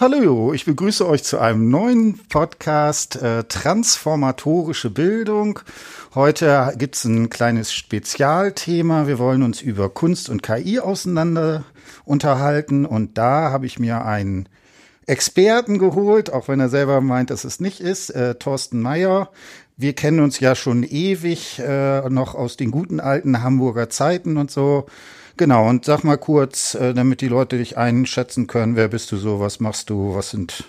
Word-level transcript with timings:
Hallo, 0.00 0.52
ich 0.52 0.64
begrüße 0.64 1.04
euch 1.04 1.24
zu 1.24 1.40
einem 1.40 1.70
neuen 1.70 2.20
Podcast 2.28 3.20
äh, 3.20 3.42
Transformatorische 3.42 4.90
Bildung. 4.90 5.58
Heute 6.14 6.72
gibt's 6.78 7.02
ein 7.02 7.30
kleines 7.30 7.72
Spezialthema. 7.72 9.08
Wir 9.08 9.18
wollen 9.18 9.42
uns 9.42 9.60
über 9.60 9.88
Kunst 9.88 10.28
und 10.28 10.44
KI 10.44 10.78
auseinander 10.78 11.64
unterhalten 12.04 12.86
und 12.86 13.18
da 13.18 13.50
habe 13.50 13.66
ich 13.66 13.80
mir 13.80 14.04
einen 14.04 14.48
Experten 15.06 15.80
geholt, 15.80 16.32
auch 16.32 16.46
wenn 16.46 16.60
er 16.60 16.68
selber 16.68 17.00
meint, 17.00 17.30
dass 17.30 17.42
es 17.42 17.58
nicht 17.58 17.80
ist, 17.80 18.10
äh, 18.10 18.36
Thorsten 18.36 18.80
Meyer. 18.80 19.30
Wir 19.76 19.94
kennen 19.94 20.20
uns 20.20 20.38
ja 20.38 20.54
schon 20.54 20.84
ewig 20.84 21.58
äh, 21.58 22.08
noch 22.08 22.36
aus 22.36 22.56
den 22.56 22.70
guten 22.70 23.00
alten 23.00 23.42
Hamburger 23.42 23.90
Zeiten 23.90 24.36
und 24.36 24.52
so. 24.52 24.86
Genau, 25.38 25.68
und 25.68 25.84
sag 25.84 26.02
mal 26.02 26.18
kurz, 26.18 26.74
äh, 26.74 26.92
damit 26.94 27.20
die 27.20 27.28
Leute 27.28 27.58
dich 27.58 27.78
einschätzen 27.78 28.48
können, 28.48 28.74
wer 28.74 28.88
bist 28.88 29.12
du 29.12 29.16
so, 29.16 29.38
was 29.38 29.60
machst 29.60 29.88
du, 29.88 30.16
was 30.16 30.30
sind, 30.30 30.64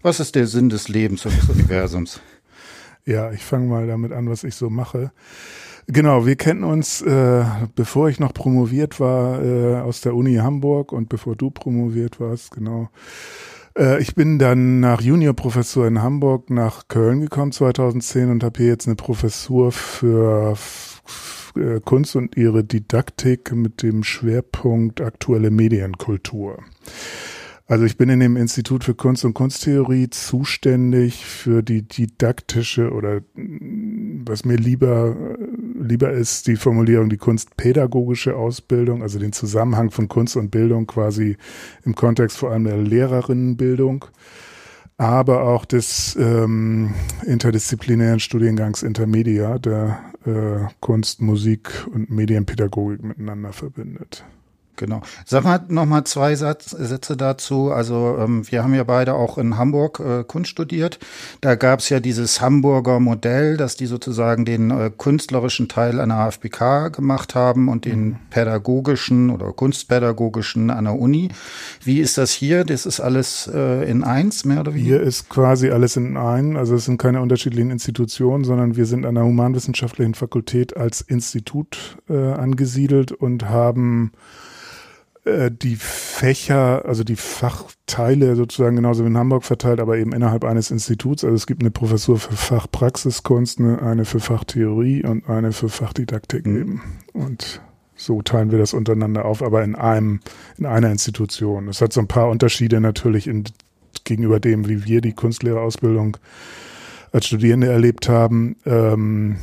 was 0.00 0.18
ist 0.18 0.34
der 0.34 0.46
Sinn 0.46 0.70
des 0.70 0.88
Lebens 0.88 1.26
und 1.26 1.36
des 1.36 1.46
Universums? 1.50 2.20
Ja, 3.04 3.32
ich 3.32 3.44
fange 3.44 3.66
mal 3.66 3.86
damit 3.86 4.12
an, 4.12 4.30
was 4.30 4.42
ich 4.42 4.54
so 4.54 4.70
mache. 4.70 5.12
Genau, 5.88 6.24
wir 6.24 6.36
kennen 6.36 6.64
uns, 6.64 7.02
äh, 7.02 7.44
bevor 7.74 8.08
ich 8.08 8.18
noch 8.18 8.32
promoviert 8.32 8.98
war, 8.98 9.44
äh, 9.44 9.76
aus 9.82 10.00
der 10.00 10.14
Uni 10.14 10.36
Hamburg 10.36 10.92
und 10.92 11.10
bevor 11.10 11.36
du 11.36 11.50
promoviert 11.50 12.18
warst, 12.18 12.52
genau. 12.52 12.88
Äh, 13.76 14.00
ich 14.00 14.14
bin 14.14 14.38
dann 14.38 14.80
nach 14.80 15.02
Juniorprofessur 15.02 15.86
in 15.86 16.00
Hamburg 16.00 16.48
nach 16.48 16.88
Köln 16.88 17.20
gekommen 17.20 17.52
2010 17.52 18.30
und 18.30 18.42
habe 18.42 18.56
hier 18.56 18.68
jetzt 18.68 18.86
eine 18.86 18.96
Professur 18.96 19.70
für 19.70 20.56
äh, 21.56 21.80
Kunst 21.84 22.16
und 22.16 22.36
ihre 22.36 22.64
Didaktik 22.64 23.52
mit 23.52 23.82
dem 23.82 24.04
Schwerpunkt 24.04 25.00
aktuelle 25.00 25.50
Medienkultur. 25.50 26.62
Also 27.66 27.86
ich 27.86 27.96
bin 27.96 28.10
in 28.10 28.20
dem 28.20 28.36
Institut 28.36 28.84
für 28.84 28.94
Kunst 28.94 29.24
und 29.24 29.32
Kunsttheorie 29.32 30.10
zuständig 30.10 31.24
für 31.24 31.62
die 31.62 31.80
didaktische 31.80 32.90
oder 32.90 33.22
was 33.34 34.44
mir 34.44 34.56
lieber 34.56 35.16
lieber 35.80 36.10
ist 36.12 36.46
die 36.46 36.56
Formulierung 36.56 37.08
die 37.08 37.16
kunstpädagogische 37.16 38.36
Ausbildung, 38.36 39.02
also 39.02 39.18
den 39.18 39.32
Zusammenhang 39.32 39.90
von 39.90 40.08
Kunst 40.08 40.36
und 40.36 40.50
Bildung 40.50 40.86
quasi 40.86 41.38
im 41.84 41.94
Kontext 41.94 42.36
vor 42.36 42.50
allem 42.50 42.64
der 42.64 42.76
Lehrerinnenbildung 42.76 44.04
aber 44.96 45.42
auch 45.42 45.64
des 45.64 46.16
ähm, 46.16 46.94
interdisziplinären 47.26 48.20
Studiengangs 48.20 48.82
Intermedia, 48.82 49.58
der 49.58 50.00
äh, 50.24 50.72
Kunst, 50.80 51.20
Musik 51.20 51.86
und 51.92 52.10
Medienpädagogik 52.10 53.02
miteinander 53.02 53.52
verbindet. 53.52 54.24
Genau. 54.76 55.02
Sag 55.24 55.44
mal 55.44 55.60
noch 55.68 55.86
mal 55.86 56.04
zwei 56.04 56.34
Satz, 56.34 56.70
Sätze 56.70 57.16
dazu. 57.16 57.70
Also 57.70 58.16
ähm, 58.18 58.42
wir 58.50 58.64
haben 58.64 58.74
ja 58.74 58.82
beide 58.82 59.14
auch 59.14 59.38
in 59.38 59.56
Hamburg 59.56 60.00
äh, 60.00 60.24
Kunst 60.24 60.50
studiert. 60.50 60.98
Da 61.40 61.54
gab 61.54 61.78
es 61.78 61.88
ja 61.90 62.00
dieses 62.00 62.40
Hamburger 62.40 62.98
Modell, 62.98 63.56
dass 63.56 63.76
die 63.76 63.86
sozusagen 63.86 64.44
den 64.44 64.70
äh, 64.72 64.90
künstlerischen 64.96 65.68
Teil 65.68 66.00
an 66.00 66.08
der 66.08 66.18
AFBK 66.18 66.92
gemacht 66.92 67.36
haben 67.36 67.68
und 67.68 67.84
den 67.84 68.04
mhm. 68.04 68.16
pädagogischen 68.30 69.30
oder 69.30 69.52
kunstpädagogischen 69.52 70.70
an 70.70 70.84
der 70.84 70.98
Uni. 70.98 71.28
Wie 71.82 72.00
ist 72.00 72.18
das 72.18 72.32
hier? 72.32 72.64
Das 72.64 72.84
ist 72.84 72.98
alles 72.98 73.48
äh, 73.52 73.88
in 73.88 74.02
eins, 74.02 74.44
mehr 74.44 74.60
oder 74.60 74.74
weniger? 74.74 74.96
Hier 74.96 75.00
ist 75.00 75.28
quasi 75.28 75.70
alles 75.70 75.96
in 75.96 76.16
ein. 76.16 76.56
Also 76.56 76.74
es 76.74 76.86
sind 76.86 76.98
keine 76.98 77.20
unterschiedlichen 77.20 77.70
Institutionen, 77.70 78.42
sondern 78.42 78.74
wir 78.76 78.86
sind 78.86 79.06
an 79.06 79.14
der 79.14 79.24
Humanwissenschaftlichen 79.24 80.14
Fakultät 80.14 80.76
als 80.76 81.00
Institut 81.00 81.96
äh, 82.08 82.32
angesiedelt 82.32 83.12
und 83.12 83.48
haben 83.48 84.12
äh, 85.24 85.50
die 85.50 85.76
Fächer, 85.76 86.84
also 86.84 87.02
die 87.02 87.16
Fachteile 87.16 88.36
sozusagen 88.36 88.76
genauso 88.76 89.04
wie 89.04 89.08
in 89.08 89.16
Hamburg 89.16 89.44
verteilt, 89.44 89.80
aber 89.80 89.96
eben 89.96 90.12
innerhalb 90.12 90.44
eines 90.44 90.70
Instituts. 90.70 91.24
Also 91.24 91.34
es 91.34 91.46
gibt 91.46 91.62
eine 91.62 91.70
Professur 91.70 92.18
für 92.18 92.36
Fachpraxiskunst, 92.36 93.58
eine, 93.60 94.04
für 94.04 94.20
Fachtheorie 94.20 95.04
und 95.04 95.28
eine 95.28 95.52
für 95.52 95.68
Fachdidaktik 95.68 96.46
mhm. 96.46 96.60
eben. 96.60 96.82
Und 97.12 97.62
so 97.96 98.22
teilen 98.22 98.50
wir 98.50 98.58
das 98.58 98.74
untereinander 98.74 99.24
auf, 99.24 99.42
aber 99.42 99.64
in 99.64 99.74
einem, 99.74 100.20
in 100.58 100.66
einer 100.66 100.90
Institution. 100.90 101.68
Es 101.68 101.80
hat 101.80 101.92
so 101.92 102.00
ein 102.00 102.08
paar 102.08 102.28
Unterschiede 102.28 102.80
natürlich 102.80 103.26
in, 103.26 103.44
gegenüber 104.04 104.40
dem, 104.40 104.68
wie 104.68 104.84
wir 104.84 105.00
die 105.00 105.12
Kunstlehrerausbildung 105.12 106.16
als 107.12 107.26
Studierende 107.26 107.68
erlebt 107.68 108.08
haben. 108.08 108.56
Ähm, 108.66 109.36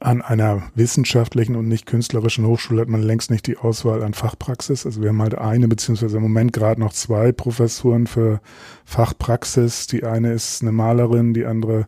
an 0.00 0.22
einer 0.22 0.62
wissenschaftlichen 0.74 1.56
und 1.56 1.68
nicht 1.68 1.84
künstlerischen 1.84 2.46
Hochschule 2.46 2.80
hat 2.80 2.88
man 2.88 3.02
längst 3.02 3.30
nicht 3.30 3.46
die 3.46 3.58
Auswahl 3.58 4.02
an 4.02 4.14
Fachpraxis. 4.14 4.86
Also 4.86 5.02
wir 5.02 5.10
haben 5.10 5.20
halt 5.20 5.36
eine, 5.36 5.68
beziehungsweise 5.68 6.16
im 6.16 6.22
Moment 6.22 6.54
gerade 6.54 6.80
noch 6.80 6.94
zwei 6.94 7.32
Professuren 7.32 8.06
für 8.06 8.40
Fachpraxis. 8.86 9.86
Die 9.88 10.04
eine 10.04 10.32
ist 10.32 10.62
eine 10.62 10.72
Malerin, 10.72 11.34
die 11.34 11.44
andere 11.44 11.86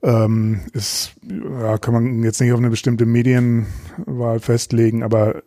ähm, 0.00 0.60
ist, 0.74 1.16
ja, 1.22 1.76
kann 1.78 1.94
man 1.94 2.22
jetzt 2.22 2.40
nicht 2.40 2.52
auf 2.52 2.58
eine 2.58 2.70
bestimmte 2.70 3.04
Medienwahl 3.04 4.38
festlegen, 4.38 5.02
aber 5.02 5.42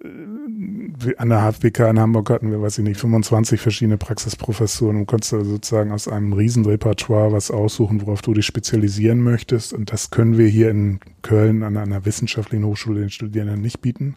an 1.17 1.29
der 1.29 1.41
HFBK 1.41 1.89
in 1.89 1.99
Hamburg 1.99 2.29
hatten 2.29 2.51
wir, 2.51 2.61
weiß 2.61 2.77
ich 2.77 2.83
nicht, 2.83 2.99
25 2.99 3.59
verschiedene 3.59 3.97
Praxisprofessuren 3.97 4.97
und 4.97 5.05
konntest 5.05 5.33
also 5.33 5.51
sozusagen 5.51 5.91
aus 5.91 6.07
einem 6.07 6.33
Riesenrepertoire 6.33 7.31
was 7.31 7.51
aussuchen, 7.51 8.01
worauf 8.01 8.21
du 8.21 8.33
dich 8.33 8.45
spezialisieren 8.45 9.21
möchtest. 9.21 9.73
Und 9.73 9.91
das 9.91 10.09
können 10.09 10.37
wir 10.37 10.47
hier 10.47 10.69
in 10.69 10.99
Köln 11.21 11.63
an 11.63 11.77
einer 11.77 12.05
wissenschaftlichen 12.05 12.65
Hochschule 12.65 13.01
den 13.01 13.09
Studierenden 13.09 13.61
nicht 13.61 13.81
bieten, 13.81 14.15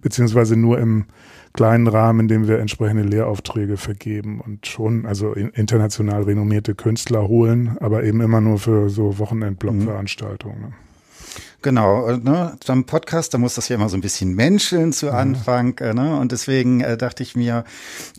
beziehungsweise 0.00 0.56
nur 0.56 0.78
im 0.78 1.06
kleinen 1.52 1.86
Rahmen, 1.86 2.20
in 2.20 2.28
dem 2.28 2.48
wir 2.48 2.58
entsprechende 2.58 3.02
Lehraufträge 3.02 3.76
vergeben 3.76 4.40
und 4.40 4.66
schon 4.66 5.06
also 5.06 5.32
international 5.32 6.22
renommierte 6.24 6.74
Künstler 6.74 7.26
holen, 7.28 7.76
aber 7.80 8.04
eben 8.04 8.20
immer 8.20 8.40
nur 8.40 8.58
für 8.58 8.90
so 8.90 9.18
Wochenendblockveranstaltungen. 9.18 10.60
Mhm. 10.60 10.85
Genau, 11.66 12.06
äh, 12.06 12.18
ne, 12.18 12.56
beim 12.64 12.84
Podcast, 12.84 13.34
da 13.34 13.38
muss 13.38 13.56
das 13.56 13.68
ja 13.68 13.74
immer 13.74 13.88
so 13.88 13.96
ein 13.96 14.00
bisschen 14.00 14.36
menscheln 14.36 14.92
zu 14.92 15.10
Anfang, 15.10 15.76
äh, 15.78 15.94
ne? 15.94 16.16
Und 16.16 16.30
deswegen 16.30 16.80
äh, 16.80 16.96
dachte 16.96 17.24
ich 17.24 17.34
mir, 17.34 17.64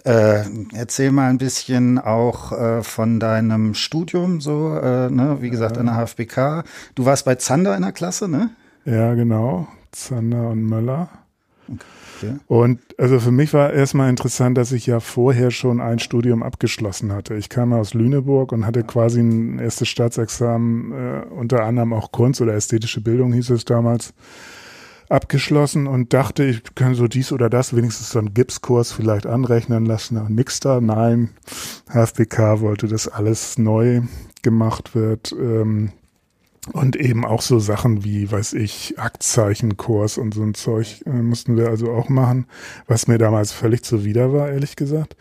äh, 0.04 0.44
erzähl 0.74 1.14
mal 1.14 1.30
ein 1.30 1.38
bisschen 1.38 1.98
auch 1.98 2.52
äh, 2.52 2.84
von 2.84 3.22
deinem 3.22 3.74
Studium, 3.74 4.42
so, 4.42 4.76
äh, 4.76 5.10
ne, 5.10 5.38
wie 5.40 5.50
gesagt, 5.50 5.78
an 5.78 5.86
der 5.86 5.96
HFBK. 5.96 6.66
Du 6.96 7.06
warst 7.06 7.24
bei 7.24 7.36
Zander 7.36 7.74
in 7.78 7.84
der 7.84 7.94
Klasse, 7.94 8.28
ne? 8.28 8.50
Ja, 8.84 9.14
genau. 9.14 9.70
Zander 9.94 10.50
und 10.50 10.64
Möller. 10.66 11.08
Okay. 11.70 11.97
Und 12.48 12.80
also 12.98 13.20
für 13.20 13.32
mich 13.32 13.54
war 13.54 13.72
erstmal 13.74 14.10
interessant, 14.10 14.58
dass 14.58 14.72
ich 14.72 14.88
ja 14.88 15.00
vorher 15.00 15.52
schon 15.52 15.82
ein 15.82 16.00
Studium 16.00 16.44
abgeschlossen 16.44 17.12
hatte. 17.12 17.36
Ich 17.36 17.50
kam 17.50 17.74
aus 17.74 17.94
Lüneburg 17.94 18.52
und 18.52 18.66
hatte 18.66 18.84
quasi 18.84 19.22
ein 19.22 19.60
erstes 19.60 19.88
Staatsexamen, 19.88 20.92
äh, 20.92 21.26
unter 21.30 21.64
anderem 21.64 21.94
auch 21.94 22.12
Kunst 22.12 22.42
oder 22.42 22.54
ästhetische 22.54 23.02
Bildung 23.02 23.34
hieß 23.34 23.50
es 23.52 23.66
damals, 23.66 24.14
abgeschlossen 25.10 25.88
und 25.88 26.14
dachte, 26.14 26.44
ich 26.44 26.64
kann 26.76 26.96
so 26.96 27.08
dies 27.08 27.32
oder 27.32 27.50
das, 27.50 27.76
wenigstens 27.76 28.10
so 28.10 28.20
einen 28.20 28.34
Gipskurs 28.34 28.92
vielleicht 28.92 29.26
anrechnen 29.26 29.86
lassen. 29.86 30.22
Nix 30.30 30.60
da, 30.60 30.82
nein. 30.82 31.30
HFBK 31.90 32.60
wollte, 32.60 32.88
dass 32.88 33.08
alles 33.08 33.58
neu 33.58 34.02
gemacht 34.42 34.96
wird. 34.96 35.32
Ähm, 35.32 35.92
und 36.74 36.96
eben 36.96 37.26
auch 37.26 37.42
so 37.42 37.60
Sachen 37.60 38.04
wie, 38.04 38.32
weiß 38.32 38.54
ich, 38.54 39.00
Aktzeichenkurs 39.00 40.18
und 40.18 40.34
so 40.34 40.44
ein 40.44 40.54
Zeug 40.54 41.04
äh, 41.06 41.10
mussten 41.10 41.58
wir 41.58 41.70
also 41.70 41.92
auch 41.92 42.10
machen, 42.10 42.46
was 42.88 43.08
mir 43.08 43.18
damals 43.18 43.52
völlig 43.52 43.84
zuwider 43.84 44.34
war, 44.34 44.50
ehrlich 44.50 44.76
gesagt. 44.76 45.16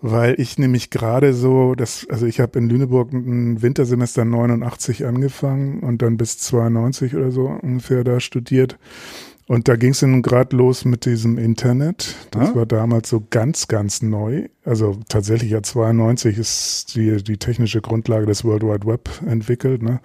Weil 0.00 0.38
ich 0.38 0.58
nämlich 0.58 0.90
gerade 0.90 1.34
so, 1.34 1.74
das, 1.74 2.06
also 2.08 2.26
ich 2.26 2.38
habe 2.38 2.58
in 2.58 2.68
Lüneburg 2.68 3.12
ein 3.12 3.62
Wintersemester 3.62 4.24
89 4.24 5.06
angefangen 5.06 5.80
und 5.80 6.02
dann 6.02 6.16
bis 6.16 6.38
92 6.38 7.16
oder 7.16 7.32
so 7.32 7.46
ungefähr 7.46 8.04
da 8.04 8.20
studiert 8.20 8.78
und 9.48 9.66
da 9.66 9.76
ging 9.76 9.92
es 9.92 10.02
nun 10.02 10.20
gerade 10.20 10.54
los 10.54 10.84
mit 10.84 11.06
diesem 11.06 11.38
Internet. 11.38 12.14
Das 12.32 12.50
ah. 12.50 12.54
war 12.54 12.66
damals 12.66 13.08
so 13.08 13.24
ganz, 13.30 13.66
ganz 13.66 14.02
neu. 14.02 14.48
Also 14.62 14.98
tatsächlich 15.08 15.52
ja 15.52 15.62
92 15.62 16.36
ist 16.36 16.94
die, 16.94 17.22
die 17.24 17.38
technische 17.38 17.80
Grundlage 17.80 18.26
des 18.26 18.44
World 18.44 18.62
Wide 18.62 18.86
Web 18.86 19.08
entwickelt. 19.26 19.82
Ne? 19.82 20.00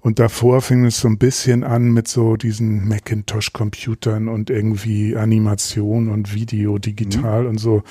Und 0.00 0.18
davor 0.18 0.62
fing 0.62 0.86
es 0.86 0.98
so 0.98 1.08
ein 1.08 1.18
bisschen 1.18 1.62
an 1.62 1.92
mit 1.92 2.08
so 2.08 2.36
diesen 2.36 2.88
Macintosh-Computern 2.88 4.28
und 4.28 4.48
irgendwie 4.48 5.14
Animation 5.14 6.08
und 6.08 6.34
Video 6.34 6.78
digital 6.78 7.42
mhm. 7.42 7.48
und 7.50 7.58
so. 7.58 7.82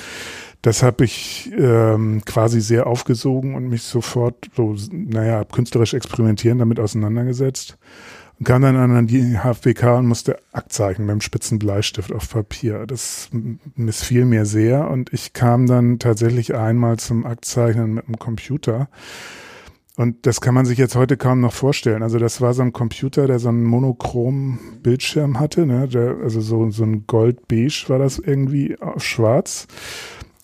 Das 0.63 0.81
habe 0.81 1.05
ich 1.05 1.51
ähm, 1.55 2.23
quasi 2.25 2.61
sehr 2.61 2.87
aufgesogen 2.87 3.53
und 3.53 3.69
mich 3.69 3.83
sofort 3.83 4.49
so, 4.55 4.75
naja, 4.91 5.43
künstlerisch 5.43 5.93
experimentieren 5.93 6.57
damit 6.57 6.79
auseinandergesetzt 6.79 7.77
und 8.37 8.45
kam 8.45 8.61
dann 8.61 8.75
an 8.75 9.07
die 9.07 9.37
HFBK 9.37 9.97
und 9.97 10.07
musste 10.07 10.37
Aktzeichen 10.51 11.07
beim 11.07 11.21
spitzen 11.21 11.57
Bleistift 11.57 12.11
auf 12.11 12.29
Papier. 12.29 12.85
Das 12.85 13.29
missfiel 13.75 14.25
mir 14.25 14.45
sehr 14.45 14.89
und 14.89 15.13
ich 15.13 15.33
kam 15.33 15.67
dann 15.67 15.99
tatsächlich 15.99 16.53
einmal 16.55 16.97
zum 16.97 17.25
Aktzeichnen 17.25 17.93
mit 17.93 18.07
dem 18.07 18.19
Computer. 18.19 18.89
Und 19.97 20.25
das 20.25 20.41
kann 20.41 20.53
man 20.53 20.65
sich 20.65 20.77
jetzt 20.77 20.95
heute 20.95 21.15
kaum 21.15 21.39
noch 21.39 21.53
vorstellen. 21.53 22.03
Also 22.03 22.19
das 22.19 22.41
war 22.41 22.53
so 22.53 22.61
ein 22.61 22.73
Computer, 22.73 23.27
der 23.27 23.39
so 23.39 23.47
einen 23.47 23.63
monochrom 23.63 24.59
Bildschirm 24.83 25.39
hatte, 25.39 25.65
ne? 25.65 25.87
Der, 25.87 26.17
also 26.21 26.41
so, 26.41 26.69
so 26.69 26.83
ein 26.83 27.07
Gold-Beige 27.07 27.85
war 27.87 27.99
das 27.99 28.19
irgendwie 28.19 28.77
auf 28.81 29.01
schwarz. 29.01 29.67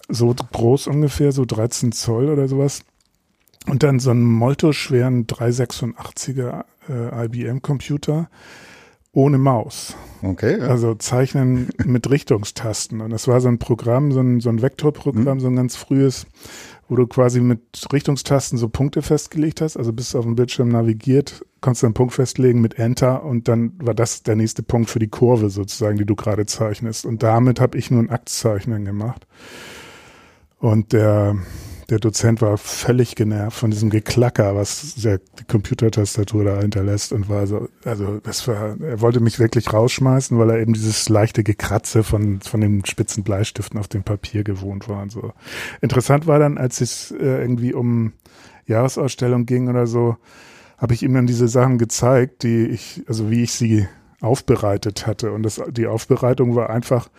so 0.08 0.34
groß 0.34 0.88
ungefähr, 0.88 1.34
so 1.34 1.44
13 1.44 1.92
Zoll 1.92 2.30
oder 2.30 2.48
sowas. 2.48 2.84
Und 3.68 3.84
dann 3.84 4.00
so 4.00 4.12
einen 4.12 4.24
Molto-schweren 4.24 5.28
386er 5.28 6.64
äh, 6.90 7.26
IBM-Computer 7.26 8.30
ohne 9.14 9.38
Maus. 9.38 9.96
Okay. 10.22 10.60
Ja. 10.60 10.68
Also 10.68 10.96
Zeichnen 10.96 11.70
mit 11.86 12.10
Richtungstasten. 12.10 13.02
Und 13.02 13.10
das 13.10 13.28
war 13.28 13.42
so 13.42 13.50
ein 13.50 13.60
Programm, 13.60 14.12
so 14.12 14.22
ein, 14.22 14.40
so 14.40 14.50
ein 14.50 14.62
Vektorprogramm, 14.62 15.38
mhm. 15.38 15.42
so 15.42 15.48
ein 15.48 15.56
ganz 15.56 15.76
frühes, 15.76 16.26
wo 16.88 16.96
du 16.96 17.08
quasi 17.08 17.42
mit 17.42 17.62
Richtungstasten 17.92 18.58
so 18.58 18.70
Punkte 18.70 19.02
festgelegt 19.02 19.62
hast. 19.62 19.76
Also 19.76 19.92
bist 19.92 20.14
du 20.14 20.20
auf 20.20 20.26
dem 20.26 20.36
Bildschirm 20.36 20.70
navigiert, 20.70 21.46
konntest 21.60 21.84
du 21.84 21.88
einen 21.88 21.94
Punkt 21.94 22.14
festlegen 22.14 22.62
mit 22.62 22.80
Enter 22.80 23.24
und 23.24 23.48
dann 23.48 23.74
war 23.80 23.94
das 23.94 24.24
der 24.24 24.36
nächste 24.36 24.64
Punkt 24.64 24.90
für 24.90 25.00
die 25.00 25.10
Kurve 25.10 25.50
sozusagen, 25.50 25.98
die 25.98 26.06
du 26.06 26.16
gerade 26.16 26.46
zeichnest. 26.46 27.06
Und 27.06 27.22
damit 27.24 27.60
habe 27.60 27.78
ich 27.78 27.92
nur 27.92 28.02
ein 28.02 28.10
Aktzeichnen 28.10 28.86
gemacht. 28.86 29.28
Und 30.60 30.94
der 30.94 31.36
der 31.92 32.00
Dozent 32.00 32.42
war 32.42 32.58
völlig 32.58 33.16
genervt 33.16 33.58
von 33.58 33.70
diesem 33.70 33.90
Geklacker, 33.90 34.56
was 34.56 34.96
der, 34.96 35.20
Computertastatur 35.50 36.46
da 36.46 36.62
hinterlässt 36.62 37.12
und 37.12 37.28
war 37.28 37.46
so, 37.48 37.68
also 37.84 38.20
das 38.24 38.48
war, 38.48 38.78
er 38.80 39.02
wollte 39.02 39.20
mich 39.20 39.40
wirklich 39.40 39.74
rausschmeißen, 39.74 40.40
weil 40.40 40.50
er 40.52 40.60
eben 40.60 40.72
dieses 40.72 41.10
leichte 41.10 41.44
Gekratze 41.44 42.04
von, 42.04 42.40
von 42.40 42.62
den 42.62 42.86
spitzen 42.86 43.24
Bleistiften 43.24 43.78
auf 43.78 43.90
dem 43.90 44.04
Papier 44.04 44.46
gewohnt 44.46 44.88
war 44.88 45.02
und 45.02 45.12
so. 45.12 45.34
Interessant 45.82 46.28
war 46.28 46.40
dann, 46.40 46.58
als 46.58 46.80
es 46.80 47.12
äh, 47.12 47.42
irgendwie 47.42 47.74
um 47.74 48.14
Jahresausstellung 48.68 49.46
ging 49.46 49.68
oder 49.68 49.86
so, 49.86 50.16
habe 50.78 50.94
ich 50.94 51.04
ihm 51.04 51.14
dann 51.14 51.28
diese 51.28 51.50
Sachen 51.50 51.78
gezeigt, 51.78 52.44
die 52.44 52.68
ich, 52.68 53.04
also 53.08 53.30
wie 53.30 53.44
ich 53.44 53.52
sie 53.52 53.86
aufbereitet 54.22 55.06
hatte. 55.06 55.34
Und 55.34 55.44
das, 55.44 55.62
die 55.70 55.88
Aufbereitung 55.88 56.56
war 56.56 56.70
einfach, 56.70 57.10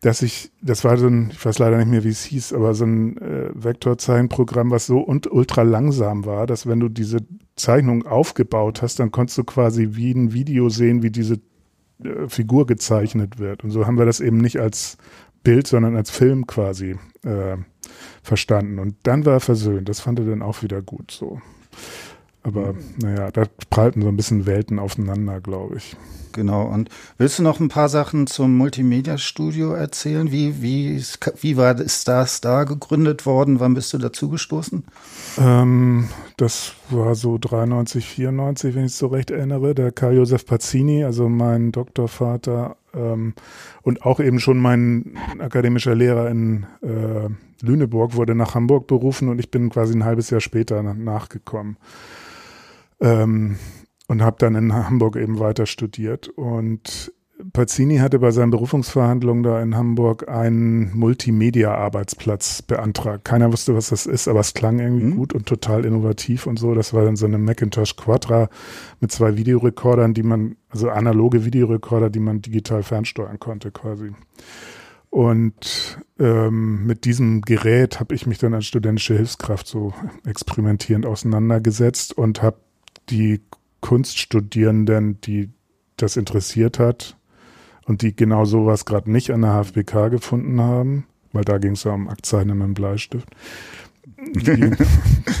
dass 0.00 0.22
ich, 0.22 0.52
das 0.62 0.84
war 0.84 0.98
so 0.98 1.06
ein, 1.06 1.30
ich 1.30 1.44
weiß 1.44 1.58
leider 1.58 1.78
nicht 1.78 1.88
mehr, 1.88 2.04
wie 2.04 2.10
es 2.10 2.24
hieß, 2.24 2.52
aber 2.52 2.74
so 2.74 2.84
ein 2.84 3.16
äh, 3.18 3.50
Vektorzeichenprogramm, 3.54 4.70
was 4.70 4.86
so 4.86 4.98
und 4.98 5.30
ultra 5.30 5.62
langsam 5.62 6.24
war, 6.24 6.46
dass 6.46 6.66
wenn 6.66 6.80
du 6.80 6.88
diese 6.88 7.18
Zeichnung 7.56 8.06
aufgebaut 8.06 8.82
hast, 8.82 9.00
dann 9.00 9.10
konntest 9.10 9.38
du 9.38 9.44
quasi 9.44 9.90
wie 9.92 10.12
ein 10.12 10.32
Video 10.32 10.68
sehen, 10.68 11.02
wie 11.02 11.10
diese 11.10 11.40
äh, 12.04 12.28
Figur 12.28 12.66
gezeichnet 12.66 13.38
wird. 13.38 13.64
Und 13.64 13.70
so 13.70 13.86
haben 13.86 13.98
wir 13.98 14.06
das 14.06 14.20
eben 14.20 14.38
nicht 14.38 14.60
als 14.60 14.98
Bild, 15.42 15.66
sondern 15.66 15.96
als 15.96 16.10
Film 16.10 16.46
quasi 16.46 16.96
äh, 17.24 17.56
verstanden. 18.22 18.78
Und 18.78 18.96
dann 19.04 19.24
war 19.24 19.34
er 19.34 19.40
versöhnt. 19.40 19.88
Das 19.88 20.00
fand 20.00 20.18
er 20.18 20.26
dann 20.26 20.42
auch 20.42 20.62
wieder 20.62 20.82
gut 20.82 21.10
so. 21.10 21.40
Aber 22.46 22.76
naja, 23.02 23.32
da 23.32 23.42
prallten 23.70 24.02
so 24.02 24.08
ein 24.08 24.16
bisschen 24.16 24.46
Welten 24.46 24.78
aufeinander, 24.78 25.40
glaube 25.40 25.78
ich. 25.78 25.96
Genau. 26.30 26.62
Und 26.62 26.90
willst 27.18 27.40
du 27.40 27.42
noch 27.42 27.58
ein 27.58 27.68
paar 27.68 27.88
Sachen 27.88 28.28
zum 28.28 28.56
Multimedia-Studio 28.56 29.72
erzählen? 29.72 30.30
Wie, 30.30 30.62
wie, 30.62 31.02
wie 31.40 31.56
war 31.56 31.80
ist 31.80 32.06
das 32.06 32.40
da 32.40 32.62
gegründet 32.62 33.26
worden? 33.26 33.58
Wann 33.58 33.74
bist 33.74 33.92
du 33.92 33.98
dazu 33.98 34.28
gestoßen? 34.28 34.84
Ähm, 35.38 36.08
das 36.36 36.74
war 36.88 37.16
so 37.16 37.36
93, 37.36 38.06
94, 38.06 38.76
wenn 38.76 38.84
ich 38.84 38.92
es 38.92 38.98
so 38.98 39.08
recht 39.08 39.32
erinnere. 39.32 39.74
Der 39.74 39.90
Karl-Josef 39.90 40.46
Pazzini, 40.46 41.02
also 41.02 41.28
mein 41.28 41.72
Doktorvater 41.72 42.76
ähm, 42.94 43.34
und 43.82 44.04
auch 44.04 44.20
eben 44.20 44.38
schon 44.38 44.58
mein 44.58 45.18
akademischer 45.40 45.96
Lehrer 45.96 46.30
in 46.30 46.64
äh, 46.80 47.28
Lüneburg, 47.64 48.14
wurde 48.14 48.36
nach 48.36 48.54
Hamburg 48.54 48.86
berufen 48.86 49.30
und 49.30 49.40
ich 49.40 49.50
bin 49.50 49.70
quasi 49.70 49.94
ein 49.94 50.04
halbes 50.04 50.30
Jahr 50.30 50.40
später 50.40 50.82
nachgekommen. 50.82 51.76
Ähm, 53.00 53.56
und 54.08 54.22
habe 54.22 54.36
dann 54.38 54.54
in 54.54 54.72
Hamburg 54.72 55.16
eben 55.16 55.38
weiter 55.40 55.66
studiert. 55.66 56.28
Und 56.28 57.12
Pazzini 57.52 57.98
hatte 57.98 58.18
bei 58.18 58.30
seinen 58.30 58.50
Berufungsverhandlungen 58.50 59.42
da 59.42 59.60
in 59.60 59.76
Hamburg 59.76 60.28
einen 60.28 60.96
Multimedia-Arbeitsplatz 60.96 62.62
beantragt. 62.62 63.24
Keiner 63.24 63.52
wusste, 63.52 63.74
was 63.74 63.90
das 63.90 64.06
ist, 64.06 64.26
aber 64.28 64.40
es 64.40 64.54
klang 64.54 64.78
irgendwie 64.78 65.06
mhm. 65.06 65.16
gut 65.16 65.34
und 65.34 65.46
total 65.46 65.84
innovativ 65.84 66.46
und 66.46 66.58
so. 66.58 66.74
Das 66.74 66.94
war 66.94 67.04
dann 67.04 67.16
so 67.16 67.26
eine 67.26 67.38
Macintosh 67.38 67.96
Quadra 67.96 68.48
mit 69.00 69.12
zwei 69.12 69.36
Videorekordern, 69.36 70.14
die 70.14 70.22
man, 70.22 70.56
also 70.70 70.88
analoge 70.88 71.44
Videorekorder, 71.44 72.08
die 72.08 72.20
man 72.20 72.40
digital 72.40 72.82
fernsteuern 72.82 73.38
konnte 73.38 73.70
quasi. 73.70 74.12
Und 75.10 75.98
ähm, 76.18 76.86
mit 76.86 77.04
diesem 77.04 77.42
Gerät 77.42 78.00
habe 78.00 78.14
ich 78.14 78.26
mich 78.26 78.38
dann 78.38 78.54
als 78.54 78.66
studentische 78.66 79.14
Hilfskraft 79.14 79.66
so 79.66 79.92
experimentierend 80.26 81.06
auseinandergesetzt 81.06 82.16
und 82.16 82.42
habe 82.42 82.58
die 83.08 83.40
Kunststudierenden, 83.80 85.20
die 85.20 85.50
das 85.96 86.16
interessiert 86.16 86.78
hat 86.78 87.16
und 87.84 88.02
die 88.02 88.14
genau 88.14 88.44
sowas 88.44 88.84
gerade 88.84 89.10
nicht 89.10 89.30
an 89.30 89.42
der 89.42 89.62
HFBK 89.62 90.10
gefunden 90.10 90.60
haben, 90.60 91.06
weil 91.32 91.44
da 91.44 91.58
ging 91.58 91.72
es 91.72 91.84
ja 91.84 91.92
um 91.92 92.08
Aktzeichnen 92.08 92.58
mit 92.58 92.66
dem 92.66 92.74
Bleistift. 92.74 93.28
Die, 94.34 94.70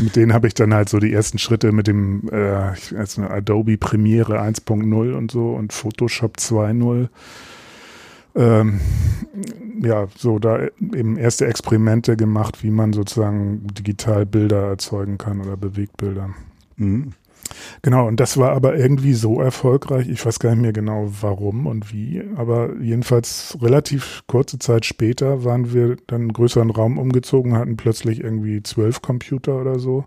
mit 0.00 0.16
denen 0.16 0.32
habe 0.32 0.46
ich 0.46 0.54
dann 0.54 0.74
halt 0.74 0.88
so 0.88 0.98
die 0.98 1.12
ersten 1.12 1.38
Schritte 1.38 1.72
mit 1.72 1.86
dem 1.86 2.28
äh, 2.30 2.72
also 2.96 3.22
Adobe 3.22 3.78
Premiere 3.78 4.40
1.0 4.40 5.12
und 5.12 5.30
so 5.30 5.50
und 5.54 5.72
Photoshop 5.72 6.36
2.0 6.36 7.08
ähm, 8.36 8.80
ja, 9.80 10.08
so 10.16 10.38
da 10.38 10.66
eben 10.80 11.16
erste 11.16 11.46
Experimente 11.46 12.16
gemacht, 12.16 12.62
wie 12.62 12.70
man 12.70 12.92
sozusagen 12.92 13.66
digital 13.68 14.26
Bilder 14.26 14.68
erzeugen 14.68 15.16
kann 15.16 15.40
oder 15.40 15.56
Bewegtbilder. 15.56 16.30
Mhm. 16.76 17.12
Genau, 17.82 18.06
und 18.06 18.20
das 18.20 18.36
war 18.36 18.52
aber 18.52 18.76
irgendwie 18.76 19.14
so 19.14 19.40
erfolgreich, 19.40 20.08
ich 20.08 20.24
weiß 20.24 20.38
gar 20.38 20.50
nicht 20.50 20.62
mehr 20.62 20.72
genau 20.72 21.10
warum 21.20 21.66
und 21.66 21.92
wie, 21.92 22.22
aber 22.36 22.76
jedenfalls 22.80 23.56
relativ 23.60 24.22
kurze 24.26 24.58
Zeit 24.58 24.84
später 24.84 25.44
waren 25.44 25.72
wir 25.72 25.96
dann 26.06 26.22
einen 26.22 26.32
größeren 26.32 26.70
Raum 26.70 26.98
umgezogen, 26.98 27.56
hatten 27.56 27.76
plötzlich 27.76 28.22
irgendwie 28.22 28.62
zwölf 28.62 29.02
Computer 29.02 29.60
oder 29.60 29.78
so. 29.78 30.04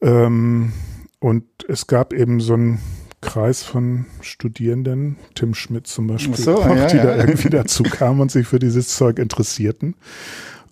Ähm, 0.00 0.72
und 1.18 1.44
es 1.68 1.86
gab 1.86 2.12
eben 2.12 2.40
so 2.40 2.54
einen 2.54 2.80
Kreis 3.20 3.62
von 3.62 4.06
Studierenden, 4.20 5.16
Tim 5.34 5.54
Schmidt 5.54 5.86
zum 5.86 6.06
Beispiel, 6.06 6.36
so, 6.36 6.56
auch, 6.56 6.76
ja, 6.76 6.86
die 6.86 6.96
ja. 6.96 7.04
da 7.04 7.16
irgendwie 7.16 7.50
dazu 7.50 7.82
kamen 7.82 8.20
und 8.20 8.30
sich 8.30 8.46
für 8.46 8.58
dieses 8.58 8.88
Zeug 8.96 9.18
interessierten. 9.18 9.96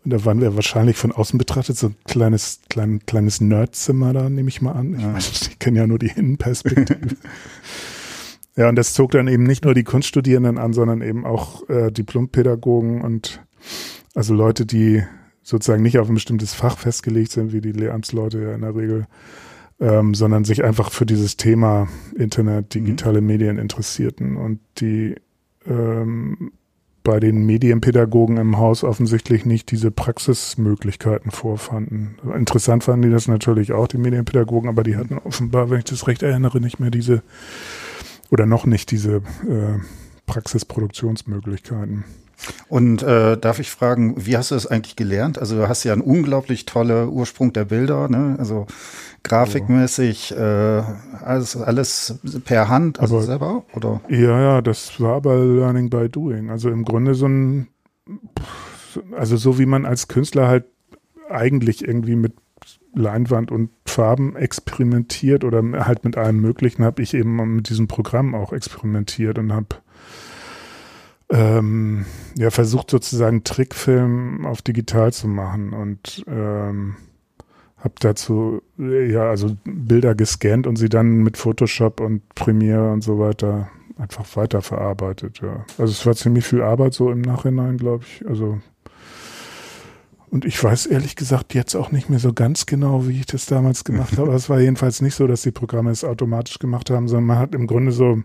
Und 0.04 0.12
da 0.12 0.24
waren 0.24 0.40
wir 0.40 0.54
wahrscheinlich 0.54 0.96
von 0.96 1.12
außen 1.12 1.38
betrachtet 1.38 1.78
so 1.78 1.88
ein 1.88 1.96
kleines, 2.04 2.60
klein, 2.68 3.00
kleines 3.06 3.40
Nerdzimmer 3.40 4.12
da, 4.12 4.28
nehme 4.28 4.50
ich 4.50 4.60
mal 4.60 4.72
an. 4.72 4.94
Ich, 4.94 5.02
ja. 5.02 5.14
weiß, 5.14 5.30
ich 5.50 5.58
kenne 5.58 5.78
ja 5.78 5.86
nur 5.86 5.98
die 5.98 6.12
Innenperspektive. 6.14 7.16
ja, 8.56 8.68
und 8.68 8.76
das 8.76 8.92
zog 8.92 9.12
dann 9.12 9.28
eben 9.28 9.44
nicht 9.44 9.64
nur 9.64 9.74
die 9.74 9.84
Kunststudierenden 9.84 10.58
an, 10.58 10.74
sondern 10.74 11.00
eben 11.00 11.24
auch 11.24 11.68
äh, 11.70 11.90
Diplompädagogen 11.90 13.00
und 13.00 13.40
also 14.14 14.34
Leute, 14.34 14.66
die 14.66 15.02
sozusagen 15.42 15.82
nicht 15.82 15.98
auf 15.98 16.08
ein 16.08 16.14
bestimmtes 16.14 16.54
Fach 16.54 16.78
festgelegt 16.78 17.32
sind, 17.32 17.52
wie 17.52 17.60
die 17.60 17.72
Lehramtsleute 17.72 18.42
ja 18.42 18.54
in 18.54 18.60
der 18.60 18.76
Regel, 18.76 19.06
ähm, 19.80 20.14
sondern 20.14 20.44
sich 20.44 20.64
einfach 20.64 20.90
für 20.90 21.06
dieses 21.06 21.36
Thema 21.36 21.88
Internet, 22.14 22.74
digitale 22.74 23.20
mhm. 23.20 23.26
Medien 23.26 23.58
interessierten 23.58 24.36
und 24.36 24.60
die 24.78 25.14
ähm, 25.66 26.52
bei 27.04 27.20
den 27.20 27.44
Medienpädagogen 27.44 28.38
im 28.38 28.56
Haus 28.56 28.82
offensichtlich 28.82 29.44
nicht 29.44 29.70
diese 29.70 29.90
Praxismöglichkeiten 29.90 31.30
vorfanden. 31.30 32.16
Interessant 32.34 32.82
fanden 32.82 33.02
die 33.02 33.10
das 33.10 33.28
natürlich 33.28 33.72
auch, 33.72 33.86
die 33.86 33.98
Medienpädagogen, 33.98 34.70
aber 34.70 34.82
die 34.82 34.96
hatten 34.96 35.18
offenbar, 35.18 35.68
wenn 35.68 35.78
ich 35.78 35.84
das 35.84 36.08
recht 36.08 36.22
erinnere, 36.22 36.60
nicht 36.60 36.80
mehr 36.80 36.90
diese 36.90 37.22
oder 38.30 38.46
noch 38.46 38.64
nicht 38.64 38.90
diese 38.90 39.16
äh, 39.16 39.78
Praxisproduktionsmöglichkeiten. 40.26 42.04
Und 42.68 43.02
äh, 43.02 43.36
darf 43.36 43.58
ich 43.58 43.70
fragen, 43.70 44.14
wie 44.26 44.36
hast 44.36 44.50
du 44.50 44.54
das 44.54 44.66
eigentlich 44.66 44.96
gelernt? 44.96 45.38
Also 45.38 45.56
du 45.56 45.68
hast 45.68 45.84
ja 45.84 45.92
einen 45.92 46.02
unglaublich 46.02 46.64
toller 46.64 47.08
Ursprung 47.08 47.52
der 47.52 47.66
Bilder, 47.66 48.08
ne? 48.08 48.36
Also 48.38 48.66
grafikmäßig, 49.22 50.32
äh, 50.36 50.82
alles, 51.22 51.56
alles 51.56 52.18
per 52.44 52.68
Hand, 52.68 53.00
also 53.00 53.16
aber, 53.16 53.24
selber, 53.24 53.64
oder? 53.74 54.00
Ja, 54.08 54.40
ja, 54.40 54.62
das 54.62 55.00
war 55.00 55.16
aber 55.16 55.36
Learning 55.36 55.90
by 55.90 56.08
Doing. 56.08 56.50
Also 56.50 56.70
im 56.70 56.84
Grunde 56.84 57.14
so 57.14 57.26
ein, 57.26 57.68
also 59.16 59.36
so 59.36 59.58
wie 59.58 59.66
man 59.66 59.86
als 59.86 60.08
Künstler 60.08 60.48
halt 60.48 60.64
eigentlich 61.28 61.86
irgendwie 61.86 62.16
mit 62.16 62.34
Leinwand 62.94 63.50
und 63.50 63.70
Farben 63.86 64.36
experimentiert 64.36 65.44
oder 65.44 65.62
halt 65.84 66.04
mit 66.04 66.16
allem 66.16 66.40
Möglichen, 66.40 66.84
habe 66.84 67.02
ich 67.02 67.14
eben 67.14 67.56
mit 67.56 67.68
diesem 67.68 67.88
Programm 67.88 68.34
auch 68.34 68.52
experimentiert 68.52 69.38
und 69.38 69.52
habe 69.52 69.66
ähm, 71.30 72.04
ja 72.36 72.50
versucht 72.50 72.90
sozusagen 72.90 73.44
Trickfilm 73.44 74.46
auf 74.46 74.62
digital 74.62 75.12
zu 75.12 75.28
machen 75.28 75.72
und 75.72 76.24
ähm, 76.26 76.96
habe 77.78 77.94
dazu 78.00 78.62
ja 78.78 79.28
also 79.28 79.56
Bilder 79.64 80.14
gescannt 80.14 80.66
und 80.66 80.76
sie 80.76 80.88
dann 80.88 81.18
mit 81.18 81.36
Photoshop 81.36 82.00
und 82.00 82.26
Premiere 82.34 82.92
und 82.92 83.02
so 83.02 83.18
weiter 83.18 83.68
einfach 83.96 84.24
weiterverarbeitet. 84.36 85.40
Ja, 85.40 85.64
also 85.78 85.92
es 85.92 86.04
war 86.06 86.14
ziemlich 86.14 86.44
viel 86.44 86.62
Arbeit 86.62 86.94
so 86.94 87.10
im 87.10 87.20
Nachhinein, 87.20 87.76
glaube 87.76 88.04
ich. 88.04 88.26
Also 88.26 88.60
und 90.30 90.44
ich 90.44 90.62
weiß 90.62 90.86
ehrlich 90.86 91.14
gesagt 91.14 91.54
jetzt 91.54 91.76
auch 91.76 91.92
nicht 91.92 92.10
mehr 92.10 92.18
so 92.18 92.32
ganz 92.32 92.66
genau, 92.66 93.06
wie 93.06 93.20
ich 93.20 93.26
das 93.26 93.46
damals 93.46 93.84
gemacht 93.84 94.12
habe. 94.18 94.28
Aber 94.28 94.34
es 94.34 94.50
war 94.50 94.60
jedenfalls 94.60 95.00
nicht 95.00 95.14
so, 95.14 95.26
dass 95.26 95.42
die 95.42 95.52
Programme 95.52 95.90
es 95.90 96.02
automatisch 96.02 96.58
gemacht 96.58 96.90
haben, 96.90 97.06
sondern 97.06 97.26
man 97.26 97.38
hat 97.38 97.54
im 97.54 97.66
Grunde 97.66 97.92
so 97.92 98.20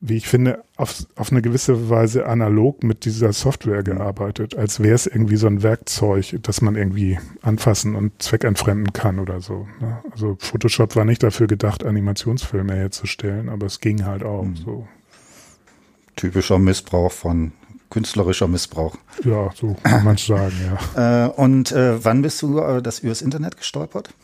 wie 0.00 0.16
ich 0.16 0.26
finde, 0.26 0.64
auf, 0.76 1.06
auf 1.16 1.30
eine 1.30 1.42
gewisse 1.42 1.90
Weise 1.90 2.26
analog 2.26 2.82
mit 2.82 3.04
dieser 3.04 3.34
Software 3.34 3.82
gearbeitet, 3.82 4.56
als 4.56 4.80
wäre 4.80 4.94
es 4.94 5.06
irgendwie 5.06 5.36
so 5.36 5.46
ein 5.46 5.62
Werkzeug, 5.62 6.38
das 6.42 6.62
man 6.62 6.74
irgendwie 6.74 7.18
anfassen 7.42 7.94
und 7.94 8.22
zweckentfremden 8.22 8.94
kann 8.94 9.18
oder 9.18 9.42
so. 9.42 9.68
Ne? 9.78 9.98
Also 10.10 10.36
Photoshop 10.38 10.96
war 10.96 11.04
nicht 11.04 11.22
dafür 11.22 11.46
gedacht, 11.46 11.84
Animationsfilme 11.84 12.74
herzustellen, 12.74 13.50
aber 13.50 13.66
es 13.66 13.80
ging 13.80 14.06
halt 14.06 14.22
auch 14.22 14.44
mhm. 14.44 14.56
so. 14.56 14.88
Typischer 16.16 16.58
Missbrauch 16.58 17.12
von 17.12 17.52
künstlerischer 17.90 18.48
Missbrauch. 18.48 18.96
Ja, 19.24 19.50
so 19.54 19.76
kann 19.82 20.04
man 20.04 20.16
sagen, 20.16 20.54
ja. 20.96 21.26
Äh, 21.26 21.28
und 21.28 21.72
äh, 21.72 22.02
wann 22.02 22.22
bist 22.22 22.40
du 22.40 22.58
äh, 22.58 22.80
das 22.80 23.00
übers 23.00 23.20
Internet 23.20 23.58
gestolpert? 23.58 24.14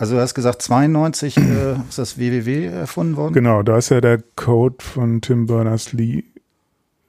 Also 0.00 0.14
du 0.14 0.22
hast 0.22 0.32
gesagt, 0.32 0.62
92 0.62 1.36
äh, 1.36 1.40
ist 1.88 1.98
das 1.98 2.18
WWW 2.18 2.64
erfunden 2.64 3.16
worden? 3.16 3.34
Genau, 3.34 3.62
da 3.62 3.76
ist 3.76 3.90
ja 3.90 4.00
der 4.00 4.22
Code 4.34 4.76
von 4.82 5.20
Tim 5.20 5.44
Berners-Lee 5.44 6.24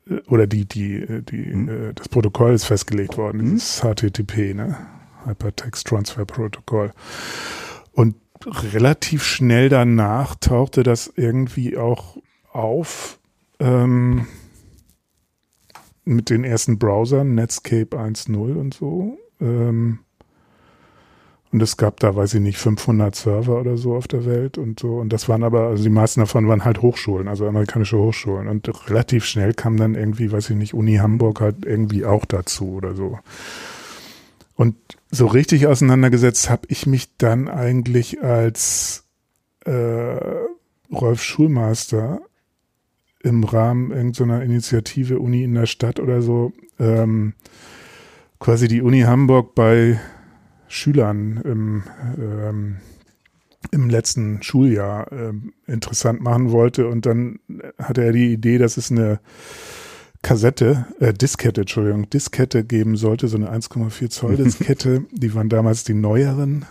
äh, 0.10 0.16
oder 0.28 0.46
die, 0.46 0.66
die, 0.66 0.96
äh, 0.96 1.22
die, 1.22 1.42
äh, 1.42 1.94
das 1.94 2.10
Protokoll 2.10 2.52
ist 2.54 2.66
festgelegt 2.66 3.18
worden, 3.18 3.52
mhm. 3.52 3.54
das 3.54 3.80
HTTP, 3.80 4.54
ne? 4.54 4.76
Hypertext 5.24 5.88
Transfer 5.88 6.26
Protocol. 6.26 6.92
Und 7.94 8.16
relativ 8.46 9.24
schnell 9.24 9.70
danach 9.70 10.36
tauchte 10.36 10.84
das 10.84 11.14
irgendwie 11.16 11.78
auch 11.78 12.18
auf 12.52 13.20
ähm, 13.60 14.28
mit 16.04 16.30
den 16.30 16.44
ersten 16.44 16.78
Browsern, 16.78 17.36
Netscape 17.36 17.98
1.0 17.98 18.36
und 18.36 18.74
so. 18.74 19.18
Ähm, 19.40 20.00
und 21.52 21.62
es 21.62 21.76
gab 21.76 22.00
da, 22.00 22.16
weiß 22.16 22.36
ich 22.36 22.40
nicht, 22.40 22.58
500 22.58 23.14
Server 23.14 23.60
oder 23.60 23.76
so 23.76 23.96
auf 23.96 24.08
der 24.08 24.26
Welt 24.26 24.58
und 24.58 24.80
so. 24.80 25.00
Und 25.00 25.12
das 25.12 25.28
waren 25.28 25.44
aber, 25.44 25.68
also 25.68 25.84
die 25.84 25.90
meisten 25.90 26.22
davon 26.22 26.48
waren 26.48 26.64
halt 26.64 26.82
Hochschulen, 26.82 27.28
also 27.28 27.46
amerikanische 27.46 27.98
Hochschulen. 27.98 28.48
Und 28.48 28.70
relativ 28.90 29.26
schnell 29.26 29.54
kam 29.54 29.76
dann 29.76 29.96
irgendwie, 29.96 30.32
weiß 30.32 30.50
ich 30.52 30.56
nicht, 30.56 30.74
Uni 30.74 30.96
Hamburg 30.96 31.42
halt 31.42 31.66
irgendwie 31.66 32.06
auch 32.06 32.24
dazu 32.24 32.76
oder 32.76 32.96
so. 32.96 33.20
Und 34.56 34.76
so 35.10 35.28
richtig 35.28 35.68
auseinandergesetzt 35.68 36.50
habe 36.50 36.68
ich 36.70 36.88
mich 36.88 37.18
dann 37.18 37.50
eigentlich 37.50 38.24
als 38.24 39.04
äh, 39.66 40.16
Rolf 40.90 41.22
Schulmeister 41.22 42.22
im 43.24 43.44
Rahmen 43.44 43.92
irgendeiner 43.92 44.42
Initiative 44.42 45.20
Uni 45.20 45.44
in 45.44 45.54
der 45.54 45.66
Stadt 45.66 46.00
oder 46.00 46.22
so 46.22 46.54
ähm, 46.80 47.34
quasi 48.40 48.70
die 48.70 48.82
Uni 48.82 49.02
Hamburg 49.02 49.54
bei 49.54 50.00
Schülern 50.72 51.42
im, 51.44 51.84
ähm, 52.18 52.78
im 53.72 53.90
letzten 53.90 54.42
Schuljahr 54.42 55.12
äh, 55.12 55.34
interessant 55.68 56.22
machen 56.22 56.52
wollte. 56.52 56.88
Und 56.88 57.06
dann 57.06 57.40
hatte 57.78 58.04
er 58.04 58.14
die 58.14 58.32
Idee, 58.32 58.58
dass 58.58 58.78
es 58.78 58.90
eine 58.90 59.20
Kassette, 60.22 60.86
äh, 61.00 61.14
Diskette, 61.14 61.62
Entschuldigung, 61.62 62.10
Diskette 62.10 62.64
geben 62.64 62.96
sollte, 62.96 63.28
so 63.28 63.38
eine 63.38 63.52
1,4 63.52 64.10
Zoll 64.10 64.38
Diskette. 64.38 65.06
die 65.12 65.34
waren 65.36 65.50
damals 65.50 65.84
die 65.84 65.94
neueren, 65.94 66.66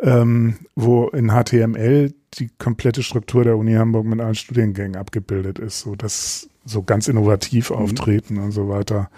ähm, 0.00 0.56
wo 0.74 1.08
in 1.08 1.30
HTML 1.30 2.12
die 2.34 2.50
komplette 2.58 3.02
Struktur 3.02 3.44
der 3.44 3.56
Uni 3.56 3.74
Hamburg 3.74 4.04
mit 4.06 4.20
allen 4.20 4.34
Studiengängen 4.34 4.96
abgebildet 4.96 5.58
ist, 5.58 5.80
so 5.80 5.94
dass 5.94 6.48
so 6.64 6.82
ganz 6.82 7.08
innovativ 7.08 7.70
mhm. 7.70 7.76
auftreten 7.76 8.38
und 8.38 8.52
so 8.52 8.68
weiter. 8.68 9.10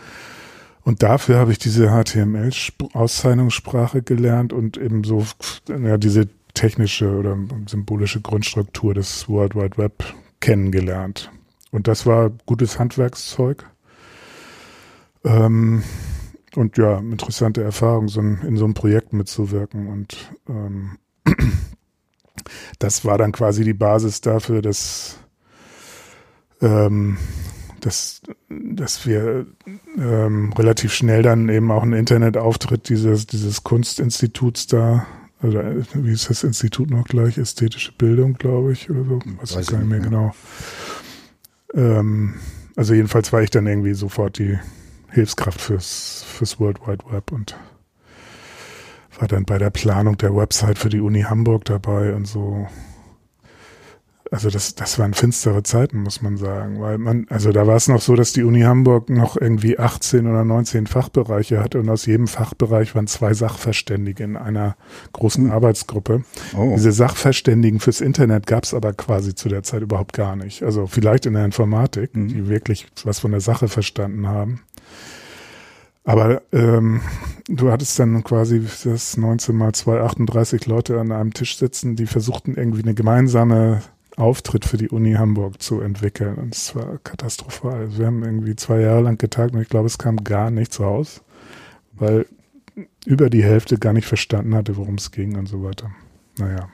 Und 0.84 1.02
dafür 1.02 1.38
habe 1.38 1.50
ich 1.50 1.58
diese 1.58 1.88
HTML-Auszeichnungssprache 1.88 4.02
gelernt 4.02 4.52
und 4.52 4.76
eben 4.76 5.02
so 5.02 5.26
ja, 5.68 5.96
diese 5.96 6.28
technische 6.52 7.16
oder 7.16 7.36
symbolische 7.66 8.20
Grundstruktur 8.20 8.94
des 8.94 9.28
World 9.28 9.56
Wide 9.56 9.78
Web 9.78 10.04
kennengelernt. 10.40 11.30
Und 11.70 11.88
das 11.88 12.06
war 12.06 12.30
gutes 12.46 12.78
Handwerkszeug. 12.78 13.64
Ähm, 15.24 15.82
und 16.54 16.76
ja, 16.76 16.98
interessante 16.98 17.62
Erfahrung, 17.62 18.08
so 18.08 18.20
in, 18.20 18.40
in 18.42 18.56
so 18.56 18.64
einem 18.64 18.74
Projekt 18.74 19.12
mitzuwirken. 19.12 19.88
Und 19.88 20.30
ähm, 20.48 20.98
das 22.78 23.04
war 23.04 23.18
dann 23.18 23.32
quasi 23.32 23.64
die 23.64 23.74
Basis 23.74 24.20
dafür, 24.20 24.62
dass 24.62 25.18
ähm, 26.60 27.16
dass, 27.84 28.22
dass 28.48 29.06
wir 29.06 29.46
ähm, 29.98 30.52
relativ 30.54 30.94
schnell 30.94 31.22
dann 31.22 31.48
eben 31.48 31.70
auch 31.70 31.82
einen 31.82 31.92
Internetauftritt 31.92 32.88
dieses, 32.88 33.26
dieses 33.26 33.62
Kunstinstituts 33.62 34.66
da, 34.66 35.06
oder 35.42 35.74
wie 35.92 36.12
ist 36.12 36.30
das 36.30 36.44
Institut 36.44 36.90
noch 36.90 37.04
gleich? 37.04 37.36
Ästhetische 37.36 37.92
Bildung, 37.92 38.34
glaube 38.34 38.72
ich, 38.72 38.88
oder 38.88 39.04
so. 39.04 39.18
Weiß, 39.18 39.56
Weiß 39.56 39.64
ich 39.64 39.70
gar 39.70 39.78
nicht 39.78 39.88
mehr 39.90 39.98
ja. 39.98 40.04
genau. 40.04 40.34
Ähm, 41.74 42.34
also 42.74 42.94
jedenfalls 42.94 43.32
war 43.32 43.42
ich 43.42 43.50
dann 43.50 43.66
irgendwie 43.66 43.94
sofort 43.94 44.38
die 44.38 44.58
Hilfskraft 45.10 45.60
fürs, 45.60 46.24
fürs 46.26 46.58
World 46.58 46.80
Wide 46.86 47.04
Web 47.10 47.32
und 47.32 47.54
war 49.18 49.28
dann 49.28 49.44
bei 49.44 49.58
der 49.58 49.70
Planung 49.70 50.16
der 50.16 50.34
Website 50.34 50.78
für 50.78 50.88
die 50.88 51.00
Uni 51.00 51.22
Hamburg 51.22 51.66
dabei 51.66 52.14
und 52.14 52.26
so 52.26 52.66
also 54.30 54.50
das, 54.50 54.74
das 54.74 54.98
waren 54.98 55.14
finstere 55.14 55.62
Zeiten, 55.62 56.02
muss 56.02 56.22
man 56.22 56.36
sagen, 56.36 56.80
weil 56.80 56.98
man, 56.98 57.26
also 57.30 57.52
da 57.52 57.66
war 57.66 57.76
es 57.76 57.88
noch 57.88 58.00
so, 58.00 58.14
dass 58.14 58.32
die 58.32 58.42
Uni 58.42 58.62
Hamburg 58.62 59.10
noch 59.10 59.36
irgendwie 59.36 59.78
18 59.78 60.26
oder 60.26 60.44
19 60.44 60.86
Fachbereiche 60.86 61.60
hatte 61.60 61.78
und 61.80 61.88
aus 61.88 62.06
jedem 62.06 62.26
Fachbereich 62.26 62.94
waren 62.94 63.06
zwei 63.06 63.34
Sachverständige 63.34 64.24
in 64.24 64.36
einer 64.36 64.76
großen. 65.12 65.44
Arbeitsgruppe. 65.54 66.24
Oh. 66.56 66.72
Diese 66.74 66.92
Sachverständigen 66.92 67.80
fürs 67.80 68.00
Internet 68.00 68.46
gab 68.46 68.64
es 68.64 68.74
aber 68.74 68.92
quasi 68.92 69.34
zu 69.34 69.48
der 69.48 69.62
Zeit 69.62 69.82
überhaupt 69.82 70.12
gar 70.12 70.36
nicht. 70.36 70.62
Also 70.62 70.86
vielleicht 70.86 71.26
in 71.26 71.34
der 71.34 71.44
Informatik, 71.44 72.14
mhm. 72.14 72.28
die 72.28 72.48
wirklich 72.48 72.86
was 73.04 73.20
von 73.20 73.30
der 73.30 73.40
Sache 73.40 73.68
verstanden 73.68 74.26
haben. 74.26 74.62
Aber 76.04 76.42
ähm, 76.52 77.00
du 77.48 77.70
hattest 77.70 77.98
dann 77.98 78.22
quasi 78.24 78.62
das 78.84 79.16
19 79.16 79.56
mal 79.56 79.72
2, 79.72 80.00
38 80.00 80.66
Leute 80.66 81.00
an 81.00 81.12
einem 81.12 81.32
Tisch 81.32 81.56
sitzen, 81.56 81.96
die 81.96 82.06
versuchten 82.06 82.56
irgendwie 82.56 82.82
eine 82.82 82.94
gemeinsame 82.94 83.80
Auftritt 84.16 84.64
für 84.64 84.76
die 84.76 84.88
Uni 84.88 85.14
Hamburg 85.14 85.60
zu 85.60 85.80
entwickeln. 85.80 86.36
Und 86.36 86.54
es 86.54 86.74
war 86.74 86.98
katastrophal. 86.98 87.74
Also 87.74 87.98
wir 87.98 88.06
haben 88.06 88.22
irgendwie 88.24 88.56
zwei 88.56 88.80
Jahre 88.80 89.02
lang 89.02 89.18
getagt 89.18 89.54
und 89.54 89.60
ich 89.60 89.68
glaube, 89.68 89.86
es 89.86 89.98
kam 89.98 90.22
gar 90.22 90.50
nichts 90.50 90.80
raus, 90.80 91.22
weil 91.92 92.26
über 93.06 93.30
die 93.30 93.44
Hälfte 93.44 93.78
gar 93.78 93.92
nicht 93.92 94.06
verstanden 94.06 94.54
hatte, 94.54 94.76
worum 94.76 94.96
es 94.96 95.10
ging 95.10 95.36
und 95.36 95.46
so 95.46 95.62
weiter. 95.62 95.90
Naja. 96.38 96.68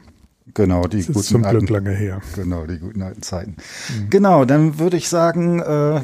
Genau, 0.54 0.84
die 0.84 0.98
das 0.98 1.06
guten 1.06 1.18
ist 1.18 1.28
zum 1.28 1.42
Glück 1.42 1.54
alten, 1.54 1.72
lange 1.72 1.90
her. 1.90 2.20
Genau, 2.34 2.66
die 2.66 2.78
guten 2.78 3.02
alten 3.02 3.22
Zeiten. 3.22 3.56
Mhm. 3.88 4.10
Genau, 4.10 4.44
dann 4.44 4.78
würde 4.78 4.96
ich 4.96 5.08
sagen, 5.08 5.60
äh, 5.60 6.00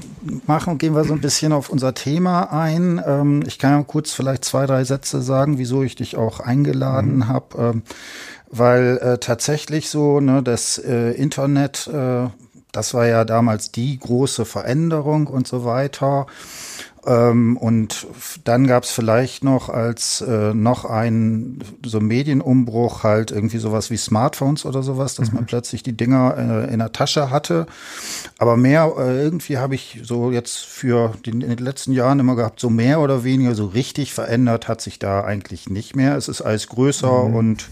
machen, 0.47 0.79
gehen 0.79 0.95
wir 0.95 1.05
so 1.05 1.15
ein 1.15 1.21
bisschen 1.21 1.53
auf 1.53 1.71
unser 1.71 1.95
Thema 1.95 2.53
ein. 2.53 3.03
Ähm, 3.05 3.43
ich 3.47 3.59
kann 3.59 3.73
ja 3.73 3.83
kurz 3.83 4.13
vielleicht 4.13 4.45
zwei, 4.45 4.67
drei 4.67 4.85
Sätze 4.85 5.23
sagen, 5.23 5.59
wieso 5.59 5.83
ich 5.83 5.95
dich 5.95 6.17
auch 6.17 6.41
eingeladen 6.41 7.17
mhm. 7.17 7.29
habe. 7.29 7.59
Ähm, 7.59 7.83
weil 8.51 8.99
äh, 8.99 9.19
tatsächlich 9.19 9.91
so, 9.91 10.21
ne, 10.21 10.43
das 10.43 10.79
äh, 10.79 11.13
Internet, 11.13 11.89
äh, 11.89 12.29
das 12.73 12.95
war 12.95 13.07
ja 13.07 13.25
damals 13.25 13.73
die 13.73 13.99
große 13.99 14.45
Veränderung 14.45 15.27
und 15.27 15.49
so 15.49 15.65
weiter. 15.65 16.27
Ähm, 17.07 17.57
und 17.57 18.07
dann 18.45 18.67
gab 18.67 18.83
es 18.83 18.91
vielleicht 18.91 19.45
noch 19.45 19.69
als 19.69 20.21
äh, 20.23 20.53
noch 20.53 20.85
ein 20.85 21.61
so 21.85 22.01
Medienumbruch 22.01 23.05
halt 23.05 23.31
irgendwie 23.31 23.59
sowas 23.59 23.91
wie 23.91 23.97
Smartphones 23.97 24.67
oder 24.67 24.83
sowas, 24.83 25.15
dass 25.15 25.31
mhm. 25.31 25.37
man 25.37 25.47
plötzlich 25.47 25.85
die 25.85 25.97
Dinger 25.97 26.37
äh, 26.37 26.73
in 26.73 26.81
der 26.81 26.93
Tasche 26.93 27.31
hatte. 27.31 27.67
Aber 28.39 28.57
mehr 28.57 28.93
äh, 28.99 29.23
irgendwie 29.23 29.59
habe 29.59 29.77
ich 29.77 30.01
so 30.03 30.33
jetzt 30.33 30.59
für 30.59 31.13
die, 31.25 31.31
in 31.31 31.41
den 31.41 31.59
letzten 31.59 31.93
Jahren 31.93 32.19
immer 32.19 32.35
gehabt, 32.35 32.59
so 32.59 32.71
mehr 32.71 33.01
oder 33.01 33.23
weniger 33.23 33.55
so 33.55 33.67
richtig 33.67 34.13
verändert 34.13 34.67
hat 34.67 34.81
sich 34.81 34.99
da 34.99 35.23
eigentlich 35.23 35.71
nicht 35.71 35.95
mehr. 35.95 36.17
Es 36.17 36.27
ist 36.27 36.43
alles 36.43 36.67
größer 36.67 37.29
mhm. 37.29 37.35
und 37.37 37.69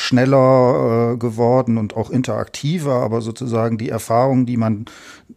schneller 0.00 1.12
äh, 1.12 1.16
geworden 1.18 1.76
und 1.76 1.94
auch 1.94 2.10
interaktiver, 2.10 2.94
aber 3.02 3.20
sozusagen 3.20 3.76
die 3.76 3.90
Erfahrung, 3.90 4.46
die 4.46 4.56
man, 4.56 4.86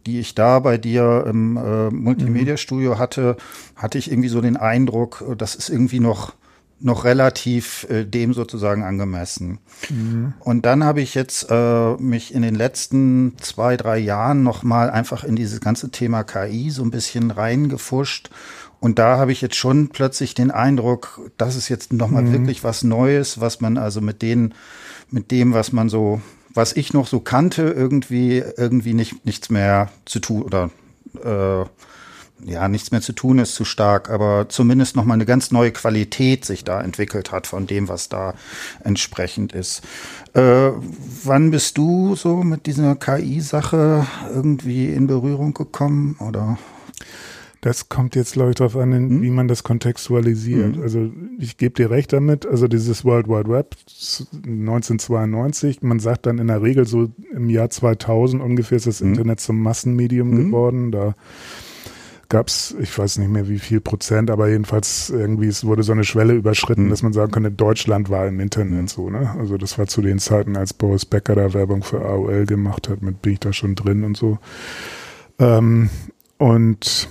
die 0.06 0.18
ich 0.20 0.34
da 0.34 0.58
bei 0.58 0.78
dir 0.78 1.24
im 1.28 1.56
äh, 1.56 1.90
Multimedia-Studio 1.90 2.98
hatte, 2.98 3.36
hatte 3.76 3.98
ich 3.98 4.10
irgendwie 4.10 4.30
so 4.30 4.40
den 4.40 4.56
Eindruck, 4.56 5.24
das 5.36 5.54
ist 5.54 5.68
irgendwie 5.68 6.00
noch 6.00 6.32
noch 6.80 7.04
relativ 7.04 7.86
äh, 7.88 8.04
dem 8.04 8.34
sozusagen 8.34 8.82
angemessen. 8.82 9.58
Mhm. 9.88 10.34
Und 10.40 10.66
dann 10.66 10.84
habe 10.84 11.00
ich 11.00 11.14
jetzt 11.14 11.46
äh, 11.50 11.94
mich 11.94 12.34
in 12.34 12.42
den 12.42 12.54
letzten 12.54 13.36
zwei, 13.40 13.76
drei 13.76 13.98
Jahren 13.98 14.42
noch 14.42 14.62
mal 14.64 14.90
einfach 14.90 15.24
in 15.24 15.36
dieses 15.36 15.60
ganze 15.60 15.90
Thema 15.90 16.24
KI 16.24 16.70
so 16.70 16.82
ein 16.82 16.90
bisschen 16.90 17.30
reingefuscht 17.30 18.28
und 18.84 18.98
da 18.98 19.16
habe 19.16 19.32
ich 19.32 19.40
jetzt 19.40 19.56
schon 19.56 19.88
plötzlich 19.88 20.34
den 20.34 20.50
Eindruck, 20.50 21.18
das 21.38 21.56
ist 21.56 21.70
jetzt 21.70 21.94
nochmal 21.94 22.24
mhm. 22.24 22.32
wirklich 22.32 22.64
was 22.64 22.84
Neues, 22.84 23.40
was 23.40 23.62
man 23.62 23.78
also 23.78 24.02
mit 24.02 24.20
denen, 24.20 24.52
mit 25.10 25.30
dem, 25.30 25.54
was 25.54 25.72
man 25.72 25.88
so, 25.88 26.20
was 26.52 26.76
ich 26.76 26.92
noch 26.92 27.06
so 27.06 27.20
kannte, 27.20 27.62
irgendwie, 27.62 28.44
irgendwie 28.58 28.92
nicht, 28.92 29.24
nichts 29.24 29.48
mehr 29.48 29.88
zu 30.04 30.20
tun 30.20 30.42
oder 30.42 30.70
äh, 31.24 31.64
ja, 32.46 32.68
nichts 32.68 32.90
mehr 32.90 33.00
zu 33.00 33.14
tun 33.14 33.38
ist 33.38 33.54
zu 33.54 33.64
stark, 33.64 34.10
aber 34.10 34.50
zumindest 34.50 34.96
nochmal 34.96 35.14
eine 35.14 35.24
ganz 35.24 35.50
neue 35.50 35.72
Qualität 35.72 36.44
sich 36.44 36.62
da 36.62 36.82
entwickelt 36.82 37.32
hat 37.32 37.46
von 37.46 37.66
dem, 37.66 37.88
was 37.88 38.10
da 38.10 38.34
entsprechend 38.82 39.54
ist. 39.54 39.80
Äh, 40.34 40.72
wann 41.24 41.50
bist 41.50 41.78
du 41.78 42.16
so 42.16 42.42
mit 42.42 42.66
dieser 42.66 42.96
KI-Sache 42.96 44.06
irgendwie 44.28 44.90
in 44.90 45.06
Berührung 45.06 45.54
gekommen 45.54 46.16
oder? 46.20 46.58
Das 47.64 47.88
kommt 47.88 48.14
jetzt, 48.14 48.34
glaube 48.34 48.50
ich, 48.50 48.56
darauf 48.56 48.76
an, 48.76 48.92
hm? 48.92 49.22
wie 49.22 49.30
man 49.30 49.48
das 49.48 49.62
kontextualisiert. 49.62 50.76
Hm. 50.76 50.82
Also 50.82 51.10
ich 51.38 51.56
gebe 51.56 51.72
dir 51.72 51.88
recht 51.88 52.12
damit, 52.12 52.44
also 52.44 52.68
dieses 52.68 53.06
World 53.06 53.26
Wide 53.26 53.48
Web 53.48 53.74
1992, 54.36 55.80
man 55.80 55.98
sagt 55.98 56.26
dann 56.26 56.36
in 56.36 56.48
der 56.48 56.60
Regel 56.60 56.86
so 56.86 57.08
im 57.32 57.48
Jahr 57.48 57.70
2000 57.70 58.42
ungefähr 58.42 58.76
ist 58.76 58.86
das 58.86 59.00
hm. 59.00 59.08
Internet 59.08 59.40
zum 59.40 59.62
Massenmedium 59.62 60.30
hm. 60.32 60.44
geworden. 60.44 60.92
Da 60.92 61.14
gab 62.28 62.48
es, 62.48 62.76
ich 62.78 62.98
weiß 62.98 63.16
nicht 63.16 63.30
mehr 63.30 63.48
wie 63.48 63.58
viel 63.58 63.80
Prozent, 63.80 64.30
aber 64.30 64.50
jedenfalls 64.50 65.08
irgendwie, 65.08 65.46
es 65.46 65.64
wurde 65.64 65.84
so 65.84 65.92
eine 65.92 66.04
Schwelle 66.04 66.34
überschritten, 66.34 66.84
mhm. 66.84 66.90
dass 66.90 67.02
man 67.02 67.14
sagen 67.14 67.32
könnte, 67.32 67.50
Deutschland 67.50 68.10
war 68.10 68.26
im 68.26 68.40
Internet 68.40 68.82
mhm. 68.82 68.88
so, 68.88 69.08
ne? 69.08 69.34
Also 69.38 69.56
das 69.56 69.78
war 69.78 69.86
zu 69.86 70.02
den 70.02 70.18
Zeiten, 70.18 70.58
als 70.58 70.74
Boris 70.74 71.06
Becker 71.06 71.34
da 71.34 71.54
Werbung 71.54 71.82
für 71.82 72.04
AOL 72.04 72.44
gemacht 72.44 72.90
hat, 72.90 73.00
mit 73.00 73.22
bin 73.22 73.32
ich 73.32 73.40
da 73.40 73.54
schon 73.54 73.74
drin 73.74 74.04
und 74.04 74.18
so. 74.18 74.38
Ähm, 75.38 75.88
und 76.36 77.08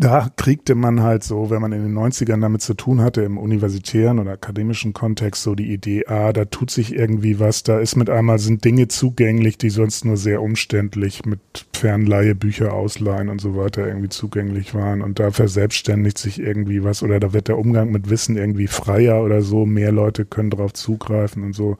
da 0.00 0.28
kriegte 0.36 0.74
man 0.74 1.02
halt 1.02 1.24
so, 1.24 1.50
wenn 1.50 1.60
man 1.60 1.72
in 1.72 1.82
den 1.82 1.96
90ern 1.96 2.40
damit 2.40 2.62
zu 2.62 2.74
tun 2.74 3.00
hatte, 3.00 3.22
im 3.22 3.38
universitären 3.38 4.18
oder 4.18 4.32
akademischen 4.32 4.92
Kontext, 4.92 5.42
so 5.42 5.54
die 5.54 5.72
Idee, 5.72 6.06
ah, 6.06 6.32
da 6.32 6.44
tut 6.44 6.70
sich 6.70 6.94
irgendwie 6.94 7.40
was, 7.40 7.62
da 7.62 7.78
ist 7.78 7.96
mit 7.96 8.10
einmal 8.10 8.38
sind 8.38 8.64
Dinge 8.64 8.88
zugänglich, 8.88 9.58
die 9.58 9.70
sonst 9.70 10.04
nur 10.04 10.16
sehr 10.16 10.42
umständlich 10.42 11.24
mit 11.24 11.66
Fernleihe, 11.72 12.34
Bücher 12.34 12.72
ausleihen 12.72 13.28
und 13.28 13.40
so 13.40 13.56
weiter 13.56 13.86
irgendwie 13.86 14.08
zugänglich 14.08 14.74
waren. 14.74 15.02
Und 15.02 15.18
da 15.18 15.30
verselbstständigt 15.30 16.18
sich 16.18 16.40
irgendwie 16.40 16.84
was 16.84 17.02
oder 17.02 17.20
da 17.20 17.32
wird 17.32 17.48
der 17.48 17.58
Umgang 17.58 17.90
mit 17.90 18.10
Wissen 18.10 18.36
irgendwie 18.36 18.66
freier 18.66 19.22
oder 19.22 19.42
so, 19.42 19.66
mehr 19.66 19.92
Leute 19.92 20.24
können 20.24 20.50
darauf 20.50 20.72
zugreifen 20.72 21.42
und 21.42 21.54
so, 21.54 21.76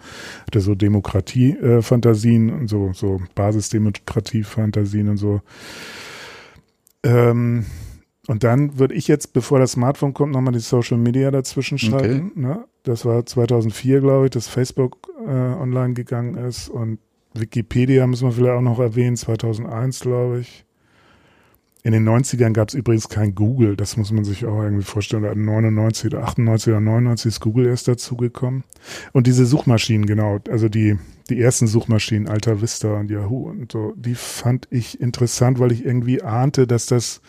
hatte 0.46 0.60
so 0.60 0.74
Demokratie-Fantasien 0.74 2.50
und 2.50 2.68
so, 2.68 2.92
so 2.92 3.20
Basisdemokratie-Fantasien 3.34 5.08
und 5.08 5.16
so. 5.16 5.40
Ähm, 7.04 7.66
und 8.26 8.42
dann 8.42 8.78
würde 8.78 8.94
ich 8.94 9.06
jetzt, 9.08 9.32
bevor 9.32 9.58
das 9.58 9.72
Smartphone 9.72 10.14
kommt, 10.14 10.32
nochmal 10.32 10.54
die 10.54 10.60
Social 10.60 10.96
Media 10.96 11.30
dazwischen 11.30 11.78
schalten. 11.78 12.30
Okay. 12.30 12.40
Ne? 12.40 12.64
Das 12.82 13.04
war 13.04 13.24
2004, 13.24 14.00
glaube 14.00 14.26
ich, 14.26 14.30
dass 14.30 14.48
Facebook 14.48 15.08
äh, 15.26 15.30
online 15.30 15.94
gegangen 15.94 16.36
ist 16.36 16.68
und 16.68 16.98
Wikipedia 17.34 18.06
müssen 18.06 18.28
wir 18.28 18.32
vielleicht 18.32 18.54
auch 18.54 18.62
noch 18.62 18.78
erwähnen, 18.78 19.16
2001, 19.16 20.00
glaube 20.00 20.40
ich. 20.40 20.64
In 21.82 21.92
den 21.92 22.08
90ern 22.08 22.52
gab 22.54 22.68
es 22.68 22.74
übrigens 22.74 23.10
kein 23.10 23.34
Google, 23.34 23.76
das 23.76 23.98
muss 23.98 24.10
man 24.10 24.24
sich 24.24 24.46
auch 24.46 24.62
irgendwie 24.62 24.84
vorstellen. 24.84 25.24
Da 25.24 25.34
99 25.34 26.14
oder 26.14 26.24
98 26.24 26.68
oder 26.68 26.80
99 26.80 27.26
ist 27.26 27.40
Google 27.40 27.66
erst 27.66 27.88
dazugekommen. 27.88 28.64
Und 29.12 29.26
diese 29.26 29.44
Suchmaschinen, 29.44 30.06
genau, 30.06 30.38
also 30.48 30.70
die, 30.70 30.96
die 31.28 31.38
ersten 31.38 31.66
Suchmaschinen, 31.66 32.26
Alta 32.26 32.62
Vista 32.62 32.94
und 32.94 33.10
Yahoo 33.10 33.50
und 33.50 33.70
so, 33.70 33.92
die 33.96 34.14
fand 34.14 34.66
ich 34.70 34.98
interessant, 34.98 35.58
weil 35.58 35.72
ich 35.72 35.84
irgendwie 35.84 36.22
ahnte, 36.22 36.66
dass 36.66 36.86
das 36.86 37.20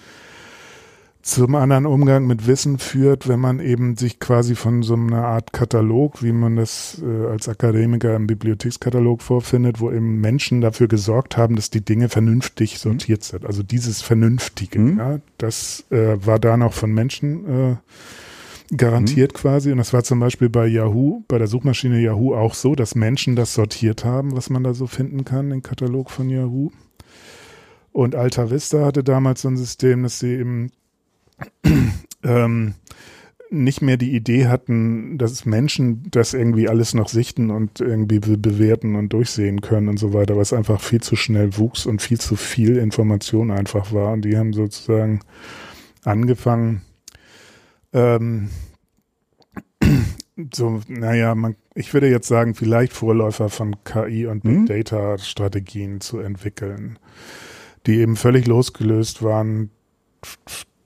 zum 1.25 1.55
anderen 1.55 1.87
Umgang 1.87 2.27
mit 2.27 2.45
Wissen 2.45 2.77
führt, 2.77 3.27
wenn 3.27 3.39
man 3.39 3.59
eben 3.59 3.97
sich 3.97 4.19
quasi 4.19 4.53
von 4.53 4.83
so 4.83 4.93
einer 4.93 5.25
Art 5.25 5.53
Katalog, 5.53 6.21
wie 6.21 6.31
man 6.31 6.55
das 6.55 7.01
äh, 7.03 7.25
als 7.25 7.49
Akademiker 7.49 8.15
im 8.15 8.27
Bibliothekskatalog 8.27 9.23
vorfindet, 9.23 9.79
wo 9.79 9.89
eben 9.89 10.21
Menschen 10.21 10.61
dafür 10.61 10.87
gesorgt 10.87 11.35
haben, 11.35 11.55
dass 11.55 11.71
die 11.71 11.83
Dinge 11.83 12.09
vernünftig 12.09 12.75
mhm. 12.75 12.77
sortiert 12.77 13.21
mhm. 13.21 13.23
sind. 13.23 13.45
Also 13.47 13.63
dieses 13.63 14.03
Vernünftige, 14.03 14.77
mhm. 14.77 14.99
ja, 14.99 15.19
das 15.39 15.83
äh, 15.89 16.23
war 16.23 16.37
da 16.37 16.57
noch 16.57 16.73
von 16.73 16.93
Menschen 16.93 17.71
äh, 17.71 18.75
garantiert 18.77 19.33
mhm. 19.33 19.37
quasi. 19.37 19.71
Und 19.71 19.79
das 19.79 19.93
war 19.93 20.03
zum 20.03 20.19
Beispiel 20.19 20.49
bei 20.49 20.67
Yahoo, 20.67 21.23
bei 21.27 21.39
der 21.39 21.47
Suchmaschine 21.47 22.01
Yahoo 22.01 22.35
auch 22.35 22.53
so, 22.53 22.75
dass 22.75 22.93
Menschen 22.93 23.35
das 23.35 23.55
sortiert 23.55 24.05
haben, 24.05 24.37
was 24.37 24.51
man 24.51 24.63
da 24.63 24.75
so 24.75 24.85
finden 24.85 25.25
kann, 25.25 25.49
den 25.49 25.63
Katalog 25.63 26.11
von 26.11 26.29
Yahoo. 26.29 26.69
Und 27.91 28.13
Alta 28.13 28.51
Vista 28.51 28.85
hatte 28.85 29.03
damals 29.03 29.41
so 29.41 29.47
ein 29.47 29.57
System, 29.57 30.03
dass 30.03 30.19
sie 30.19 30.35
eben 30.35 30.69
ähm, 32.23 32.75
nicht 33.49 33.81
mehr 33.81 33.97
die 33.97 34.15
Idee 34.15 34.47
hatten, 34.47 35.17
dass 35.17 35.45
Menschen 35.45 36.09
das 36.11 36.33
irgendwie 36.33 36.67
alles 36.67 36.93
noch 36.93 37.09
sichten 37.09 37.51
und 37.51 37.79
irgendwie 37.79 38.19
bewerten 38.19 38.95
und 38.95 39.13
durchsehen 39.13 39.61
können 39.61 39.87
und 39.87 39.97
so 39.97 40.13
weiter, 40.13 40.37
was 40.37 40.53
einfach 40.53 40.81
viel 40.81 41.01
zu 41.01 41.15
schnell 41.15 41.57
wuchs 41.57 41.85
und 41.85 42.01
viel 42.01 42.19
zu 42.19 42.35
viel 42.35 42.77
Information 42.77 43.51
einfach 43.51 43.93
war. 43.93 44.13
Und 44.13 44.23
die 44.23 44.37
haben 44.37 44.53
sozusagen 44.53 45.21
angefangen, 46.03 46.81
ähm, 47.93 48.49
so, 50.53 50.81
naja, 50.87 51.35
man, 51.35 51.55
ich 51.75 51.93
würde 51.93 52.09
jetzt 52.09 52.27
sagen, 52.27 52.55
vielleicht 52.55 52.93
Vorläufer 52.93 53.49
von 53.49 53.75
KI 53.83 54.25
und 54.25 54.43
Big 54.43 54.59
mhm. 54.59 54.65
Data 54.65 55.17
Strategien 55.17 56.01
zu 56.01 56.19
entwickeln, 56.19 56.99
die 57.85 57.99
eben 57.99 58.15
völlig 58.15 58.47
losgelöst 58.47 59.23
waren 59.23 59.69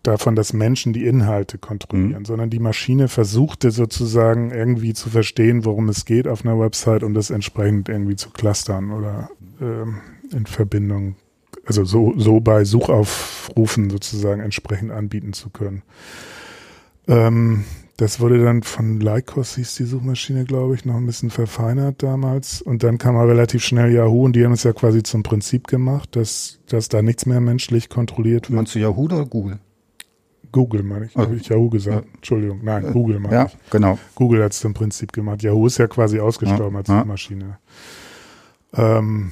davon, 0.04 0.36
dass 0.36 0.54
Menschen 0.54 0.94
die 0.94 1.06
Inhalte 1.06 1.58
kontrollieren, 1.58 2.22
mhm. 2.22 2.26
sondern 2.26 2.50
die 2.50 2.60
Maschine 2.60 3.08
versuchte 3.08 3.72
sozusagen 3.72 4.52
irgendwie 4.52 4.94
zu 4.94 5.10
verstehen, 5.10 5.66
worum 5.66 5.90
es 5.90 6.06
geht 6.06 6.28
auf 6.28 6.46
einer 6.46 6.60
Website 6.60 7.04
und 7.04 7.14
das 7.14 7.30
entsprechend 7.30 7.90
irgendwie 7.90 8.16
zu 8.16 8.30
clustern 8.30 8.92
oder 8.92 9.30
ähm, 9.62 9.98
in 10.32 10.46
Verbindung, 10.46 11.16
also 11.66 11.84
so, 11.84 12.14
so 12.18 12.40
bei 12.40 12.64
Suchaufrufen 12.64 13.90
sozusagen 13.90 14.42
entsprechend 14.42 14.92
anbieten 14.92 15.34
zu 15.34 15.50
können. 15.50 15.84
Ähm, 17.08 17.66
das 17.98 18.22
wurde 18.22 18.42
dann 18.42 18.64
von 18.64 19.02
Lycos, 19.02 19.56
hieß 19.56 19.76
die 19.76 19.84
Suchmaschine, 19.84 20.46
glaube 20.46 20.74
ich, 20.74 20.86
noch 20.86 20.96
ein 20.96 21.06
bisschen 21.06 21.32
verfeinert 21.32 22.02
damals. 22.02 22.62
Und 22.62 22.82
dann 22.84 22.98
kam 22.98 23.18
aber 23.18 23.32
relativ 23.32 23.62
schnell 23.62 23.92
Yahoo 23.92 24.24
und 24.24 24.38
die 24.38 24.46
haben 24.46 24.54
es 24.54 24.64
ja 24.64 24.72
quasi 24.72 25.04
zum 25.04 25.22
Prinzip 25.22 25.68
gemacht, 25.68 26.16
dass, 26.16 26.60
dass 26.68 26.88
da 26.88 27.02
nichts 27.02 27.26
mehr 27.26 27.42
menschlich 27.42 27.90
kontrolliert 27.90 28.50
wird. 28.50 28.56
Meinst 28.56 28.74
du 28.74 28.80
Yahoo 28.80 29.04
oder 29.04 29.26
Google? 29.26 29.60
Google 30.52 30.84
meine 30.84 31.06
ich. 31.06 31.16
Habe 31.16 31.36
ich 31.36 31.48
Yahoo 31.50 31.70
gesagt? 31.70 32.06
Ja. 32.06 32.12
Entschuldigung. 32.16 32.62
Nein, 32.64 32.86
äh, 32.86 32.92
Google 32.92 33.20
meine 33.20 33.34
ja, 33.34 33.46
ich. 33.46 33.58
genau. 33.70 33.98
Google 34.16 34.44
hat 34.44 34.54
es 34.54 34.64
im 34.64 34.74
Prinzip 34.74 35.14
gemacht. 35.14 35.44
Yahoo 35.44 35.68
ist 35.68 35.78
ja 35.78 35.88
quasi 35.88 36.20
ausgestorben 36.20 36.74
ja, 36.74 36.80
als 36.80 36.88
ja. 36.88 37.04
Maschine. 37.06 37.60
Ähm, 38.74 39.32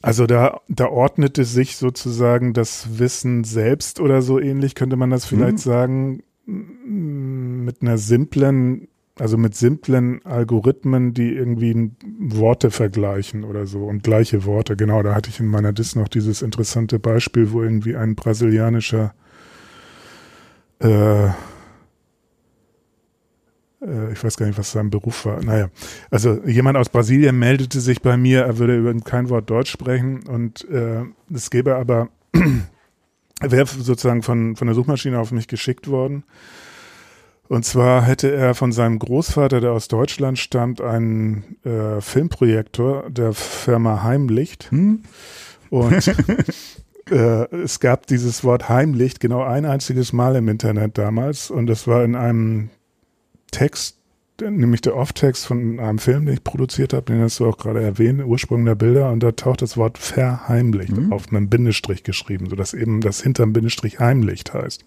also 0.00 0.26
da, 0.26 0.60
da 0.68 0.86
ordnete 0.86 1.44
sich 1.44 1.76
sozusagen 1.76 2.52
das 2.52 2.98
Wissen 2.98 3.44
selbst 3.44 4.00
oder 4.00 4.22
so 4.22 4.38
ähnlich, 4.38 4.74
könnte 4.74 4.96
man 4.96 5.10
das 5.10 5.24
vielleicht 5.24 5.54
mhm. 5.54 5.58
sagen, 5.58 6.22
mit 6.46 7.82
einer 7.82 7.98
simplen, 7.98 8.88
also 9.18 9.36
mit 9.36 9.54
simplen 9.54 10.24
Algorithmen, 10.24 11.14
die 11.14 11.32
irgendwie 11.32 11.90
Worte 12.18 12.70
vergleichen 12.70 13.44
oder 13.44 13.66
so 13.66 13.84
und 13.84 14.04
gleiche 14.04 14.44
Worte. 14.44 14.76
Genau, 14.76 15.02
da 15.02 15.14
hatte 15.14 15.30
ich 15.30 15.40
in 15.40 15.48
meiner 15.48 15.72
Dis 15.72 15.96
noch 15.96 16.08
dieses 16.08 16.42
interessante 16.42 16.98
Beispiel, 16.98 17.52
wo 17.52 17.62
irgendwie 17.62 17.96
ein 17.96 18.14
brasilianischer 18.14 19.14
äh, 20.80 21.30
äh, 23.80 24.12
ich 24.12 24.22
weiß 24.22 24.36
gar 24.36 24.46
nicht, 24.46 24.58
was 24.58 24.72
sein 24.72 24.90
Beruf 24.90 25.24
war. 25.24 25.42
Naja, 25.42 25.68
also 26.10 26.40
jemand 26.44 26.76
aus 26.76 26.88
Brasilien 26.88 27.38
meldete 27.38 27.80
sich 27.80 28.02
bei 28.02 28.16
mir, 28.16 28.42
er 28.42 28.58
würde 28.58 28.76
über 28.76 28.94
kein 29.00 29.28
Wort 29.28 29.48
Deutsch 29.50 29.70
sprechen 29.70 30.26
und 30.26 30.68
äh, 30.70 31.02
es 31.32 31.50
gäbe 31.50 31.76
aber, 31.76 32.08
er 33.40 33.50
wäre 33.50 33.66
sozusagen 33.66 34.22
von, 34.22 34.56
von 34.56 34.66
der 34.66 34.74
Suchmaschine 34.74 35.18
auf 35.18 35.32
mich 35.32 35.48
geschickt 35.48 35.88
worden. 35.88 36.24
Und 37.48 37.64
zwar 37.64 38.02
hätte 38.02 38.30
er 38.30 38.54
von 38.54 38.72
seinem 38.72 38.98
Großvater, 38.98 39.62
der 39.62 39.72
aus 39.72 39.88
Deutschland 39.88 40.38
stammt, 40.38 40.82
einen 40.82 41.56
äh, 41.64 42.02
Filmprojektor 42.02 43.08
der 43.08 43.32
Firma 43.32 44.02
Heimlicht. 44.02 44.70
Hm? 44.70 45.02
Und 45.70 46.14
äh, 47.10 47.54
es 47.54 47.80
gab 47.80 48.06
dieses 48.06 48.44
Wort 48.44 48.68
Heimlicht 48.68 49.20
genau 49.20 49.42
ein 49.42 49.64
einziges 49.64 50.12
Mal 50.12 50.36
im 50.36 50.48
Internet 50.48 50.98
damals 50.98 51.50
und 51.50 51.66
das 51.66 51.86
war 51.86 52.04
in 52.04 52.14
einem 52.14 52.70
Text, 53.50 53.96
nämlich 54.40 54.80
der 54.82 54.96
Off-Text 54.96 55.46
von 55.46 55.80
einem 55.80 55.98
Film, 55.98 56.26
den 56.26 56.34
ich 56.34 56.44
produziert 56.44 56.92
habe, 56.92 57.12
den 57.12 57.20
hast 57.20 57.40
du 57.40 57.46
auch 57.46 57.56
gerade 57.56 57.82
erwähnt, 57.82 58.22
Ursprung 58.24 58.64
der 58.64 58.74
Bilder 58.74 59.10
und 59.10 59.22
da 59.22 59.32
taucht 59.32 59.62
das 59.62 59.76
Wort 59.76 59.98
verheimlicht 59.98 60.96
mhm. 60.96 61.12
auf 61.12 61.28
einem 61.28 61.48
Bindestrich 61.48 62.02
geschrieben, 62.02 62.48
sodass 62.48 62.74
eben 62.74 63.00
das 63.00 63.22
hinterm 63.22 63.52
Bindestrich 63.52 63.98
Heimlicht 64.00 64.54
heißt. 64.54 64.84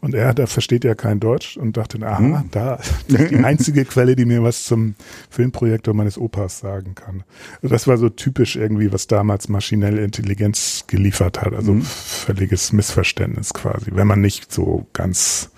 Und 0.00 0.14
er, 0.14 0.34
der 0.34 0.46
versteht 0.46 0.84
ja 0.84 0.94
kein 0.94 1.20
Deutsch 1.20 1.56
und 1.56 1.76
dachte, 1.76 1.98
aha, 2.06 2.18
hm. 2.18 2.48
da 2.50 2.74
ist 2.74 3.30
die 3.30 3.36
einzige 3.36 3.84
Quelle, 3.84 4.16
die 4.16 4.24
mir 4.24 4.42
was 4.42 4.64
zum 4.64 4.94
Filmprojektor 5.30 5.94
meines 5.94 6.18
Opas 6.18 6.58
sagen 6.58 6.94
kann. 6.94 7.24
Also 7.62 7.74
das 7.74 7.86
war 7.86 7.96
so 7.96 8.08
typisch 8.08 8.56
irgendwie, 8.56 8.92
was 8.92 9.06
damals 9.06 9.48
maschinelle 9.48 10.04
Intelligenz 10.04 10.84
geliefert 10.86 11.40
hat. 11.40 11.54
Also 11.54 11.72
hm. 11.72 11.82
völliges 11.82 12.72
Missverständnis 12.72 13.54
quasi, 13.54 13.92
wenn 13.92 14.06
man 14.06 14.20
nicht 14.20 14.52
so 14.52 14.86
ganz 14.92 15.50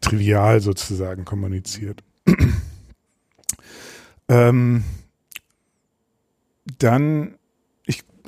trivial 0.00 0.60
sozusagen 0.60 1.24
kommuniziert. 1.24 2.02
ähm, 4.28 4.82
dann 6.78 7.34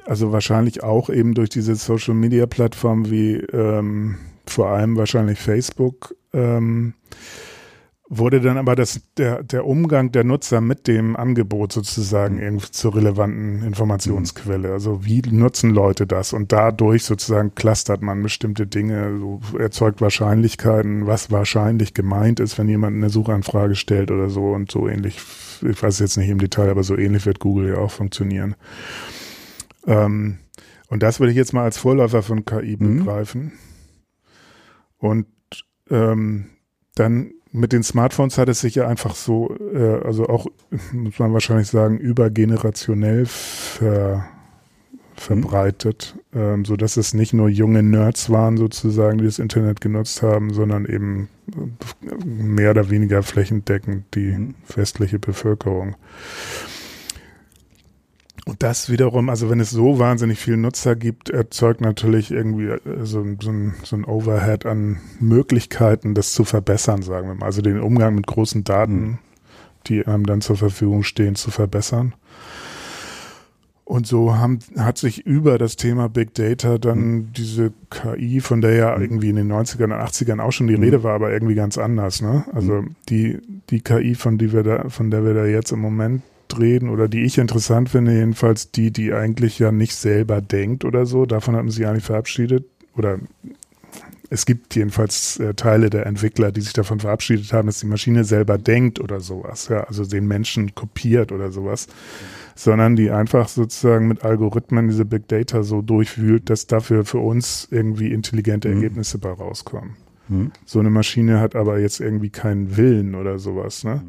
also 0.06 0.32
wahrscheinlich 0.32 0.82
auch 0.82 1.10
eben 1.10 1.34
durch 1.34 1.50
diese 1.50 1.74
Social 1.74 2.14
Media 2.14 2.46
Plattform 2.46 3.10
wie 3.10 3.36
ähm, 3.36 4.16
vor 4.46 4.68
allem 4.68 4.96
wahrscheinlich 4.96 5.38
Facebook 5.38 6.14
ähm, 6.32 6.94
wurde 8.14 8.42
dann 8.42 8.58
aber 8.58 8.76
das, 8.76 9.00
der, 9.16 9.42
der 9.42 9.66
Umgang 9.66 10.12
der 10.12 10.22
Nutzer 10.22 10.60
mit 10.60 10.86
dem 10.86 11.16
Angebot 11.16 11.72
sozusagen 11.72 12.36
mhm. 12.36 12.42
irgendwie 12.42 12.70
zur 12.70 12.94
relevanten 12.94 13.62
Informationsquelle. 13.62 14.68
Mhm. 14.68 14.74
Also 14.74 15.06
wie 15.06 15.22
nutzen 15.30 15.70
Leute 15.70 16.06
das? 16.06 16.34
Und 16.34 16.52
dadurch 16.52 17.04
sozusagen 17.04 17.54
clustert 17.54 18.02
man 18.02 18.22
bestimmte 18.22 18.66
Dinge, 18.66 19.18
so 19.18 19.40
erzeugt 19.58 20.02
Wahrscheinlichkeiten, 20.02 21.06
was 21.06 21.30
wahrscheinlich 21.30 21.94
gemeint 21.94 22.38
ist, 22.38 22.58
wenn 22.58 22.68
jemand 22.68 22.96
eine 22.96 23.08
Suchanfrage 23.08 23.76
stellt 23.76 24.10
oder 24.10 24.28
so 24.28 24.50
und 24.50 24.70
so 24.70 24.88
ähnlich. 24.88 25.18
Ich 25.66 25.82
weiß 25.82 25.98
jetzt 26.00 26.18
nicht 26.18 26.28
im 26.28 26.38
Detail, 26.38 26.68
aber 26.68 26.82
so 26.82 26.98
ähnlich 26.98 27.24
wird 27.24 27.38
Google 27.38 27.70
ja 27.70 27.78
auch 27.78 27.92
funktionieren. 27.92 28.56
Ähm, 29.86 30.36
und 30.88 31.02
das 31.02 31.18
würde 31.18 31.30
ich 31.30 31.38
jetzt 31.38 31.54
mal 31.54 31.64
als 31.64 31.78
Vorläufer 31.78 32.22
von 32.22 32.44
KI 32.44 32.76
mhm. 32.78 33.06
Und 35.02 35.26
ähm, 35.90 36.46
dann 36.94 37.32
mit 37.50 37.72
den 37.72 37.82
Smartphones 37.82 38.38
hat 38.38 38.48
es 38.48 38.60
sich 38.60 38.76
ja 38.76 38.86
einfach 38.86 39.16
so, 39.16 39.54
äh, 39.74 40.00
also 40.04 40.28
auch, 40.28 40.46
muss 40.92 41.18
man 41.18 41.32
wahrscheinlich 41.32 41.68
sagen, 41.68 41.98
übergenerationell 41.98 43.26
ver, 43.26 44.24
verbreitet, 45.16 46.14
mhm. 46.32 46.40
ähm, 46.40 46.64
so 46.64 46.76
dass 46.76 46.96
es 46.96 47.14
nicht 47.14 47.32
nur 47.32 47.48
junge 47.48 47.82
Nerds 47.82 48.30
waren 48.30 48.56
sozusagen, 48.56 49.18
die 49.18 49.24
das 49.24 49.40
Internet 49.40 49.80
genutzt 49.80 50.22
haben, 50.22 50.54
sondern 50.54 50.86
eben 50.86 51.28
mehr 52.24 52.70
oder 52.70 52.88
weniger 52.88 53.24
flächendeckend 53.24 54.04
die 54.14 54.32
mhm. 54.32 54.54
westliche 54.74 55.18
Bevölkerung. 55.18 55.96
Und 58.44 58.62
das 58.62 58.90
wiederum, 58.90 59.28
also 59.28 59.50
wenn 59.50 59.60
es 59.60 59.70
so 59.70 60.00
wahnsinnig 60.00 60.40
viele 60.40 60.56
Nutzer 60.56 60.96
gibt, 60.96 61.30
erzeugt 61.30 61.80
natürlich 61.80 62.32
irgendwie 62.32 62.66
äh, 62.66 62.80
so, 63.02 63.24
so, 63.40 63.50
ein, 63.50 63.74
so 63.84 63.94
ein 63.94 64.04
Overhead 64.04 64.66
an 64.66 64.98
Möglichkeiten, 65.20 66.14
das 66.14 66.32
zu 66.32 66.44
verbessern, 66.44 67.02
sagen 67.02 67.28
wir 67.28 67.34
mal. 67.36 67.46
Also 67.46 67.62
den 67.62 67.80
Umgang 67.80 68.16
mit 68.16 68.26
großen 68.26 68.64
Daten, 68.64 68.94
mhm. 68.94 69.18
die 69.86 70.06
einem 70.06 70.26
dann 70.26 70.40
zur 70.40 70.56
Verfügung 70.56 71.04
stehen, 71.04 71.36
zu 71.36 71.52
verbessern. 71.52 72.14
Und 73.84 74.06
so 74.06 74.34
haben, 74.34 74.58
hat 74.76 74.98
sich 74.98 75.24
über 75.24 75.58
das 75.58 75.76
Thema 75.76 76.08
Big 76.08 76.34
Data 76.34 76.78
dann 76.78 76.98
mhm. 76.98 77.32
diese 77.34 77.72
KI, 77.90 78.40
von 78.40 78.60
der 78.60 78.74
ja 78.74 78.96
mhm. 78.96 79.02
irgendwie 79.02 79.30
in 79.30 79.36
den 79.36 79.52
90ern 79.52 79.84
und 79.84 79.92
80ern 79.92 80.40
auch 80.40 80.52
schon 80.52 80.66
die 80.66 80.76
mhm. 80.76 80.82
Rede 80.82 81.02
war, 81.04 81.14
aber 81.14 81.32
irgendwie 81.32 81.54
ganz 81.54 81.78
anders, 81.78 82.22
ne? 82.22 82.44
Also 82.52 82.82
mhm. 82.82 82.96
die, 83.08 83.38
die 83.70 83.82
KI, 83.82 84.16
von, 84.16 84.38
die 84.38 84.52
wir 84.52 84.64
da, 84.64 84.88
von 84.88 85.12
der 85.12 85.24
wir 85.24 85.34
da 85.34 85.44
jetzt 85.44 85.70
im 85.70 85.80
Moment 85.80 86.22
reden 86.58 86.88
oder 86.88 87.08
die 87.08 87.22
ich 87.22 87.38
interessant 87.38 87.88
finde, 87.88 88.12
jedenfalls 88.12 88.70
die, 88.70 88.90
die 88.90 89.12
eigentlich 89.12 89.58
ja 89.58 89.72
nicht 89.72 89.94
selber 89.94 90.40
denkt 90.40 90.84
oder 90.84 91.06
so. 91.06 91.26
Davon 91.26 91.56
haben 91.56 91.70
sie 91.70 91.86
eigentlich 91.86 92.04
verabschiedet 92.04 92.64
oder 92.96 93.18
es 94.32 94.46
gibt 94.46 94.74
jedenfalls 94.74 95.38
äh, 95.40 95.52
Teile 95.52 95.90
der 95.90 96.06
Entwickler, 96.06 96.52
die 96.52 96.62
sich 96.62 96.72
davon 96.72 97.00
verabschiedet 97.00 97.52
haben, 97.52 97.66
dass 97.66 97.80
die 97.80 97.86
Maschine 97.86 98.24
selber 98.24 98.56
denkt 98.56 98.98
oder 98.98 99.20
sowas, 99.20 99.68
ja, 99.68 99.84
also 99.84 100.06
den 100.06 100.26
Menschen 100.26 100.74
kopiert 100.74 101.32
oder 101.32 101.52
sowas, 101.52 101.86
sondern 102.54 102.96
die 102.96 103.10
einfach 103.10 103.48
sozusagen 103.48 104.08
mit 104.08 104.24
Algorithmen 104.24 104.88
diese 104.88 105.04
Big 105.04 105.28
Data 105.28 105.62
so 105.62 105.82
durchwühlt, 105.82 106.48
dass 106.48 106.66
dafür 106.66 107.04
für 107.04 107.18
uns 107.18 107.68
irgendwie 107.70 108.10
intelligente 108.10 108.68
mhm. 108.68 108.76
Ergebnisse 108.76 109.18
bei 109.18 109.30
rauskommen. 109.30 109.96
Mhm. 110.28 110.50
So 110.64 110.80
eine 110.80 110.90
Maschine 110.90 111.38
hat 111.38 111.54
aber 111.54 111.78
jetzt 111.78 112.00
irgendwie 112.00 112.30
keinen 112.30 112.78
Willen 112.78 113.14
oder 113.14 113.38
sowas, 113.38 113.84
ne? 113.84 114.02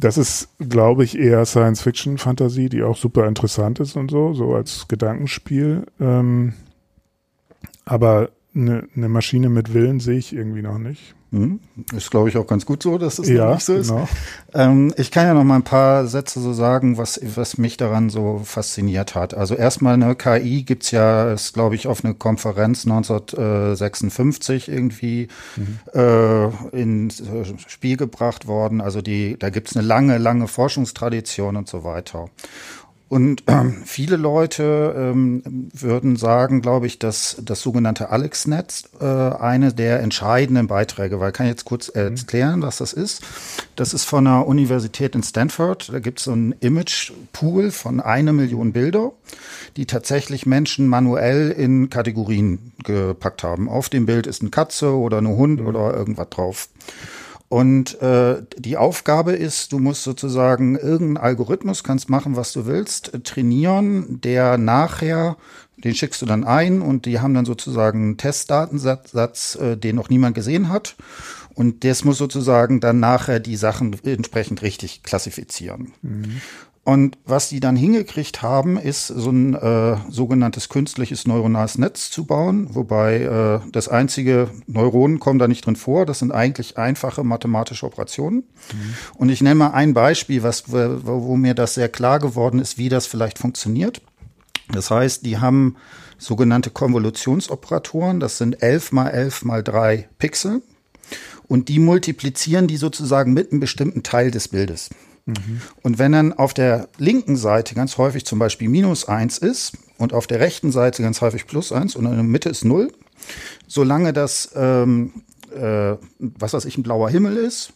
Das 0.00 0.16
ist, 0.16 0.48
glaube 0.60 1.02
ich, 1.02 1.18
eher 1.18 1.44
Science-Fiction-Fantasie, 1.44 2.68
die 2.68 2.84
auch 2.84 2.96
super 2.96 3.26
interessant 3.26 3.80
ist 3.80 3.96
und 3.96 4.12
so, 4.12 4.32
so 4.32 4.54
als 4.54 4.86
Gedankenspiel. 4.86 5.86
Ähm, 5.98 6.52
aber 7.84 8.30
eine, 8.54 8.86
eine 8.94 9.08
Maschine 9.08 9.48
mit 9.48 9.74
Willen 9.74 9.98
sehe 9.98 10.18
ich 10.18 10.32
irgendwie 10.32 10.62
noch 10.62 10.78
nicht. 10.78 11.16
Mhm. 11.30 11.60
Ist, 11.94 12.10
glaube 12.10 12.30
ich, 12.30 12.38
auch 12.38 12.46
ganz 12.46 12.64
gut 12.64 12.82
so, 12.82 12.96
dass 12.96 13.18
es 13.18 13.28
ja, 13.28 13.52
nicht 13.52 13.64
so 13.64 13.74
ist. 13.74 13.88
Genau. 13.88 14.08
Ähm, 14.54 14.94
ich 14.96 15.10
kann 15.10 15.26
ja 15.26 15.34
noch 15.34 15.44
mal 15.44 15.56
ein 15.56 15.62
paar 15.62 16.06
Sätze 16.06 16.40
so 16.40 16.54
sagen, 16.54 16.96
was, 16.96 17.20
was 17.22 17.58
mich 17.58 17.76
daran 17.76 18.08
so 18.08 18.40
fasziniert 18.44 19.14
hat. 19.14 19.34
Also 19.34 19.54
erstmal 19.54 19.94
eine 19.94 20.14
KI 20.14 20.62
gibt's 20.62 20.90
ja, 20.90 21.30
ist, 21.32 21.52
glaube 21.52 21.74
ich, 21.74 21.86
auf 21.86 22.02
eine 22.02 22.14
Konferenz 22.14 22.86
1956 22.86 24.68
irgendwie 24.68 25.28
mhm. 25.56 25.78
äh, 25.92 26.48
ins 26.80 27.22
Spiel 27.66 27.98
gebracht 27.98 28.46
worden. 28.46 28.80
Also 28.80 29.02
die, 29.02 29.38
da 29.38 29.50
gibt's 29.50 29.76
eine 29.76 29.86
lange, 29.86 30.16
lange 30.16 30.48
Forschungstradition 30.48 31.56
und 31.56 31.68
so 31.68 31.84
weiter. 31.84 32.30
Und 33.08 33.44
ähm, 33.46 33.82
viele 33.86 34.16
Leute 34.16 34.94
ähm, 34.96 35.70
würden 35.72 36.16
sagen, 36.16 36.60
glaube 36.60 36.86
ich, 36.86 36.98
dass 36.98 37.38
das 37.42 37.62
sogenannte 37.62 38.10
AlexNet 38.10 38.84
äh, 39.00 39.04
eine 39.04 39.72
der 39.72 40.00
entscheidenden 40.00 40.66
Beiträge 40.66 41.18
war. 41.18 41.28
Ich 41.28 41.34
kann 41.34 41.46
jetzt 41.46 41.64
kurz 41.64 41.88
mhm. 41.94 42.00
erklären, 42.00 42.60
was 42.60 42.78
das 42.78 42.92
ist. 42.92 43.22
Das 43.76 43.94
ist 43.94 44.04
von 44.04 44.26
der 44.26 44.46
Universität 44.46 45.14
in 45.14 45.22
Stanford. 45.22 45.90
Da 45.90 46.00
gibt 46.00 46.18
es 46.18 46.24
so 46.24 46.32
einen 46.32 46.52
Image-Pool 46.52 47.70
von 47.70 48.00
einer 48.00 48.34
Million 48.34 48.72
Bilder, 48.72 49.12
die 49.78 49.86
tatsächlich 49.86 50.44
Menschen 50.44 50.86
manuell 50.86 51.50
in 51.50 51.88
Kategorien 51.88 52.72
gepackt 52.84 53.42
haben. 53.42 53.70
Auf 53.70 53.88
dem 53.88 54.04
Bild 54.04 54.26
ist 54.26 54.42
eine 54.42 54.50
Katze 54.50 54.94
oder 54.94 55.16
ein 55.18 55.28
Hund 55.28 55.60
mhm. 55.60 55.66
oder 55.66 55.94
irgendwas 55.94 56.28
drauf. 56.28 56.68
Und 57.48 58.00
äh, 58.02 58.42
die 58.58 58.76
Aufgabe 58.76 59.32
ist, 59.32 59.72
du 59.72 59.78
musst 59.78 60.02
sozusagen 60.02 60.76
irgendeinen 60.76 61.16
Algorithmus, 61.16 61.82
kannst 61.82 62.10
machen, 62.10 62.36
was 62.36 62.52
du 62.52 62.66
willst, 62.66 63.14
äh, 63.14 63.20
trainieren, 63.20 64.20
der 64.20 64.58
nachher, 64.58 65.38
den 65.78 65.94
schickst 65.94 66.20
du 66.20 66.26
dann 66.26 66.44
ein 66.44 66.82
und 66.82 67.06
die 67.06 67.20
haben 67.20 67.32
dann 67.32 67.46
sozusagen 67.46 68.02
einen 68.02 68.16
Testdatensatz, 68.18 69.54
äh, 69.54 69.76
den 69.76 69.96
noch 69.96 70.10
niemand 70.10 70.34
gesehen 70.34 70.68
hat. 70.68 70.96
Und 71.54 71.84
das 71.84 72.04
muss 72.04 72.18
sozusagen 72.18 72.80
dann 72.80 73.00
nachher 73.00 73.40
die 73.40 73.56
Sachen 73.56 73.96
entsprechend 74.04 74.62
richtig 74.62 75.02
klassifizieren. 75.02 75.92
Mhm. 76.02 76.40
Und 76.88 77.18
was 77.26 77.50
die 77.50 77.60
dann 77.60 77.76
hingekriegt 77.76 78.40
haben, 78.40 78.78
ist 78.78 79.08
so 79.08 79.28
ein 79.28 79.52
äh, 79.52 79.98
sogenanntes 80.08 80.70
künstliches 80.70 81.26
neuronales 81.26 81.76
Netz 81.76 82.10
zu 82.10 82.24
bauen, 82.24 82.74
wobei 82.74 83.24
äh, 83.24 83.70
das 83.72 83.88
einzige 83.88 84.48
Neuronen 84.66 85.20
kommen 85.20 85.38
da 85.38 85.48
nicht 85.48 85.66
drin 85.66 85.76
vor. 85.76 86.06
Das 86.06 86.20
sind 86.20 86.32
eigentlich 86.32 86.78
einfache 86.78 87.24
mathematische 87.24 87.84
Operationen. 87.84 88.36
Mhm. 88.36 88.94
Und 89.16 89.28
ich 89.28 89.42
nenne 89.42 89.56
mal 89.56 89.72
ein 89.72 89.92
Beispiel, 89.92 90.42
was, 90.42 90.72
wo, 90.72 91.26
wo 91.26 91.36
mir 91.36 91.52
das 91.52 91.74
sehr 91.74 91.90
klar 91.90 92.20
geworden 92.20 92.58
ist, 92.58 92.78
wie 92.78 92.88
das 92.88 93.06
vielleicht 93.06 93.38
funktioniert. 93.38 94.00
Das 94.72 94.90
heißt, 94.90 95.26
die 95.26 95.36
haben 95.36 95.76
sogenannte 96.16 96.70
Konvolutionsoperatoren. 96.70 98.18
Das 98.18 98.38
sind 98.38 98.62
11 98.62 98.92
mal 98.92 99.08
11 99.10 99.44
mal 99.44 99.62
3 99.62 100.08
Pixel. 100.16 100.62
Und 101.48 101.68
die 101.68 101.80
multiplizieren 101.80 102.66
die 102.66 102.78
sozusagen 102.78 103.34
mit 103.34 103.52
einem 103.52 103.60
bestimmten 103.60 104.02
Teil 104.02 104.30
des 104.30 104.48
Bildes. 104.48 104.88
Und 105.82 105.98
wenn 105.98 106.12
dann 106.12 106.32
auf 106.32 106.54
der 106.54 106.88
linken 106.98 107.36
Seite 107.36 107.74
ganz 107.74 107.98
häufig 107.98 108.24
zum 108.24 108.38
Beispiel 108.38 108.68
minus 108.68 109.08
eins 109.08 109.38
ist 109.38 109.72
und 109.98 110.12
auf 110.12 110.26
der 110.26 110.40
rechten 110.40 110.72
Seite 110.72 111.02
ganz 111.02 111.20
häufig 111.20 111.46
plus 111.46 111.72
eins 111.72 111.96
und 111.96 112.06
in 112.06 112.12
der 112.12 112.22
Mitte 112.22 112.48
ist 112.48 112.64
null, 112.64 112.92
solange 113.66 114.12
das, 114.12 114.50
ähm, 114.54 115.12
äh, 115.54 115.96
was 116.18 116.54
weiß 116.54 116.64
ich, 116.64 116.78
ein 116.78 116.82
blauer 116.82 117.10
Himmel 117.10 117.36
ist, 117.36 117.72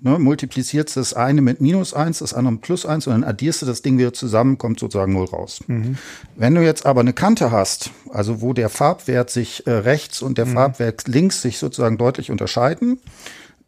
ne, 0.00 0.18
multiplizierst 0.18 0.96
das 0.96 1.14
eine 1.14 1.42
mit 1.42 1.60
minus 1.60 1.94
eins, 1.94 2.20
das 2.20 2.34
andere 2.34 2.52
mit 2.52 2.62
plus 2.62 2.86
eins 2.86 3.06
und 3.06 3.12
dann 3.12 3.24
addierst 3.24 3.62
du 3.62 3.66
das 3.66 3.82
Ding 3.82 3.98
wieder 3.98 4.12
zusammen, 4.12 4.58
kommt 4.58 4.78
sozusagen 4.78 5.12
null 5.12 5.26
raus. 5.26 5.60
Mhm. 5.66 5.96
Wenn 6.36 6.54
du 6.54 6.62
jetzt 6.62 6.86
aber 6.86 7.00
eine 7.00 7.12
Kante 7.12 7.50
hast, 7.50 7.90
also 8.10 8.40
wo 8.40 8.52
der 8.52 8.68
Farbwert 8.68 9.30
sich 9.30 9.66
äh, 9.66 9.72
rechts 9.72 10.22
und 10.22 10.38
der 10.38 10.46
mhm. 10.46 10.54
Farbwert 10.54 11.08
links 11.08 11.42
sich 11.42 11.58
sozusagen 11.58 11.98
deutlich 11.98 12.30
unterscheiden, 12.30 13.00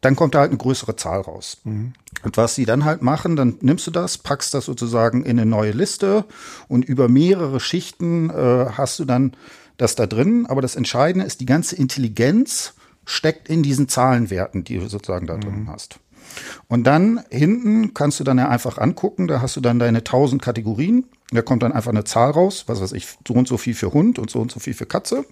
dann 0.01 0.15
kommt 0.15 0.35
da 0.35 0.39
halt 0.39 0.51
eine 0.51 0.57
größere 0.57 0.95
Zahl 0.95 1.21
raus. 1.21 1.57
Mhm. 1.63 1.93
Und 2.23 2.37
was 2.37 2.55
sie 2.55 2.65
dann 2.65 2.85
halt 2.85 3.01
machen, 3.01 3.35
dann 3.35 3.57
nimmst 3.61 3.87
du 3.87 3.91
das, 3.91 4.17
packst 4.17 4.53
das 4.53 4.65
sozusagen 4.65 5.23
in 5.23 5.39
eine 5.39 5.49
neue 5.49 5.71
Liste 5.71 6.25
und 6.67 6.85
über 6.85 7.07
mehrere 7.07 7.59
Schichten 7.59 8.29
äh, 8.29 8.67
hast 8.77 8.99
du 8.99 9.05
dann 9.05 9.35
das 9.77 9.95
da 9.95 10.05
drin. 10.05 10.45
Aber 10.47 10.61
das 10.61 10.75
Entscheidende 10.75 11.25
ist, 11.25 11.39
die 11.39 11.45
ganze 11.45 11.75
Intelligenz 11.75 12.73
steckt 13.05 13.49
in 13.49 13.63
diesen 13.63 13.87
Zahlenwerten, 13.87 14.63
die 14.63 14.77
du 14.77 14.87
sozusagen 14.87 15.27
da 15.27 15.37
drin 15.37 15.63
mhm. 15.63 15.69
hast. 15.69 15.99
Und 16.67 16.85
dann 16.85 17.23
hinten 17.29 17.93
kannst 17.93 18.19
du 18.19 18.23
dann 18.23 18.37
ja 18.37 18.49
einfach 18.49 18.77
angucken, 18.77 19.27
da 19.27 19.41
hast 19.41 19.55
du 19.55 19.61
dann 19.61 19.79
deine 19.79 20.03
tausend 20.03 20.41
Kategorien. 20.41 21.05
Da 21.31 21.41
kommt 21.41 21.63
dann 21.63 21.71
einfach 21.73 21.91
eine 21.91 22.03
Zahl 22.03 22.31
raus, 22.31 22.65
was 22.67 22.81
weiß 22.81 22.91
ich, 22.93 23.07
so 23.27 23.33
und 23.33 23.47
so 23.47 23.57
viel 23.57 23.73
für 23.73 23.93
Hund 23.93 24.19
und 24.19 24.29
so 24.29 24.39
und 24.39 24.51
so 24.51 24.59
viel 24.59 24.73
für 24.73 24.85
Katze. 24.85 25.25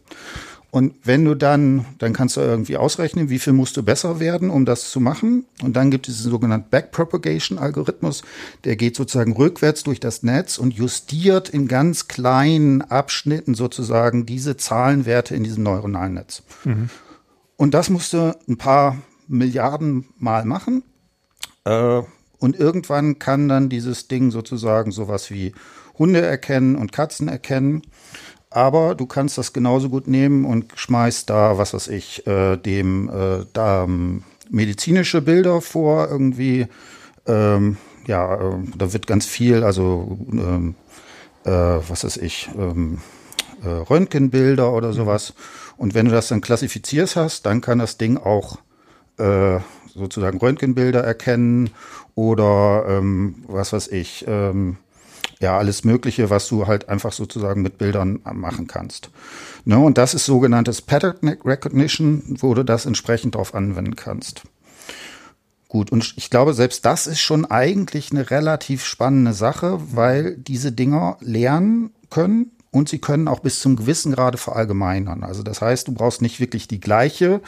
Und 0.72 0.94
wenn 1.04 1.24
du 1.24 1.36
dann, 1.36 1.86
dann 2.00 2.12
kannst 2.12 2.36
du 2.36 2.42
irgendwie 2.42 2.76
ausrechnen, 2.76 3.30
wie 3.30 3.40
viel 3.40 3.54
musst 3.54 3.78
du 3.78 3.84
besser 3.84 4.20
werden, 4.20 4.50
um 4.50 4.66
das 4.66 4.90
zu 4.90 5.00
machen. 5.00 5.46
Und 5.62 5.76
dann 5.76 5.90
gibt 5.90 6.10
es 6.10 6.18
diesen 6.18 6.32
sogenannten 6.32 6.70
Backpropagation-Algorithmus, 6.70 8.24
der 8.66 8.76
geht 8.76 8.96
sozusagen 8.96 9.34
rückwärts 9.34 9.84
durch 9.84 10.02
das 10.02 10.24
Netz 10.24 10.58
und 10.58 10.74
justiert 10.74 11.48
in 11.48 11.68
ganz 11.68 12.08
kleinen 12.08 12.82
Abschnitten 12.82 13.56
sozusagen 13.56 14.26
diese 14.26 14.58
Zahlenwerte 14.58 15.34
in 15.36 15.44
diesem 15.44 15.64
neuronalen 15.64 16.16
Netz. 16.16 16.44
Mhm. 16.66 16.90
Und 17.58 17.74
das 17.74 17.90
musst 17.90 18.12
du 18.14 18.38
ein 18.48 18.58
paar 18.58 18.98
Milliarden 19.28 20.06
Mal 20.18 20.46
machen. 20.46 20.84
Äh, 21.64 22.02
und 22.38 22.60
irgendwann 22.60 23.18
kann 23.18 23.48
dann 23.48 23.70
dieses 23.70 24.08
Ding 24.08 24.30
sozusagen 24.30 24.92
sowas 24.92 25.32
wie 25.32 25.54
Hunde 25.98 26.22
erkennen 26.22 26.76
und 26.76 26.92
Katzen 26.92 27.28
erkennen. 27.28 27.82
Aber 28.56 28.96
du 28.96 29.06
kannst 29.06 29.38
das 29.38 29.52
genauso 29.52 29.90
gut 29.90 30.08
nehmen 30.08 30.46
und 30.46 30.72
schmeißt 30.76 31.30
da, 31.30 31.58
was 31.58 31.74
weiß 31.74 31.90
ich, 31.90 32.26
äh, 32.26 32.56
dem 32.56 33.10
äh, 33.10 33.46
da 33.52 33.84
ähm, 33.84 34.24
medizinische 34.50 35.22
Bilder 35.22 35.60
vor, 35.60 36.08
irgendwie, 36.10 36.68
ähm, 37.28 37.76
ja, 38.08 38.34
äh, 38.34 38.56
da 38.78 38.94
wird 38.94 39.08
ganz 39.08 39.26
viel, 39.26 39.66
also 39.66 40.18
ähm, 40.32 40.76
äh, 41.44 41.52
was 41.52 42.06
weiß 42.06 42.16
ich, 42.16 42.50
ähm, 42.58 43.00
äh, 43.62 43.68
Röntgenbilder 43.68 44.72
oder 44.72 44.94
sowas. 44.94 45.34
Und 45.76 45.94
wenn 45.94 46.06
du 46.06 46.14
das 46.14 46.30
dann 46.30 46.40
klassifizierst 46.40 47.18
hast, 47.18 47.46
dann 47.46 47.60
kann 47.60 47.80
das 47.80 47.98
Ding 47.98 48.16
auch 48.16 48.60
äh, 49.18 49.60
sozusagen 49.94 50.38
Röntgenbilder 50.38 51.04
erkennen 51.04 51.72
oder 52.16 52.86
ähm, 52.88 53.44
was 53.50 53.74
weiß 53.74 53.90
ich, 53.90 54.24
ähm, 54.30 54.78
ja, 55.40 55.58
alles 55.58 55.84
Mögliche, 55.84 56.30
was 56.30 56.48
du 56.48 56.68
halt 56.68 56.90
einfach 56.90 57.12
sozusagen 57.12 57.62
mit 57.62 57.78
Bildern 57.78 58.20
machen 58.34 58.68
kannst. 58.68 59.10
Ne, 59.66 59.78
und 59.78 59.98
das 59.98 60.14
ist 60.14 60.26
sogenanntes 60.26 60.82
Pattern 60.82 61.38
Recognition, 61.44 62.38
wo 62.40 62.54
du 62.54 62.64
das 62.64 62.86
entsprechend 62.86 63.36
darauf 63.36 63.54
anwenden 63.54 63.96
kannst. 63.96 64.44
Gut, 65.68 65.92
und 65.92 66.14
ich 66.16 66.30
glaube, 66.30 66.54
selbst 66.54 66.86
das 66.86 67.08
ist 67.08 67.20
schon 67.20 67.46
eigentlich 67.46 68.12
eine 68.12 68.30
relativ 68.32 68.86
spannende 68.86 69.34
Sache, 69.34 69.80
weil 69.92 70.38
diese 70.38 70.72
Dinger 70.72 71.18
lernen 71.20 71.92
können 72.10 72.52
und 72.72 72.88
sie 72.88 73.00
können 73.00 73.28
auch 73.28 73.40
bis 73.40 73.60
zum 73.60 73.76
gewissen 73.76 74.14
Grade 74.14 74.38
verallgemeinern. 74.38 75.24
Also 75.24 75.44
das 75.44 75.62
heißt, 75.62 75.88
du 75.88 75.94
brauchst 75.94 76.22
nicht 76.22 76.40
wirklich 76.40 76.68
die 76.68 76.80
gleiche 76.80 77.42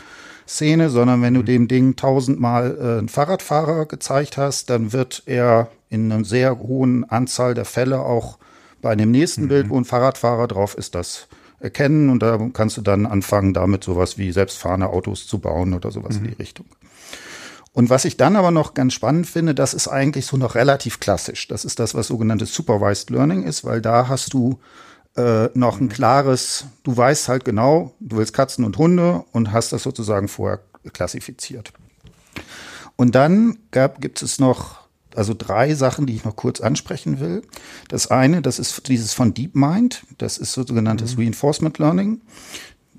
Szene, 0.48 0.90
sondern 0.90 1.22
wenn 1.22 1.36
du 1.36 1.44
dem 1.44 1.68
Ding 1.68 1.96
tausendmal 1.96 2.78
äh, 2.78 2.98
einen 3.00 3.10
Fahrradfahrer 3.10 3.86
gezeigt 3.86 4.38
hast, 4.38 4.70
dann 4.70 4.94
wird 4.94 5.24
er 5.26 5.70
in 5.90 6.12
einer 6.12 6.24
sehr 6.26 6.60
hohen 6.60 7.04
Anzahl 7.10 7.54
der 7.54 7.66
Fälle 7.66 8.00
auch 8.02 8.38
bei 8.82 8.92
einem 8.92 9.12
nächsten 9.12 9.44
mhm. 9.44 9.48
Bild, 9.48 9.70
wo 9.70 9.78
ein 9.78 9.86
Fahrradfahrer 9.86 10.48
drauf 10.48 10.78
ist, 10.78 10.96
das 10.96 11.28
erkennen 11.60 12.10
und 12.10 12.22
da 12.22 12.38
kannst 12.54 12.78
du 12.78 12.82
dann 12.82 13.06
anfangen, 13.06 13.54
damit 13.54 13.84
sowas 13.84 14.18
wie 14.18 14.32
selbstfahrende 14.32 14.88
Autos 14.90 15.26
zu 15.26 15.40
bauen 15.40 15.74
oder 15.74 15.92
sowas 15.92 16.20
mhm. 16.20 16.26
in 16.26 16.32
die 16.32 16.38
Richtung. 16.38 16.68
Und 17.74 17.90
was 17.90 18.06
ich 18.06 18.18
dann 18.18 18.36
aber 18.36 18.52
noch 18.52 18.74
ganz 18.74 18.94
spannend 18.94 19.28
finde, 19.28 19.54
das 19.54 19.74
ist 19.74 19.88
eigentlich 19.88 20.26
so 20.26 20.36
noch 20.38 20.56
relativ 20.56 21.00
klassisch. 21.00 21.48
Das 21.48 21.64
ist 21.64 21.80
das, 21.80 21.94
was 21.94 22.08
sogenanntes 22.08 22.54
Supervised 22.54 23.12
Learning 23.12 23.44
ist, 23.44 23.66
weil 23.66 23.82
da 23.82 24.08
hast 24.08 24.34
du 24.34 24.60
äh, 25.16 25.50
noch 25.54 25.80
ein 25.80 25.90
klares, 25.90 26.66
du 26.84 26.98
weißt 26.98 27.28
halt 27.28 27.46
genau, 27.46 27.94
du 28.00 28.18
willst 28.18 28.34
Katzen 28.34 28.66
und 28.66 28.78
Hunde 28.80 29.24
und 29.32 29.52
hast 29.52 29.74
das 29.74 29.84
sozusagen 29.84 30.28
vorher 30.28 30.60
klassifiziert. 30.92 31.72
Und 32.96 33.14
dann 33.14 33.60
gab, 33.70 34.02
gibt 34.02 34.24
es 34.24 34.40
noch 34.40 34.87
also 35.18 35.34
drei 35.38 35.74
Sachen, 35.74 36.06
die 36.06 36.16
ich 36.16 36.26
noch 36.26 36.36
kurz 36.36 36.62
ansprechen 36.62 37.20
will. 37.20 37.42
Das 37.90 38.12
eine, 38.12 38.42
das 38.42 38.60
ist 38.60 38.88
dieses 38.88 39.14
von 39.14 39.34
DeepMind, 39.34 40.04
das 40.18 40.38
ist 40.38 40.54
sogenanntes 40.54 41.18
mhm. 41.18 41.24
Reinforcement 41.24 41.80
Learning. 41.80 42.22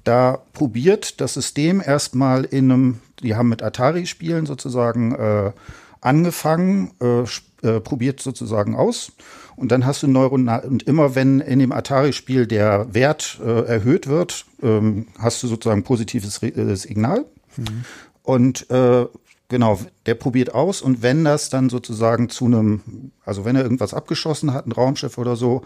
Da 0.04 0.38
probiert 0.52 1.20
das 1.20 1.34
System 1.34 1.82
erstmal 1.84 2.44
in 2.44 2.70
einem, 2.70 2.98
die 3.22 3.34
haben 3.34 3.48
mit 3.48 3.62
Atari-Spielen 3.62 4.46
sozusagen 4.46 5.14
äh, 5.14 5.52
angefangen, 6.00 6.92
äh, 7.00 7.22
äh, 7.66 7.80
probiert 7.80 8.20
sozusagen 8.20 8.74
aus. 8.76 9.12
Und 9.56 9.72
dann 9.72 9.84
hast 9.84 10.02
du 10.02 10.06
neuronal, 10.06 10.60
und 10.60 10.84
immer 10.84 11.14
wenn 11.14 11.40
in 11.40 11.58
dem 11.58 11.72
Atari-Spiel 11.72 12.46
der 12.46 12.94
Wert 12.94 13.40
äh, 13.44 13.62
erhöht 13.66 14.06
wird, 14.06 14.46
ähm, 14.62 15.08
hast 15.18 15.42
du 15.42 15.48
sozusagen 15.48 15.82
positives 15.82 16.42
Re 16.42 16.48
äh, 16.48 16.76
Signal. 16.76 17.24
Mhm. 17.56 17.84
Und 18.22 18.70
äh, 18.70 19.06
genau, 19.48 19.80
der 20.06 20.14
probiert 20.14 20.54
aus 20.54 20.82
und 20.82 21.02
wenn 21.02 21.24
das 21.24 21.50
dann 21.50 21.68
sozusagen 21.68 22.28
zu 22.28 22.46
einem, 22.46 23.12
also 23.24 23.44
wenn 23.44 23.56
er 23.56 23.62
irgendwas 23.62 23.94
abgeschossen 23.94 24.52
hat, 24.52 24.66
ein 24.66 24.72
Raumschiff 24.72 25.18
oder 25.18 25.36
so, 25.36 25.62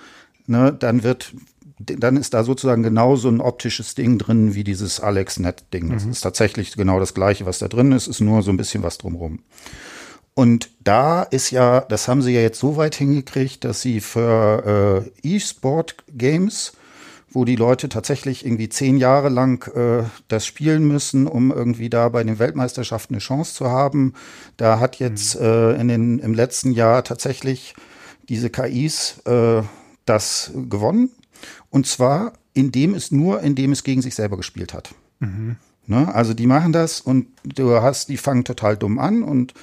ne, 0.46 0.72
dann 0.72 1.02
wird, 1.02 1.34
dann 1.78 2.16
ist 2.16 2.34
da 2.34 2.44
sozusagen 2.44 2.82
genau 2.82 3.16
so 3.16 3.28
ein 3.28 3.40
optisches 3.40 3.94
Ding 3.94 4.18
drin 4.18 4.54
wie 4.54 4.64
dieses 4.64 5.00
AlexNet-Ding. 5.00 5.90
Das 5.90 6.04
mhm. 6.04 6.12
ist 6.12 6.20
tatsächlich 6.20 6.74
genau 6.74 7.00
das 7.00 7.14
gleiche, 7.14 7.46
was 7.46 7.58
da 7.58 7.68
drin 7.68 7.92
ist, 7.92 8.06
ist 8.06 8.20
nur 8.20 8.42
so 8.42 8.50
ein 8.50 8.56
bisschen 8.56 8.82
was 8.82 8.98
drumrum. 8.98 9.40
Und 10.34 10.70
da 10.82 11.22
ist 11.24 11.50
ja, 11.50 11.80
das 11.80 12.08
haben 12.08 12.22
sie 12.22 12.32
ja 12.32 12.40
jetzt 12.40 12.58
so 12.58 12.76
weit 12.76 12.94
hingekriegt, 12.94 13.64
dass 13.64 13.82
sie 13.82 14.00
für 14.00 15.04
äh, 15.24 15.28
E-Sport-Games, 15.28 16.72
wo 17.32 17.44
die 17.44 17.56
Leute 17.56 17.88
tatsächlich 17.88 18.44
irgendwie 18.44 18.68
zehn 18.68 18.96
Jahre 18.96 19.28
lang 19.28 19.66
äh, 19.74 20.04
das 20.28 20.46
spielen 20.46 20.86
müssen, 20.86 21.26
um 21.26 21.50
irgendwie 21.50 21.90
da 21.90 22.08
bei 22.08 22.22
den 22.22 22.38
Weltmeisterschaften 22.38 23.14
eine 23.14 23.20
Chance 23.20 23.54
zu 23.54 23.68
haben. 23.68 24.14
Da 24.56 24.78
hat 24.78 24.96
jetzt 24.96 25.40
mhm. 25.40 25.46
äh, 25.46 25.72
in 25.80 25.88
den, 25.88 26.18
im 26.18 26.34
letzten 26.34 26.72
Jahr 26.72 27.04
tatsächlich 27.04 27.74
diese 28.28 28.50
KIs 28.50 29.20
äh, 29.24 29.62
das 30.04 30.52
gewonnen. 30.68 31.10
Und 31.70 31.86
zwar 31.86 32.32
indem 32.54 32.94
es 32.94 33.10
nur, 33.10 33.40
indem 33.40 33.72
es 33.72 33.84
gegen 33.84 34.02
sich 34.02 34.14
selber 34.14 34.36
gespielt 34.36 34.74
hat. 34.74 34.94
Mhm. 35.20 35.56
Ne? 35.86 36.14
Also 36.14 36.34
die 36.34 36.46
machen 36.46 36.72
das 36.72 37.00
und 37.00 37.26
du 37.44 37.82
hast, 37.82 38.08
die 38.08 38.16
fangen 38.16 38.44
total 38.44 38.76
dumm 38.76 38.98
an 38.98 39.22
und 39.22 39.54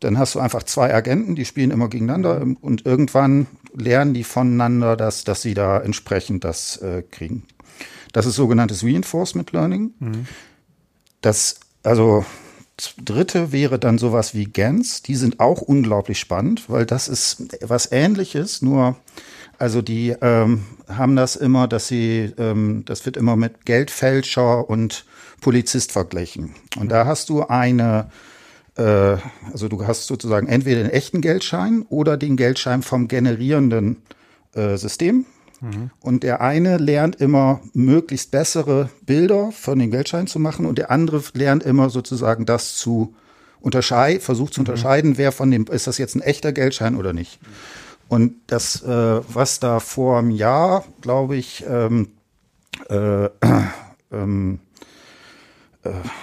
dann 0.00 0.18
hast 0.18 0.34
du 0.34 0.40
einfach 0.40 0.62
zwei 0.62 0.94
Agenten, 0.94 1.34
die 1.34 1.44
spielen 1.44 1.70
immer 1.70 1.88
gegeneinander 1.88 2.44
mhm. 2.44 2.56
und 2.60 2.86
irgendwann 2.86 3.46
lernen 3.74 4.14
die 4.14 4.24
voneinander, 4.24 4.96
dass, 4.96 5.24
dass 5.24 5.42
sie 5.42 5.54
da 5.54 5.78
entsprechend 5.80 6.44
das 6.44 6.76
äh, 6.78 7.02
kriegen. 7.02 7.44
Das 8.12 8.26
ist 8.26 8.36
sogenanntes 8.36 8.84
Reinforcement 8.84 9.52
Learning. 9.52 9.92
Mhm. 9.98 10.26
Das, 11.20 11.60
also 11.82 12.24
dritte 13.04 13.52
wäre 13.52 13.78
dann 13.78 13.98
sowas 13.98 14.34
wie 14.34 14.46
GANs. 14.46 15.02
Die 15.02 15.16
sind 15.16 15.40
auch 15.40 15.60
unglaublich 15.60 16.18
spannend, 16.18 16.70
weil 16.70 16.86
das 16.86 17.08
ist 17.08 17.48
was 17.60 17.90
ähnliches, 17.90 18.62
nur 18.62 18.96
also 19.58 19.82
die 19.82 20.14
ähm, 20.20 20.64
haben 20.88 21.16
das 21.16 21.34
immer, 21.34 21.66
dass 21.66 21.88
sie, 21.88 22.32
ähm, 22.38 22.84
das 22.86 23.04
wird 23.04 23.16
immer 23.16 23.34
mit 23.34 23.66
Geldfälscher 23.66 24.70
und 24.70 25.04
Polizist 25.40 25.90
verglichen. 25.90 26.54
Und 26.78 26.90
da 26.90 27.06
hast 27.06 27.28
du 27.28 27.42
eine 27.42 28.10
also 28.82 29.68
du 29.68 29.86
hast 29.86 30.06
sozusagen 30.06 30.46
entweder 30.46 30.82
den 30.82 30.90
echten 30.90 31.20
Geldschein 31.20 31.84
oder 31.88 32.16
den 32.16 32.36
Geldschein 32.36 32.82
vom 32.82 33.08
generierenden 33.08 34.02
äh, 34.54 34.76
System. 34.76 35.26
Mhm. 35.60 35.90
Und 36.00 36.22
der 36.22 36.40
eine 36.40 36.76
lernt 36.76 37.16
immer 37.16 37.60
möglichst 37.72 38.30
bessere 38.30 38.90
Bilder 39.02 39.50
von 39.52 39.78
den 39.78 39.90
Geldscheinen 39.90 40.28
zu 40.28 40.38
machen 40.38 40.66
und 40.66 40.78
der 40.78 40.90
andere 40.90 41.22
lernt 41.34 41.64
immer 41.64 41.90
sozusagen 41.90 42.46
das 42.46 42.76
zu 42.76 43.14
unterscheiden, 43.60 44.20
versucht 44.20 44.54
zu 44.54 44.60
mhm. 44.60 44.68
unterscheiden, 44.68 45.18
wer 45.18 45.32
von 45.32 45.50
dem, 45.50 45.66
ist 45.66 45.86
das 45.86 45.98
jetzt 45.98 46.14
ein 46.14 46.22
echter 46.22 46.52
Geldschein 46.52 46.94
oder 46.94 47.12
nicht. 47.12 47.40
Und 48.08 48.34
das, 48.46 48.82
äh, 48.82 49.20
was 49.28 49.60
da 49.60 49.80
vor 49.80 50.18
einem 50.18 50.30
Jahr, 50.30 50.84
glaube 51.00 51.36
ich, 51.36 51.64
ähm, 51.68 52.08
äh, 52.88 53.24
ähm, 54.12 54.60
äh, 54.62 54.67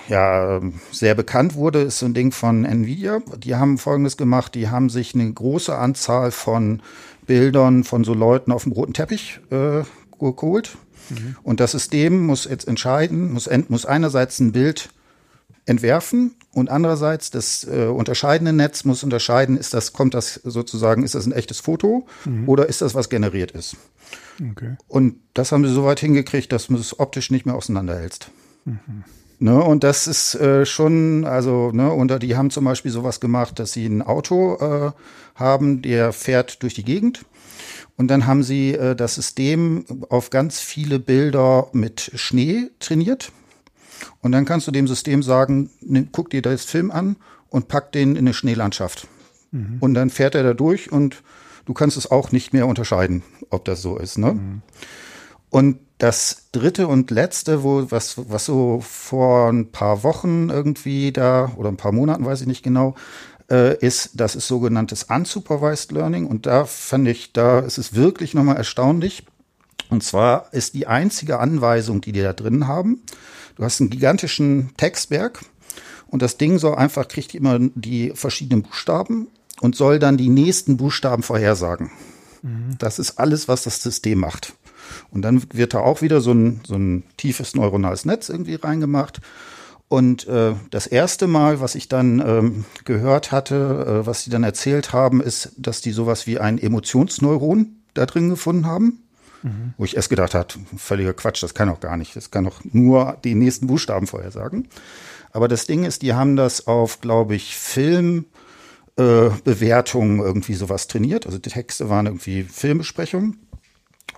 ja, 0.10 0.62
sehr 0.92 1.16
bekannt 1.16 1.56
wurde, 1.56 1.82
ist 1.82 2.00
so 2.00 2.06
ein 2.06 2.14
Ding 2.14 2.32
von 2.32 2.66
Nvidia. 2.66 3.22
Die 3.38 3.56
haben 3.56 3.78
Folgendes 3.78 4.18
gemacht, 4.18 4.56
die 4.56 4.70
haben 4.70 4.90
sich 4.90 5.16
eine 5.16 5.32
große 5.32 5.76
Anzahl 5.76 6.32
von 6.32 6.82
Bildern 7.26 7.84
von 7.84 8.04
so 8.04 8.14
Leuten 8.14 8.52
auf 8.52 8.64
dem 8.64 8.72
roten 8.72 8.94
Teppich 8.94 9.40
äh, 9.50 9.84
geholt. 10.20 10.78
Mhm. 11.10 11.36
Und 11.44 11.60
das 11.60 11.72
System 11.72 12.26
muss 12.26 12.46
jetzt 12.46 12.68
entscheiden, 12.68 13.34
muss, 13.34 13.50
muss 13.68 13.86
einerseits 13.86 14.40
ein 14.40 14.52
Bild 14.52 14.90
entwerfen 15.66 16.36
und 16.54 16.70
andererseits 16.70 17.32
das 17.32 17.64
äh, 17.64 17.86
unterscheidende 17.86 18.54
Netz 18.54 18.84
muss 18.84 19.04
unterscheiden, 19.04 19.58
ist 19.58 19.74
das, 19.74 19.94
kommt 19.94 20.14
das 20.14 20.36
sozusagen, 20.44 21.04
ist 21.04 21.16
das 21.16 21.26
ein 21.26 21.32
echtes 21.32 21.60
Foto 21.60 22.06
mhm. 22.26 22.48
oder 22.48 22.68
ist 22.68 22.82
das, 22.82 22.94
was 22.94 23.10
generiert 23.10 23.52
ist. 23.52 23.76
Okay. 24.52 24.76
Und 24.88 25.16
das 25.34 25.52
haben 25.52 25.66
sie 25.66 25.74
so 25.74 25.86
weit 25.86 26.00
hingekriegt, 26.00 26.52
dass 26.52 26.68
du 26.68 26.76
es 26.76 27.00
optisch 27.00 27.32
nicht 27.32 27.46
mehr 27.46 27.56
auseinanderhältst. 27.56 28.30
Mhm. 28.66 29.04
Ne, 29.38 29.62
und 29.62 29.84
das 29.84 30.08
ist 30.08 30.36
äh, 30.36 30.66
schon, 30.66 31.26
also, 31.26 31.72
ne, 31.72 31.92
und 31.92 32.24
die 32.24 32.38
haben 32.38 32.52
zum 32.52 32.64
Beispiel 32.64 32.92
sowas 32.92 33.20
gemacht, 33.20 33.60
dass 33.60 33.74
sie 33.74 33.86
ein 33.86 34.02
Auto 34.02 34.56
äh, 34.56 34.92
haben, 35.36 35.82
der 35.82 36.14
fährt 36.14 36.64
durch 36.64 36.74
die 36.74 36.86
Gegend. 36.86 37.26
Und 37.98 38.08
dann 38.08 38.28
haben 38.28 38.44
sie 38.44 38.74
äh, 38.74 38.96
das 38.96 39.16
System 39.16 39.86
auf 40.10 40.30
ganz 40.30 40.60
viele 40.60 41.00
Bilder 41.00 41.68
mit 41.74 42.12
Schnee 42.16 42.70
trainiert. 42.80 43.32
Und 44.22 44.32
dann 44.32 44.46
kannst 44.46 44.68
du 44.68 44.72
dem 44.72 44.88
System 44.88 45.22
sagen, 45.22 45.70
ne, 45.82 46.08
guck 46.12 46.30
dir 46.30 46.42
das 46.42 46.64
Film 46.64 46.92
an 46.92 47.18
und 47.50 47.68
pack 47.68 47.92
den 47.92 48.12
in 48.12 48.20
eine 48.20 48.34
Schneelandschaft. 48.34 49.08
Mhm. 49.52 49.78
Und 49.80 49.94
dann 49.94 50.10
fährt 50.10 50.36
er 50.36 50.44
da 50.44 50.54
durch 50.54 50.92
und 50.92 51.24
du 51.66 51.74
kannst 51.74 51.98
es 51.98 52.10
auch 52.10 52.32
nicht 52.32 52.54
mehr 52.54 52.68
unterscheiden, 52.68 53.24
ob 53.50 53.66
das 53.66 53.82
so 53.82 53.98
ist. 53.98 54.18
Ne? 54.18 54.34
Mhm. 54.34 54.62
Und 55.50 55.80
das 55.98 56.48
dritte 56.52 56.88
und 56.88 57.10
letzte, 57.12 57.64
wo 57.64 57.90
was, 57.90 58.30
was 58.30 58.46
so 58.46 58.82
vor 58.82 59.50
ein 59.50 59.72
paar 59.72 60.04
Wochen 60.04 60.50
irgendwie 60.50 61.12
da 61.12 61.52
oder 61.56 61.70
ein 61.70 61.78
paar 61.78 61.94
Monaten, 61.94 62.26
weiß 62.26 62.42
ich 62.42 62.48
nicht 62.48 62.64
genau, 62.64 62.96
äh, 63.50 63.78
ist, 63.78 64.12
das 64.16 64.36
ist 64.36 64.48
sogenanntes 64.48 65.04
Unsupervised 65.04 65.92
Learning. 65.92 66.28
Und 66.28 66.46
da 66.46 66.66
fand 66.66 67.08
ich, 67.08 67.32
da 67.32 67.60
ist 67.60 67.78
es 67.78 67.96
wirklich 67.96 68.34
nochmal 68.34 68.58
erstaunlich. 68.58 69.26
Und 69.90 70.04
zwar 70.04 70.52
ist 70.52 70.74
die 70.74 70.88
einzige 70.88 71.40
Anweisung, 71.40 72.02
die 72.02 72.12
die 72.12 72.22
da 72.22 72.34
drin 72.34 72.68
haben, 72.68 73.02
du 73.56 73.64
hast 73.64 73.80
einen 73.80 73.92
gigantischen 73.92 74.72
Textberg 74.78 75.42
und 76.08 76.22
das 76.22 76.38
Ding 76.38 76.58
soll 76.58 76.76
einfach, 76.76 77.08
kriegt 77.08 77.36
immer 77.36 77.60
die 77.60 78.12
verschiedenen 78.16 78.64
Buchstaben 78.64 79.28
und 79.62 79.76
soll 79.76 80.00
dann 80.00 80.18
die 80.18 80.30
nächsten 80.30 80.76
Buchstaben 80.78 81.24
vorhersagen. 81.24 81.92
Mhm. 82.42 82.78
Das 82.80 83.00
ist 83.00 83.20
alles, 83.20 83.48
was 83.48 83.64
das 83.64 83.82
System 83.82 84.20
macht. 84.20 84.54
Und 85.12 85.22
dann 85.22 85.44
wird 85.54 85.74
da 85.74 85.80
auch 85.80 86.02
wieder 86.02 86.22
so 86.22 86.32
ein, 86.32 86.62
so 86.66 86.76
ein 86.76 87.04
tiefes 87.18 87.56
neuronales 87.56 88.06
Netz 88.06 88.30
irgendwie 88.30 88.56
reingemacht. 88.56 89.22
Und 89.88 90.28
äh, 90.28 90.54
das 90.72 90.88
erste 90.88 91.28
Mal, 91.28 91.60
was 91.60 91.76
ich 91.76 91.88
dann 91.88 92.20
ähm, 92.20 92.66
gehört 92.86 93.32
hatte, 93.32 94.02
äh, 94.04 94.08
was 94.08 94.24
sie 94.24 94.32
dann 94.32 94.44
erzählt 94.44 94.94
haben, 94.94 95.22
ist, 95.22 95.52
dass 95.58 95.82
die 95.82 95.92
sowas 95.92 96.26
wie 96.26 96.40
ein 96.40 96.58
Emotionsneuron 96.58 97.76
da 97.94 98.06
drin 98.06 98.30
gefunden 98.30 98.66
haben. 98.66 99.04
Mhm. 99.44 99.74
Wo 99.78 99.86
ich 99.86 99.96
erst 99.96 100.10
gedacht 100.10 100.34
habe, 100.34 100.48
völliger 100.76 101.14
Quatsch, 101.14 101.44
das 101.44 101.54
kann 101.54 101.70
auch 101.70 101.80
gar 101.80 101.98
nicht. 101.98 102.16
Das 102.16 102.32
kann 102.32 102.46
doch 102.46 102.62
nur 102.64 103.18
die 103.24 103.36
nächsten 103.36 103.68
Buchstaben 103.68 104.08
vorhersagen. 104.08 104.68
Aber 105.32 105.48
das 105.48 105.68
Ding 105.68 105.84
ist, 105.84 106.02
die 106.02 106.14
haben 106.14 106.36
das 106.36 106.66
auf, 106.66 107.02
glaube 107.02 107.36
ich, 107.36 107.56
Filmbewertungen 107.56 110.20
äh, 110.20 110.24
irgendwie 110.24 110.56
sowas 110.56 110.88
trainiert. 110.88 111.28
Also 111.28 111.38
die 111.38 111.50
Texte 111.50 111.90
waren 111.90 112.08
irgendwie 112.08 112.44
Filmbesprechungen. 112.44 113.45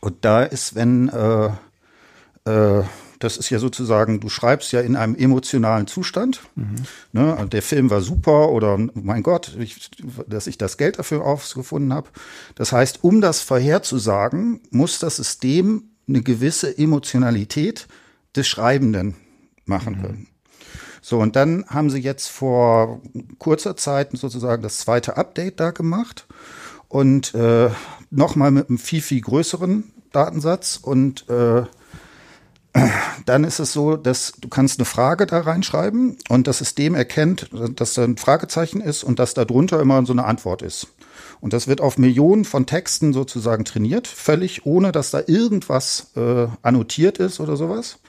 Und 0.08 0.24
da 0.24 0.44
ist, 0.44 0.74
wenn 0.74 1.10
äh, 1.10 1.50
äh, 2.46 2.84
das 3.20 3.36
ist 3.36 3.50
ja 3.50 3.60
sozusagen, 3.60 4.22
du 4.22 4.30
schreibst 4.30 4.72
ja 4.72 4.80
in 4.80 4.96
einem 4.96 5.16
emotionalen 5.16 5.86
Zustand. 5.86 6.44
Mhm. 6.56 6.76
Ne, 7.12 7.46
der 7.52 7.62
Film 7.62 7.90
war 7.90 8.00
super 8.00 8.52
oder 8.52 8.78
mein 8.94 9.22
Gott, 9.22 9.58
ich, 9.60 9.92
dass 10.26 10.48
ich 10.48 10.58
das 10.58 10.78
Geld 10.78 10.98
dafür 10.98 11.26
aufgefunden 11.26 11.94
habe. 11.94 12.08
Das 12.56 12.72
heißt, 12.72 13.04
um 13.04 13.20
das 13.20 13.42
vorherzusagen, 13.42 14.62
muss 14.70 15.00
das 15.00 15.18
System 15.18 15.90
eine 16.08 16.22
gewisse 16.22 16.78
Emotionalität 16.78 17.90
des 18.34 18.48
Schreibenden 18.48 19.16
machen 19.66 19.98
mhm. 19.98 20.02
können. 20.02 20.28
So, 21.02 21.20
und 21.20 21.36
dann 21.36 21.66
haben 21.68 21.90
sie 21.90 22.00
jetzt 22.00 22.30
vor 22.30 23.02
kurzer 23.40 23.76
Zeit 23.76 24.12
sozusagen 24.14 24.64
das 24.64 24.78
zweite 24.78 25.18
Update 25.18 25.60
da 25.60 25.72
gemacht 25.72 26.28
und 26.88 27.36
äh, 27.36 27.72
nochmal 28.10 28.52
mit 28.52 28.70
einem 28.70 28.78
viel, 28.78 29.02
viel 29.02 29.20
größeren 29.20 29.92
Datensatz 30.18 30.80
und 30.82 31.30
äh, 31.30 31.64
dann 33.26 33.44
ist 33.44 33.60
es 33.60 33.74
so, 33.74 33.96
dass 33.96 34.34
du 34.40 34.48
kannst 34.50 34.80
eine 34.80 34.86
Frage 34.86 35.26
da 35.26 35.42
reinschreiben 35.42 36.18
und 36.30 36.48
das 36.48 36.60
System 36.60 36.96
erkennt, 36.96 37.50
dass 37.76 37.94
da 37.94 38.04
ein 38.04 38.18
Fragezeichen 38.18 38.82
ist 38.82 39.04
und 39.04 39.20
dass 39.20 39.34
da 39.34 39.46
drunter 39.46 39.80
immer 39.80 40.06
so 40.06 40.14
eine 40.14 40.26
Antwort 40.26 40.62
ist. 40.62 40.88
Und 41.40 41.54
das 41.54 41.68
wird 41.68 41.82
auf 41.82 41.98
Millionen 41.98 42.46
von 42.46 42.66
Texten 42.66 43.14
sozusagen 43.14 43.64
trainiert, 43.64 44.08
völlig 44.08 44.66
ohne, 44.66 44.92
dass 44.92 45.12
da 45.12 45.22
irgendwas 45.26 46.12
äh, 46.16 46.48
annotiert 46.62 47.20
ist 47.20 47.40
oder 47.40 47.58
sowas. 47.58 48.00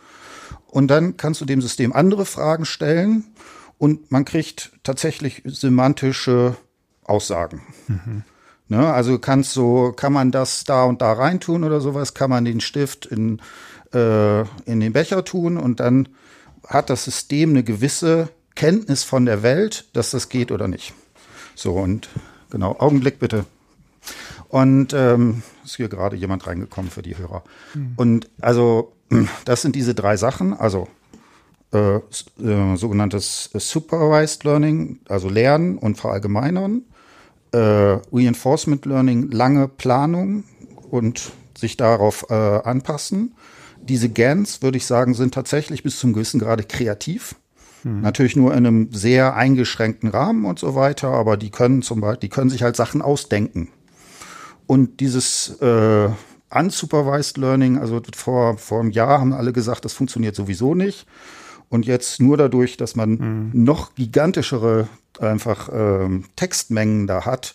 Und 0.66 0.88
dann 0.88 1.16
kannst 1.16 1.40
du 1.40 1.44
dem 1.44 1.60
System 1.60 1.92
andere 1.92 2.24
Fragen 2.24 2.64
stellen 2.64 3.24
und 3.76 4.10
man 4.10 4.24
kriegt 4.24 4.72
tatsächlich 4.82 5.42
semantische 5.44 6.56
Aussagen. 7.04 7.62
Mhm. 7.86 8.24
Ne, 8.70 8.92
also 8.92 9.18
kannst 9.18 9.52
so, 9.52 9.92
kann 9.96 10.12
man 10.12 10.30
das 10.30 10.64
da 10.64 10.84
und 10.84 11.00
da 11.00 11.12
reintun 11.12 11.64
oder 11.64 11.80
sowas? 11.80 12.12
Kann 12.12 12.28
man 12.28 12.44
den 12.44 12.60
Stift 12.60 13.06
in 13.06 13.40
äh, 13.92 14.40
in 14.66 14.80
den 14.80 14.92
Becher 14.92 15.24
tun 15.24 15.56
und 15.56 15.80
dann 15.80 16.08
hat 16.66 16.90
das 16.90 17.04
System 17.04 17.50
eine 17.50 17.62
gewisse 17.62 18.28
Kenntnis 18.54 19.04
von 19.04 19.24
der 19.24 19.42
Welt, 19.42 19.88
dass 19.94 20.10
das 20.10 20.28
geht 20.28 20.52
oder 20.52 20.68
nicht. 20.68 20.92
So 21.54 21.74
und 21.74 22.08
genau, 22.50 22.76
Augenblick 22.78 23.18
bitte. 23.18 23.44
Und 24.48 24.92
ähm, 24.94 25.42
ist 25.64 25.76
hier 25.76 25.88
gerade 25.88 26.16
jemand 26.16 26.46
reingekommen 26.46 26.90
für 26.90 27.02
die 27.02 27.16
Hörer. 27.16 27.44
Mhm. 27.74 27.92
Und 27.96 28.30
also 28.40 28.92
das 29.44 29.62
sind 29.62 29.76
diese 29.76 29.94
drei 29.94 30.16
Sachen, 30.16 30.54
also 30.54 30.88
äh, 31.72 31.96
äh, 31.96 32.76
sogenanntes 32.76 33.50
Supervised 33.54 34.44
Learning, 34.44 35.00
also 35.08 35.28
Lernen 35.28 35.78
und 35.78 35.96
Verallgemeinern, 35.96 36.82
äh, 37.52 37.98
Reinforcement 38.12 38.84
Learning, 38.86 39.30
lange 39.30 39.68
Planung 39.68 40.44
und 40.90 41.32
sich 41.56 41.76
darauf 41.76 42.26
äh, 42.30 42.34
anpassen 42.34 43.34
diese 43.88 44.08
GANs, 44.08 44.62
würde 44.62 44.76
ich 44.76 44.86
sagen, 44.86 45.14
sind 45.14 45.34
tatsächlich 45.34 45.82
bis 45.82 45.98
zum 45.98 46.12
gewissen 46.12 46.40
Grade 46.40 46.64
kreativ. 46.64 47.36
Hm. 47.82 48.00
Natürlich 48.00 48.36
nur 48.36 48.52
in 48.52 48.66
einem 48.66 48.92
sehr 48.92 49.34
eingeschränkten 49.34 50.10
Rahmen 50.10 50.44
und 50.44 50.58
so 50.58 50.74
weiter, 50.74 51.08
aber 51.08 51.36
die 51.36 51.50
können 51.50 51.82
zum 51.82 52.00
Beispiel, 52.00 52.20
die 52.20 52.28
können 52.28 52.50
sich 52.50 52.62
halt 52.62 52.76
Sachen 52.76 53.02
ausdenken. 53.02 53.68
Und 54.66 55.00
dieses 55.00 55.60
äh, 55.60 56.08
unsupervised 56.50 57.38
Learning, 57.38 57.78
also 57.78 58.00
vor, 58.14 58.58
vor 58.58 58.80
einem 58.80 58.90
Jahr 58.90 59.20
haben 59.20 59.32
alle 59.32 59.52
gesagt, 59.52 59.84
das 59.84 59.94
funktioniert 59.94 60.36
sowieso 60.36 60.74
nicht. 60.74 61.06
Und 61.68 61.86
jetzt 61.86 62.20
nur 62.20 62.36
dadurch, 62.36 62.76
dass 62.76 62.96
man 62.96 63.10
mhm. 63.10 63.50
noch 63.52 63.94
gigantischere 63.94 64.88
einfach 65.20 65.68
ähm, 65.72 66.24
Textmengen 66.36 67.06
da 67.06 67.24
hat, 67.24 67.54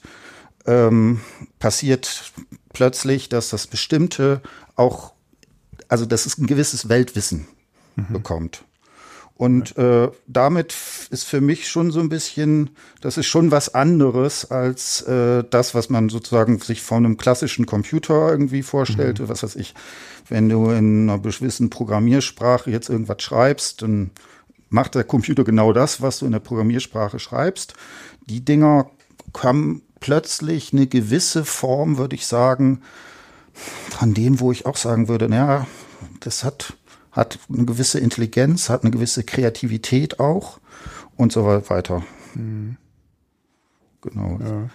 ähm, 0.66 1.22
passiert 1.60 2.32
plötzlich, 2.74 3.30
dass 3.30 3.50
das 3.50 3.68
bestimmte 3.68 4.42
auch 4.76 5.14
also 5.94 6.08
dass 6.08 6.26
es 6.26 6.40
ein 6.40 6.48
gewisses 6.48 6.90
Weltwissen 6.90 7.48
mhm. 7.96 8.14
bekommt. 8.14 8.64
Und 9.36 9.78
äh, 9.78 10.10
damit 10.28 10.76
ist 11.10 11.24
für 11.24 11.42
mich 11.42 11.68
schon 11.68 11.92
so 11.92 12.00
ein 12.00 12.10
bisschen, 12.10 12.70
das 13.02 13.18
ist 13.18 13.26
schon 13.26 13.50
was 13.50 13.74
anderes 13.74 14.52
als 14.52 15.02
äh, 15.02 15.44
das, 15.50 15.74
was 15.74 15.90
man 15.90 16.10
sozusagen 16.10 16.60
sich 16.60 16.82
von 16.82 17.06
einem 17.06 17.18
klassischen 17.18 17.66
Computer 17.66 18.30
irgendwie 18.30 18.62
vorstellt. 18.62 19.20
Mhm. 19.20 19.30
Was 19.30 19.44
weiß 19.44 19.56
ich, 19.56 19.74
wenn 20.30 20.50
du 20.50 20.70
in 20.70 21.10
einer 21.10 21.20
gewissen 21.20 21.70
Programmiersprache 21.70 22.70
jetzt 22.70 22.90
irgendwas 22.90 23.22
schreibst, 23.24 23.82
dann 23.82 24.12
macht 24.70 24.96
der 24.96 25.04
Computer 25.04 25.44
genau 25.44 25.74
das, 25.74 26.02
was 26.02 26.20
du 26.20 26.26
in 26.26 26.32
der 26.32 26.40
Programmiersprache 26.40 27.20
schreibst. 27.20 27.74
Die 28.28 28.46
Dinger 28.46 28.90
haben 29.38 29.82
plötzlich 30.00 30.74
eine 30.74 30.88
gewisse 30.88 31.46
Form, 31.46 31.98
würde 31.98 32.16
ich 32.16 32.28
sagen, 32.28 32.82
von 33.54 34.14
dem, 34.14 34.40
wo 34.40 34.52
ich 34.52 34.66
auch 34.66 34.78
sagen 34.78 35.08
würde, 35.08 35.30
naja, 35.30 35.68
das 36.20 36.44
hat, 36.44 36.74
hat 37.14 37.40
eine 37.52 37.66
gewisse 37.66 38.00
Intelligenz, 38.00 38.70
hat 38.70 38.84
eine 38.84 38.92
gewisse 38.92 39.24
Kreativität 39.24 40.20
auch 40.20 40.60
und 41.16 41.32
so 41.32 41.46
weiter. 41.46 42.04
Mhm. 42.34 42.78
Genau. 44.02 44.40
Ja. 44.42 44.70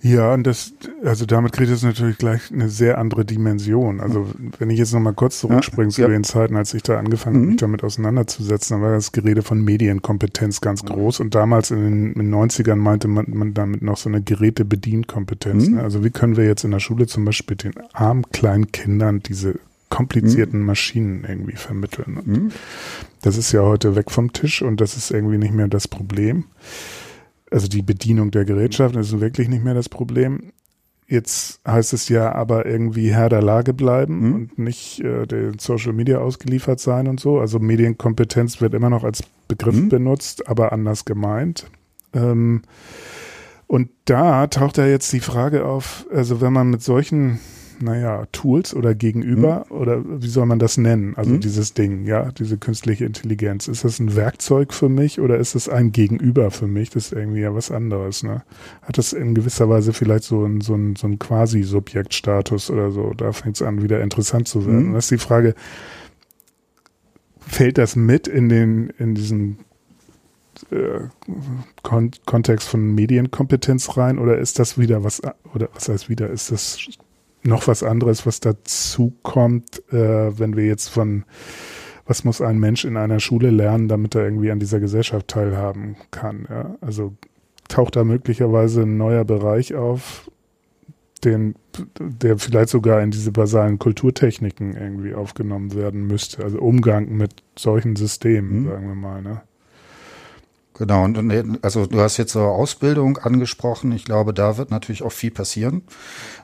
Ja, 0.00 0.32
und 0.32 0.46
das, 0.46 0.74
also 1.04 1.26
damit 1.26 1.52
kriegt 1.52 1.70
es 1.72 1.82
natürlich 1.82 2.18
gleich 2.18 2.52
eine 2.52 2.68
sehr 2.68 2.98
andere 2.98 3.24
Dimension. 3.24 4.00
Also 4.00 4.28
wenn 4.58 4.70
ich 4.70 4.78
jetzt 4.78 4.92
nochmal 4.92 5.12
kurz 5.12 5.40
zurückspringe 5.40 5.88
ja, 5.88 5.94
zu 5.94 6.02
ja. 6.02 6.08
den 6.08 6.22
Zeiten, 6.22 6.56
als 6.56 6.72
ich 6.72 6.84
da 6.84 6.98
angefangen 6.98 7.34
habe, 7.34 7.44
mhm. 7.44 7.50
mich 7.50 7.60
damit 7.60 7.82
auseinanderzusetzen, 7.82 8.76
dann 8.76 8.82
war 8.82 8.92
das 8.92 9.10
Gerede 9.10 9.42
von 9.42 9.62
Medienkompetenz 9.64 10.60
ganz 10.60 10.84
mhm. 10.84 10.88
groß. 10.88 11.18
Und 11.18 11.34
damals 11.34 11.72
in 11.72 11.82
den, 11.82 12.12
in 12.12 12.30
den 12.30 12.34
90ern 12.34 12.76
meinte 12.76 13.08
man, 13.08 13.26
man 13.28 13.54
damit 13.54 13.82
noch 13.82 13.96
so 13.96 14.08
eine 14.08 14.22
Gerätebedienkompetenz. 14.22 15.68
Mhm. 15.68 15.74
Ne? 15.76 15.82
Also 15.82 16.04
wie 16.04 16.10
können 16.10 16.36
wir 16.36 16.44
jetzt 16.44 16.62
in 16.62 16.70
der 16.70 16.80
Schule 16.80 17.08
zum 17.08 17.24
Beispiel 17.24 17.56
den 17.56 17.72
armen 17.92 18.30
kleinen 18.30 18.70
Kindern 18.70 19.20
diese 19.20 19.58
komplizierten 19.88 20.60
mhm. 20.60 20.66
Maschinen 20.66 21.24
irgendwie 21.28 21.56
vermitteln? 21.56 22.18
Und 22.18 22.26
mhm. 22.28 22.50
das 23.22 23.36
ist 23.36 23.50
ja 23.50 23.62
heute 23.62 23.96
weg 23.96 24.12
vom 24.12 24.32
Tisch 24.32 24.62
und 24.62 24.80
das 24.80 24.96
ist 24.96 25.10
irgendwie 25.10 25.38
nicht 25.38 25.54
mehr 25.54 25.66
das 25.66 25.88
Problem 25.88 26.44
also 27.50 27.68
die 27.68 27.82
Bedienung 27.82 28.30
der 28.30 28.44
Gerätschaft 28.44 28.96
ist 28.96 29.20
wirklich 29.20 29.48
nicht 29.48 29.64
mehr 29.64 29.74
das 29.74 29.88
Problem. 29.88 30.52
Jetzt 31.06 31.60
heißt 31.66 31.94
es 31.94 32.10
ja 32.10 32.32
aber 32.32 32.66
irgendwie 32.66 33.12
Herr 33.12 33.30
der 33.30 33.40
Lage 33.40 33.72
bleiben 33.72 34.20
mhm. 34.20 34.34
und 34.34 34.58
nicht 34.58 35.00
äh, 35.00 35.26
den 35.26 35.58
Social 35.58 35.94
Media 35.94 36.18
ausgeliefert 36.18 36.80
sein 36.80 37.08
und 37.08 37.18
so. 37.18 37.40
Also 37.40 37.58
Medienkompetenz 37.58 38.60
wird 38.60 38.74
immer 38.74 38.90
noch 38.90 39.04
als 39.04 39.22
Begriff 39.48 39.76
mhm. 39.76 39.88
benutzt, 39.88 40.48
aber 40.48 40.72
anders 40.72 41.06
gemeint. 41.06 41.70
Ähm, 42.12 42.62
und 43.66 43.90
da 44.04 44.46
taucht 44.48 44.76
ja 44.76 44.86
jetzt 44.86 45.12
die 45.12 45.20
Frage 45.20 45.64
auf, 45.64 46.06
also 46.12 46.42
wenn 46.42 46.52
man 46.52 46.70
mit 46.70 46.82
solchen 46.82 47.40
naja, 47.80 48.26
Tools 48.32 48.74
oder 48.74 48.94
Gegenüber 48.94 49.66
mhm. 49.68 49.76
oder 49.76 50.22
wie 50.22 50.28
soll 50.28 50.46
man 50.46 50.58
das 50.58 50.76
nennen? 50.76 51.14
Also 51.16 51.32
mhm. 51.32 51.40
dieses 51.40 51.74
Ding, 51.74 52.04
ja, 52.04 52.30
diese 52.32 52.58
künstliche 52.58 53.04
Intelligenz. 53.04 53.68
Ist 53.68 53.84
das 53.84 53.98
ein 53.98 54.16
Werkzeug 54.16 54.72
für 54.72 54.88
mich 54.88 55.20
oder 55.20 55.38
ist 55.38 55.54
es 55.54 55.68
ein 55.68 55.92
Gegenüber 55.92 56.50
für 56.50 56.66
mich? 56.66 56.90
Das 56.90 57.06
ist 57.06 57.12
irgendwie 57.12 57.40
ja 57.40 57.54
was 57.54 57.70
anderes, 57.70 58.22
ne? 58.22 58.42
Hat 58.82 58.98
das 58.98 59.12
in 59.12 59.34
gewisser 59.34 59.68
Weise 59.68 59.92
vielleicht 59.92 60.24
so 60.24 60.44
ein, 60.44 60.60
so 60.60 60.74
ein, 60.74 60.96
so 60.96 61.06
ein 61.06 61.18
Quasi-Subjektstatus 61.18 62.70
oder 62.70 62.90
so? 62.90 63.12
Da 63.16 63.32
fängt 63.32 63.56
es 63.56 63.62
an, 63.62 63.82
wieder 63.82 64.00
interessant 64.00 64.48
zu 64.48 64.66
werden. 64.66 64.90
Mhm. 64.90 64.94
das 64.94 65.04
ist 65.04 65.10
die 65.10 65.18
Frage, 65.18 65.54
fällt 67.38 67.78
das 67.78 67.96
mit 67.96 68.28
in 68.28 68.48
den, 68.48 68.90
in 68.98 69.14
diesen 69.14 69.58
äh, 70.70 71.08
Kon 71.82 72.10
Kontext 72.26 72.68
von 72.68 72.94
Medienkompetenz 72.94 73.96
rein 73.96 74.18
oder 74.18 74.38
ist 74.38 74.58
das 74.58 74.78
wieder 74.78 75.04
was, 75.04 75.22
oder 75.54 75.68
was 75.74 75.88
heißt 75.88 76.08
wieder, 76.08 76.30
ist 76.30 76.50
das 76.50 76.78
noch 77.48 77.66
was 77.66 77.82
anderes, 77.82 78.26
was 78.26 78.40
dazu 78.40 79.14
kommt, 79.22 79.82
äh, 79.92 80.38
wenn 80.38 80.56
wir 80.56 80.66
jetzt 80.66 80.88
von 80.88 81.24
was 82.08 82.24
muss 82.24 82.40
ein 82.40 82.58
Mensch 82.58 82.86
in 82.86 82.96
einer 82.96 83.20
Schule 83.20 83.50
lernen, 83.50 83.86
damit 83.86 84.14
er 84.14 84.24
irgendwie 84.24 84.50
an 84.50 84.58
dieser 84.58 84.80
Gesellschaft 84.80 85.28
teilhaben 85.28 85.96
kann. 86.10 86.46
Ja? 86.48 86.76
Also 86.80 87.12
taucht 87.68 87.96
da 87.96 88.04
möglicherweise 88.04 88.82
ein 88.82 88.96
neuer 88.96 89.24
Bereich 89.24 89.74
auf, 89.74 90.30
den, 91.24 91.54
der 91.98 92.38
vielleicht 92.38 92.70
sogar 92.70 93.02
in 93.02 93.10
diese 93.10 93.30
basalen 93.30 93.78
Kulturtechniken 93.78 94.74
irgendwie 94.74 95.14
aufgenommen 95.14 95.74
werden 95.74 96.06
müsste. 96.06 96.42
Also 96.42 96.58
Umgang 96.60 97.10
mit 97.14 97.42
solchen 97.58 97.94
Systemen, 97.96 98.62
mhm. 98.62 98.68
sagen 98.68 98.88
wir 98.88 98.94
mal. 98.94 99.20
Ne? 99.20 99.42
Genau, 100.78 101.04
und 101.04 101.58
also 101.62 101.86
du 101.86 102.00
hast 102.00 102.18
jetzt 102.18 102.32
so 102.32 102.40
Ausbildung 102.40 103.18
angesprochen. 103.18 103.90
Ich 103.90 104.04
glaube, 104.04 104.32
da 104.32 104.56
wird 104.58 104.70
natürlich 104.70 105.02
auch 105.02 105.10
viel 105.10 105.32
passieren, 105.32 105.82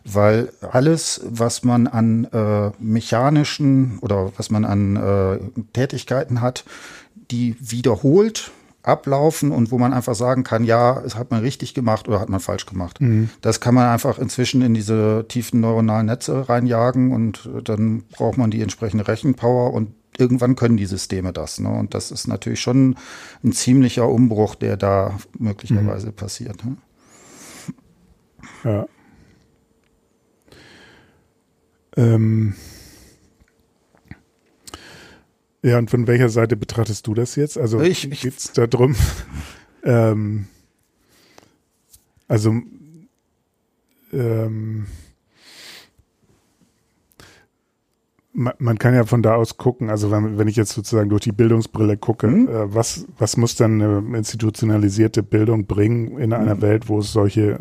weil 0.05 0.53
alles, 0.61 1.21
was 1.25 1.63
man 1.63 1.87
an 1.87 2.25
äh, 2.25 2.73
mechanischen 2.81 4.01
oder 4.01 4.33
was 4.37 4.51
man 4.51 4.65
an 4.65 4.97
äh, 4.97 5.39
Tätigkeiten 5.73 6.41
hat, 6.41 6.65
die 7.31 7.55
wiederholt 7.61 8.51
ablaufen 8.85 9.51
und 9.51 9.71
wo 9.71 9.79
man 9.79 9.93
einfach 9.93 10.15
sagen 10.15 10.45
kann, 10.45 10.63
ja, 10.63 11.01
es 11.01 11.17
hat 11.17 11.31
man 11.31 11.41
richtig 11.41 11.73
gemacht 11.75 12.07
oder 12.07 12.21
hat 12.21 12.29
man 12.29 12.41
falsch 12.41 12.67
gemacht. 12.67 13.01
Mhm. 13.01 13.31
Das 13.41 13.61
kann 13.61 13.75
man 13.75 13.89
einfach 13.89 14.19
inzwischen 14.19 14.61
in 14.63 14.75
diese 14.75 15.25
tiefen 15.27 15.61
neuronalen 15.61 16.07
Netze 16.07 16.49
reinjagen 16.49 17.13
und 17.13 17.49
dann 17.65 18.03
braucht 18.13 18.37
man 18.37 18.51
die 18.51 18.61
entsprechende 18.61 19.09
Rechenpower 19.09 19.73
und 19.73 19.95
irgendwann 20.19 20.55
können 20.55 20.77
die 20.77 20.87
Systeme 20.87 21.33
das. 21.33 21.59
Ne? 21.59 21.71
Und 21.71 21.95
das 21.95 22.11
ist 22.11 22.29
natürlich 22.29 22.61
schon 22.61 22.97
ein 23.43 23.53
ziemlicher 23.53 24.09
Umbruch, 24.09 24.55
der 24.55 24.77
da 24.77 25.19
möglicherweise 25.39 26.09
mhm. 26.09 26.15
passiert. 26.15 26.65
Ne? 26.65 26.77
Ja. 28.65 28.87
Ähm. 31.97 32.55
Ja, 35.65 35.79
und 35.79 35.91
von 35.91 36.07
welcher 36.07 36.29
Seite 36.29 36.57
betrachtest 36.57 37.07
du 37.07 37.15
das 37.15 37.37
jetzt? 37.37 37.57
Also 37.57 37.81
ich, 37.81 38.13
ich 38.13 38.21
geht's 38.21 38.53
da 38.53 38.67
drum? 38.67 38.95
ähm, 39.83 40.45
also 42.29 42.61
ähm, 44.13 44.85
man, 48.35 48.79
kann 48.79 48.93
ja 48.93 49.07
von 49.07 49.23
da 49.23 49.37
aus 49.37 49.57
gucken, 49.57 49.89
also 49.89 50.11
wenn, 50.11 50.37
wenn 50.37 50.49
ich 50.49 50.57
jetzt 50.57 50.73
sozusagen 50.73 51.09
durch 51.09 51.23
die 51.23 51.33
Bildungsbrille 51.33 51.97
gucke, 51.97 52.27
mhm. 52.27 52.49
äh, 52.49 52.75
was, 52.75 53.07
was 53.17 53.39
muss 53.39 53.57
dann 53.57 53.81
eine 53.81 54.19
institutionalisierte 54.19 55.23
Bildung 55.23 55.65
bringen 55.65 56.19
in 56.19 56.35
einer 56.35 56.57
mhm. 56.57 56.61
Welt, 56.61 56.89
wo 56.91 56.99
es 56.99 57.11
solche 57.11 57.59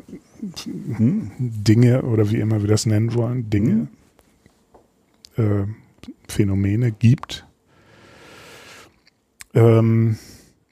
mhm. 0.66 1.32
Dinge 1.40 2.02
oder 2.02 2.30
wie 2.30 2.42
immer 2.42 2.60
wir 2.60 2.68
das 2.68 2.86
nennen 2.86 3.14
wollen, 3.14 3.50
Dinge, 3.50 3.88
mhm. 5.38 5.44
äh, 5.68 5.68
Phänomene 6.28 6.92
gibt? 6.92 7.46
Ähm, 9.54 10.18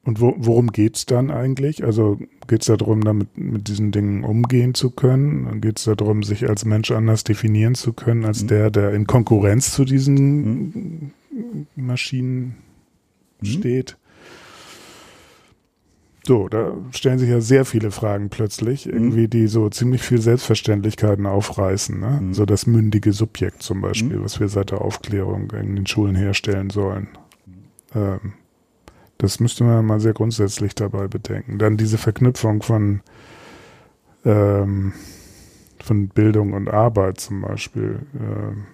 und 0.04 0.20
wo, 0.20 0.34
worum 0.38 0.72
geht's 0.72 1.06
dann 1.06 1.30
eigentlich? 1.30 1.84
Also 1.84 2.20
geht 2.48 2.62
es 2.62 2.68
darum, 2.68 3.04
damit 3.04 3.38
mit 3.38 3.68
diesen 3.68 3.92
Dingen 3.92 4.24
umgehen 4.24 4.74
zu 4.74 4.90
können? 4.90 5.62
Geht 5.62 5.78
es 5.78 5.86
darum, 5.86 6.24
sich 6.24 6.50
als 6.50 6.66
Mensch 6.66 6.90
anders 6.90 7.24
definieren 7.24 7.76
zu 7.76 7.94
können, 7.94 8.26
als 8.26 8.44
mhm. 8.44 8.48
der, 8.48 8.72
der 8.72 8.94
in 8.94 9.06
Konkurrenz 9.06 9.74
zu 9.74 9.86
diesen 9.86 11.12
mhm. 11.30 11.66
Maschinen 11.76 12.56
mhm. 13.42 13.46
steht. 13.46 13.98
So, 16.24 16.48
da 16.50 16.76
stellen 16.92 17.18
sich 17.18 17.30
ja 17.30 17.42
sehr 17.42 17.66
viele 17.66 17.92
Fragen 17.92 18.30
plötzlich, 18.30 18.86
mhm. 18.88 18.94
irgendwie, 18.94 19.28
die 19.28 19.48
so 19.48 19.70
ziemlich 19.70 20.02
viel 20.02 20.22
Selbstverständlichkeiten 20.22 21.28
aufreißen. 21.28 22.00
Ne? 22.00 22.20
Mhm. 22.22 22.34
So 22.34 22.46
das 22.46 22.66
mündige 22.66 23.14
Subjekt 23.14 23.62
zum 23.62 23.82
Beispiel, 23.82 24.18
mhm. 24.18 24.24
was 24.24 24.40
wir 24.40 24.48
seit 24.48 24.72
der 24.72 24.82
Aufklärung 24.82 25.52
in 25.52 25.76
den 25.76 25.86
Schulen 25.86 26.16
herstellen 26.16 26.72
sollen. 26.72 27.10
Ähm, 27.94 28.34
das 29.22 29.39
müsste 29.39 29.63
man 29.63 29.86
mal 29.86 29.99
sehr 29.99 30.13
grundsätzlich 30.13 30.74
dabei 30.74 31.07
bedenken. 31.07 31.59
Dann 31.59 31.78
diese 31.78 31.99
Verknüpfung 31.99 32.63
von, 32.63 33.01
ähm, 34.26 34.93
von 35.80 36.07
Bildung 36.07 36.53
und 36.53 36.67
Arbeit 36.67 37.19
zum 37.19 37.41
Beispiel. 37.41 37.99
Ähm, 38.19 38.65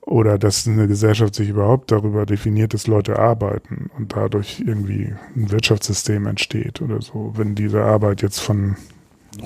oder 0.00 0.38
dass 0.38 0.66
eine 0.66 0.88
Gesellschaft 0.88 1.34
sich 1.34 1.50
überhaupt 1.50 1.92
darüber 1.92 2.24
definiert, 2.24 2.72
dass 2.72 2.86
Leute 2.86 3.18
arbeiten 3.18 3.90
und 3.98 4.16
dadurch 4.16 4.64
irgendwie 4.66 5.14
ein 5.36 5.50
Wirtschaftssystem 5.50 6.26
entsteht 6.26 6.80
oder 6.80 7.02
so. 7.02 7.34
Wenn 7.36 7.54
diese 7.54 7.82
Arbeit 7.82 8.22
jetzt 8.22 8.40
von 8.40 8.76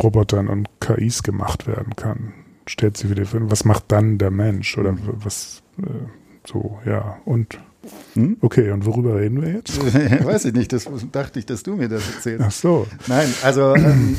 Robotern 0.00 0.46
und 0.46 0.68
KIs 0.78 1.24
gemacht 1.24 1.66
werden 1.66 1.96
kann, 1.96 2.32
stellt 2.66 2.96
sie 2.96 3.10
wieder, 3.10 3.24
was 3.50 3.64
macht 3.64 3.90
dann 3.90 4.18
der 4.18 4.30
Mensch 4.30 4.78
oder 4.78 4.96
was 5.02 5.64
äh, 5.78 6.06
so, 6.46 6.78
ja. 6.86 7.18
Und 7.24 7.58
hm? 8.14 8.36
Okay, 8.40 8.70
und 8.70 8.86
worüber 8.86 9.16
reden 9.16 9.42
wir 9.42 9.52
jetzt? 9.52 9.78
Weiß 10.24 10.44
ich 10.44 10.54
nicht, 10.54 10.72
das 10.72 10.88
dachte 11.12 11.38
ich, 11.38 11.46
dass 11.46 11.62
du 11.62 11.76
mir 11.76 11.88
das 11.88 12.02
erzählst. 12.14 12.44
Ach 12.46 12.52
so. 12.52 12.86
Nein, 13.06 13.32
also 13.42 13.74
ähm, 13.74 14.16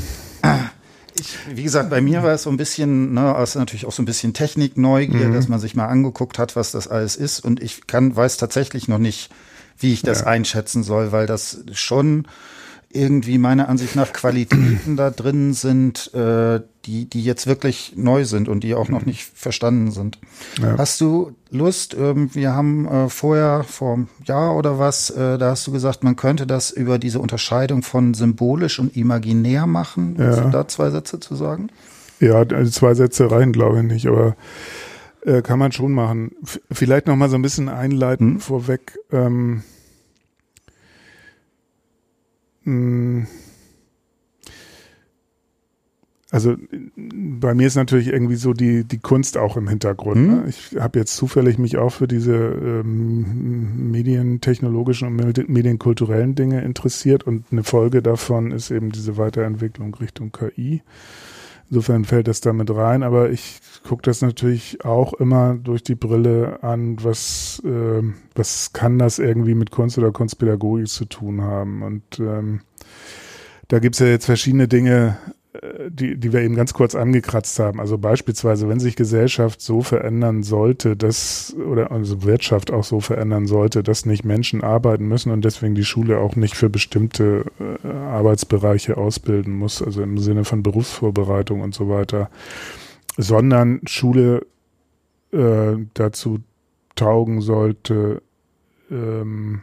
ich, 1.18 1.38
wie 1.56 1.64
gesagt, 1.64 1.90
bei 1.90 2.02
mir 2.02 2.24
war 2.24 2.34
es 2.34 2.44
so 2.44 2.50
ein 2.50 2.58
bisschen, 2.58 3.14
ne, 3.14 3.34
also 3.34 3.60
natürlich 3.60 3.86
auch 3.86 3.92
so 3.92 4.02
ein 4.02 4.06
bisschen 4.06 4.34
Technikneugier, 4.34 5.30
mhm. 5.30 5.34
dass 5.34 5.48
man 5.48 5.60
sich 5.60 5.76
mal 5.76 5.88
angeguckt 5.88 6.38
hat, 6.40 6.56
was 6.56 6.72
das 6.72 6.88
alles 6.88 7.16
ist. 7.16 7.40
Und 7.40 7.62
ich 7.62 7.88
kann, 7.88 8.16
weiß 8.16 8.38
tatsächlich 8.38 8.88
noch 8.88 8.98
nicht, 8.98 9.30
wie 9.80 9.94
ich 9.94 10.02
das 10.02 10.22
ja. 10.22 10.28
einschätzen 10.28 10.84
soll, 10.84 11.12
weil 11.12 11.26
das 11.26 11.64
schon 11.72 12.28
irgendwie 12.96 13.38
meiner 13.38 13.70
Ansicht 13.70 13.96
nach 13.96 14.14
Qualitäten 14.14 14.96
da 14.98 15.10
drin 15.10 15.54
sind, 15.54 16.14
äh, 16.14 16.62
die, 16.86 17.06
die 17.10 17.24
jetzt 17.24 17.48
wirklich 17.48 17.94
neu 17.96 18.26
sind 18.26 18.48
und 18.48 18.64
die 18.64 18.76
auch 18.76 18.90
noch 18.90 19.06
nicht 19.06 19.24
verstanden 19.34 19.92
sind. 19.92 20.20
Ja. 20.62 20.78
Hast 20.78 21.02
du 21.02 21.32
Lust? 21.50 21.96
Ähm, 22.00 22.30
wir 22.34 22.54
haben 22.54 22.88
äh, 22.88 23.10
vorher, 23.10 23.64
vor 23.64 23.94
einem 23.94 24.08
Jahr 24.24 24.56
oder 24.56 24.80
was, 24.80 25.10
äh, 25.10 25.38
da 25.38 25.52
hast 25.52 25.68
du 25.68 25.72
gesagt, 25.72 26.04
man 26.04 26.16
könnte 26.16 26.48
das 26.48 26.72
über 26.72 27.00
diese 27.00 27.20
Unterscheidung 27.20 27.82
von 27.82 28.14
symbolisch 28.14 28.80
und 28.80 28.96
imaginär 28.96 29.68
machen. 29.68 30.16
Ja. 30.18 30.28
Hast 30.28 30.44
du 30.44 30.50
da 30.50 30.68
zwei 30.68 30.90
Sätze 30.90 31.20
zu 31.20 31.36
sagen? 31.36 31.70
Ja, 32.20 32.36
also 32.36 32.72
zwei 32.72 32.94
Sätze 32.94 33.30
rein, 33.30 33.52
glaube 33.52 33.80
ich 33.80 33.84
nicht, 33.84 34.08
aber 34.08 34.36
äh, 35.26 35.42
kann 35.42 35.60
man 35.60 35.72
schon 35.72 35.92
machen. 35.92 36.32
F 36.44 36.62
vielleicht 36.72 37.08
noch 37.08 37.16
mal 37.16 37.30
so 37.30 37.36
ein 37.36 37.42
bisschen 37.42 37.68
einleiten 37.68 38.36
hm? 38.36 38.40
vorweg. 38.40 38.98
Ähm, 39.12 39.28
hm. 39.28 39.64
Also 46.32 46.58
bei 46.98 47.54
mir 47.54 47.68
ist 47.68 47.76
natürlich 47.76 48.08
irgendwie 48.08 48.36
so 48.36 48.52
die, 48.52 48.84
die 48.84 48.98
Kunst 48.98 49.38
auch 49.38 49.56
im 49.56 49.70
Hintergrund. 49.70 50.18
Mhm. 50.18 50.28
Ne? 50.28 50.46
Ich 50.50 50.76
habe 50.78 51.00
jetzt 51.00 51.16
zufällig 51.16 51.58
mich 51.60 51.78
auch 51.78 51.92
für 51.92 52.08
diese 52.08 52.36
ähm, 52.36 53.92
medientechnologischen 53.92 55.08
und 55.08 55.50
medienkulturellen 55.50 56.36
Dinge 56.36 56.62
interessiert 56.62 57.24
und 57.24 57.46
eine 57.52 57.64
Folge 57.64 58.02
davon 58.02 58.52
ist 58.52 58.70
eben 58.72 58.92
diese 58.92 59.18
Weiterentwicklung 59.18 59.94
Richtung 59.96 60.32
KI. 60.34 60.82
Insofern 61.70 62.06
fällt 62.06 62.28
das 62.28 62.42
damit 62.42 62.70
rein, 62.70 63.02
aber 63.02 63.32
ich 63.32 63.60
gucke 63.88 64.04
das 64.04 64.22
natürlich 64.22 64.86
auch 64.86 65.14
immer 65.14 65.56
durch 65.56 65.82
die 65.82 65.96
Brille 65.96 66.62
an, 66.62 67.04
was, 67.04 67.62
äh, 67.66 68.04
was 68.36 68.72
kann 68.74 69.00
das 69.00 69.18
irgendwie 69.18 69.56
mit 69.56 69.72
Kunst 69.72 69.98
oder 69.98 70.12
Kunstpädagogik 70.12 70.88
zu 70.88 71.06
tun 71.06 71.42
haben. 71.42 71.82
Und 71.82 72.20
ähm, 72.20 72.62
da 73.68 73.80
gibt's 73.80 74.00
ja 74.00 74.06
jetzt 74.08 74.26
verschiedene 74.26 74.68
Dinge, 74.68 75.18
die, 75.90 76.18
die 76.18 76.34
wir 76.34 76.42
eben 76.42 76.56
ganz 76.56 76.74
kurz 76.74 76.96
angekratzt 76.96 77.60
haben. 77.60 77.80
Also 77.80 77.98
beispielsweise, 77.98 78.68
wenn 78.70 78.80
sich 78.80 78.96
Gesellschaft 78.96 79.62
so 79.62 79.82
verändern 79.82 80.44
sollte, 80.44 80.96
dass, 80.96 81.56
oder 81.56 81.92
also 81.92 82.24
Wirtschaft 82.24 82.72
auch 82.72 82.84
so 82.84 83.00
verändern 83.00 83.48
sollte, 83.48 83.84
dass 83.84 84.06
nicht 84.06 84.26
Menschen 84.26 84.64
arbeiten 84.64 85.08
müssen 85.08 85.32
und 85.32 85.46
deswegen 85.46 85.76
die 85.76 85.86
Schule 85.86 86.20
auch 86.20 86.36
nicht 86.36 86.56
für 86.56 86.70
bestimmte 86.70 87.46
äh, 87.84 87.88
Arbeitsbereiche 87.88 88.98
ausbilden 88.98 89.54
muss, 89.54 89.82
also 89.82 90.02
im 90.02 90.18
Sinne 90.18 90.46
von 90.46 90.64
Berufsvorbereitung 90.64 91.62
und 91.62 91.74
so 91.74 91.90
weiter, 91.90 92.30
sondern 93.18 93.82
Schule 93.86 94.46
äh, 95.32 95.76
dazu 95.94 96.40
taugen 96.96 97.42
sollte, 97.42 98.22
ähm, 98.90 99.62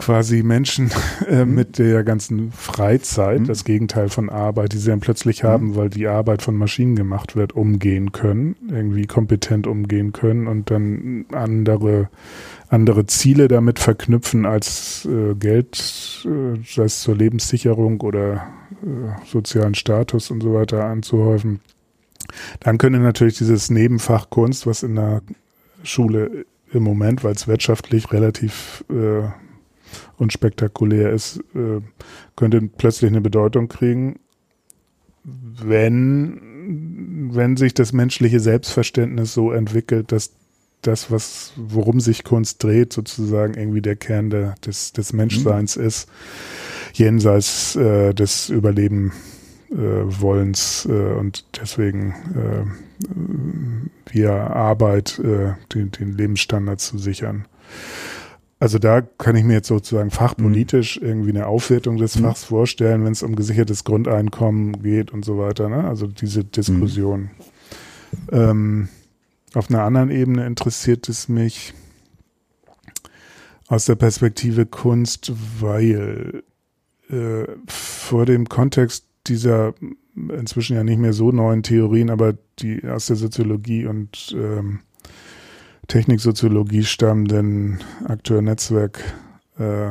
quasi 0.00 0.42
Menschen 0.42 0.90
äh, 1.28 1.44
mhm. 1.44 1.54
mit 1.54 1.78
der 1.78 2.02
ganzen 2.04 2.52
Freizeit, 2.52 3.40
mhm. 3.40 3.46
das 3.46 3.64
Gegenteil 3.64 4.08
von 4.08 4.30
Arbeit, 4.30 4.72
die 4.72 4.78
sie 4.78 4.90
dann 4.90 5.00
plötzlich 5.00 5.42
mhm. 5.42 5.48
haben, 5.48 5.76
weil 5.76 5.90
die 5.90 6.06
Arbeit 6.06 6.42
von 6.42 6.56
Maschinen 6.56 6.96
gemacht 6.96 7.36
wird, 7.36 7.52
umgehen 7.52 8.10
können, 8.10 8.56
irgendwie 8.68 9.06
kompetent 9.06 9.66
umgehen 9.66 10.12
können 10.12 10.46
und 10.46 10.70
dann 10.70 11.26
andere 11.32 12.08
andere 12.70 13.04
Ziele 13.06 13.48
damit 13.48 13.80
verknüpfen 13.80 14.46
als 14.46 15.04
äh, 15.04 15.34
Geld, 15.34 16.24
äh, 16.24 16.58
sei 16.64 16.84
es 16.84 17.00
zur 17.00 17.16
Lebenssicherung 17.16 18.00
oder 18.00 18.46
äh, 18.82 19.26
sozialen 19.26 19.74
Status 19.74 20.30
und 20.30 20.40
so 20.40 20.54
weiter 20.54 20.84
anzuhäufen. 20.84 21.60
Dann 22.60 22.78
könnte 22.78 23.00
natürlich 23.00 23.38
dieses 23.38 23.70
Nebenfach 23.70 24.30
Kunst, 24.30 24.68
was 24.68 24.84
in 24.84 24.94
der 24.94 25.22
Schule 25.82 26.46
im 26.72 26.84
Moment, 26.84 27.24
weil 27.24 27.34
es 27.34 27.48
wirtschaftlich 27.48 28.12
relativ 28.12 28.84
äh, 28.88 29.28
unspektakulär 30.20 31.10
ist, 31.10 31.38
äh, 31.54 31.80
könnte 32.36 32.60
plötzlich 32.62 33.10
eine 33.10 33.20
Bedeutung 33.20 33.68
kriegen, 33.68 34.20
wenn, 35.24 37.30
wenn 37.32 37.56
sich 37.56 37.74
das 37.74 37.92
menschliche 37.92 38.40
Selbstverständnis 38.40 39.34
so 39.34 39.52
entwickelt, 39.52 40.12
dass 40.12 40.32
das, 40.82 41.10
was, 41.10 41.52
worum 41.56 42.00
sich 42.00 42.24
Kunst 42.24 42.62
dreht, 42.62 42.92
sozusagen 42.92 43.54
irgendwie 43.54 43.82
der 43.82 43.96
Kern 43.96 44.30
der, 44.30 44.54
des, 44.64 44.92
des 44.92 45.12
Menschseins 45.12 45.76
mhm. 45.76 45.84
ist, 45.84 46.08
jenseits 46.94 47.76
äh, 47.76 48.14
des 48.14 48.48
Überleben 48.48 49.12
äh, 49.70 49.76
Wollens 49.76 50.86
äh, 50.88 50.92
und 50.92 51.44
deswegen 51.60 52.14
äh, 52.34 54.12
via 54.12 54.48
Arbeit 54.48 55.18
äh, 55.18 55.52
den, 55.74 55.90
den 55.90 56.16
Lebensstandard 56.16 56.80
zu 56.80 56.98
sichern. 56.98 57.46
Also 58.60 58.78
da 58.78 59.00
kann 59.00 59.36
ich 59.36 59.44
mir 59.44 59.54
jetzt 59.54 59.68
sozusagen 59.68 60.10
fachpolitisch 60.10 61.00
mhm. 61.00 61.06
irgendwie 61.06 61.30
eine 61.30 61.46
Aufwertung 61.46 61.96
des 61.96 62.16
mhm. 62.16 62.24
Fachs 62.24 62.44
vorstellen, 62.44 63.04
wenn 63.04 63.12
es 63.12 63.22
um 63.22 63.34
gesichertes 63.34 63.84
Grundeinkommen 63.84 64.82
geht 64.82 65.10
und 65.10 65.24
so 65.24 65.38
weiter. 65.38 65.70
Ne? 65.70 65.88
Also 65.88 66.06
diese 66.06 66.44
Diskussion. 66.44 67.22
Mhm. 67.22 67.28
Ähm, 68.30 68.88
auf 69.54 69.70
einer 69.70 69.82
anderen 69.82 70.10
Ebene 70.10 70.46
interessiert 70.46 71.08
es 71.08 71.28
mich 71.28 71.72
aus 73.66 73.86
der 73.86 73.94
Perspektive 73.94 74.66
Kunst, 74.66 75.32
weil 75.58 76.42
äh, 77.08 77.44
vor 77.66 78.26
dem 78.26 78.48
Kontext 78.48 79.06
dieser 79.26 79.74
inzwischen 80.14 80.76
ja 80.76 80.84
nicht 80.84 80.98
mehr 80.98 81.12
so 81.12 81.32
neuen 81.32 81.62
Theorien, 81.62 82.10
aber 82.10 82.34
die 82.58 82.86
aus 82.86 83.06
der 83.06 83.16
Soziologie 83.16 83.86
und 83.86 84.34
ähm, 84.36 84.80
Techniksoziologie 85.90 86.84
stammenden 86.84 87.80
Akteur-Netzwerk 88.04 89.00
äh, 89.58 89.90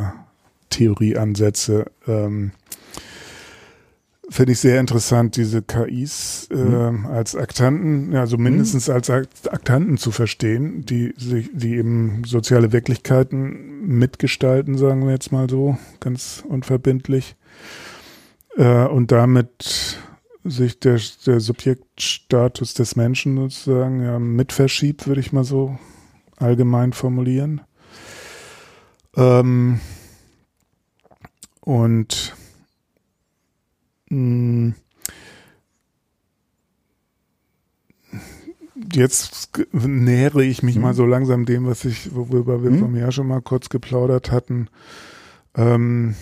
ähm, 2.07 2.51
finde 4.29 4.51
ich 4.53 4.59
sehr 4.59 4.79
interessant, 4.79 5.35
diese 5.35 5.61
KIs 5.61 6.47
äh, 6.51 6.55
mhm. 6.55 7.05
als 7.05 7.35
Aktanten, 7.35 8.15
also 8.15 8.37
mindestens 8.37 8.87
mhm. 8.87 8.93
als 8.93 9.09
Aktanten 9.09 9.97
zu 9.97 10.11
verstehen, 10.11 10.85
die 10.85 11.13
sich, 11.17 11.49
die 11.51 11.75
eben 11.75 12.23
soziale 12.25 12.71
Wirklichkeiten 12.71 13.85
mitgestalten, 13.85 14.77
sagen 14.77 15.03
wir 15.03 15.11
jetzt 15.11 15.33
mal 15.33 15.49
so, 15.49 15.77
ganz 15.99 16.45
unverbindlich. 16.47 17.35
Äh, 18.55 18.85
und 18.85 19.11
damit 19.11 19.99
sich 20.43 20.79
der, 20.79 20.99
der 21.25 21.39
Subjektstatus 21.39 22.73
des 22.73 22.95
Menschen 22.95 23.35
sozusagen 23.37 24.03
ja, 24.03 24.19
mit 24.19 24.53
verschiebt, 24.53 25.07
würde 25.07 25.21
ich 25.21 25.33
mal 25.33 25.43
so 25.43 25.77
allgemein 26.37 26.93
formulieren. 26.93 27.61
Ähm, 29.15 29.79
und 31.61 32.35
mh, 34.09 34.17
mm, 34.17 34.75
jetzt 38.93 39.49
nähere 39.71 40.43
ich 40.43 40.63
mich 40.63 40.77
mhm. 40.77 40.81
mal 40.81 40.93
so 40.93 41.05
langsam 41.05 41.45
dem, 41.45 41.65
was 41.65 41.85
ich, 41.85 42.15
worüber 42.15 42.63
wir 42.63 42.71
mhm. 42.71 42.79
von 42.79 42.91
mir 42.91 43.01
ja 43.01 43.11
schon 43.11 43.27
mal 43.27 43.41
kurz 43.41 43.69
geplaudert 43.69 44.31
hatten. 44.31 44.69
Ähm, 45.55 46.15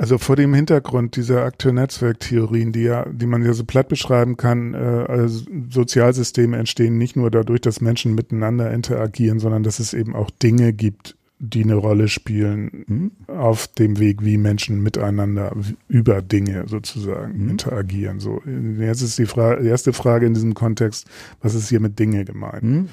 also 0.00 0.16
vor 0.16 0.34
dem 0.34 0.54
Hintergrund 0.54 1.14
dieser 1.16 1.44
Akteur-Netzwerk-Theorien, 1.44 2.72
die 2.72 2.84
ja, 2.84 3.04
die 3.04 3.26
man 3.26 3.44
ja 3.44 3.52
so 3.52 3.64
platt 3.64 3.88
beschreiben 3.88 4.38
kann, 4.38 4.72
äh, 4.72 4.78
also 4.78 5.44
Sozialsysteme 5.68 6.56
entstehen 6.56 6.96
nicht 6.96 7.16
nur 7.16 7.30
dadurch, 7.30 7.60
dass 7.60 7.82
Menschen 7.82 8.14
miteinander 8.14 8.72
interagieren, 8.72 9.40
sondern 9.40 9.62
dass 9.62 9.78
es 9.78 9.92
eben 9.92 10.16
auch 10.16 10.30
Dinge 10.30 10.72
gibt, 10.72 11.16
die 11.38 11.64
eine 11.64 11.74
Rolle 11.74 12.08
spielen 12.08 12.84
mhm. 12.86 13.10
auf 13.26 13.66
dem 13.66 13.98
Weg, 13.98 14.24
wie 14.24 14.38
Menschen 14.38 14.82
miteinander 14.82 15.54
über 15.88 16.22
Dinge 16.22 16.64
sozusagen 16.66 17.42
mhm. 17.42 17.50
interagieren. 17.50 18.20
So, 18.20 18.40
jetzt 18.78 19.02
ist 19.02 19.18
die, 19.18 19.26
Frage, 19.26 19.62
die 19.62 19.68
erste 19.68 19.92
Frage 19.92 20.24
in 20.24 20.32
diesem 20.32 20.54
Kontext, 20.54 21.08
was 21.42 21.54
ist 21.54 21.68
hier 21.68 21.80
mit 21.80 21.98
Dinge 21.98 22.24
gemeint? 22.24 22.62
Mhm. 22.62 22.88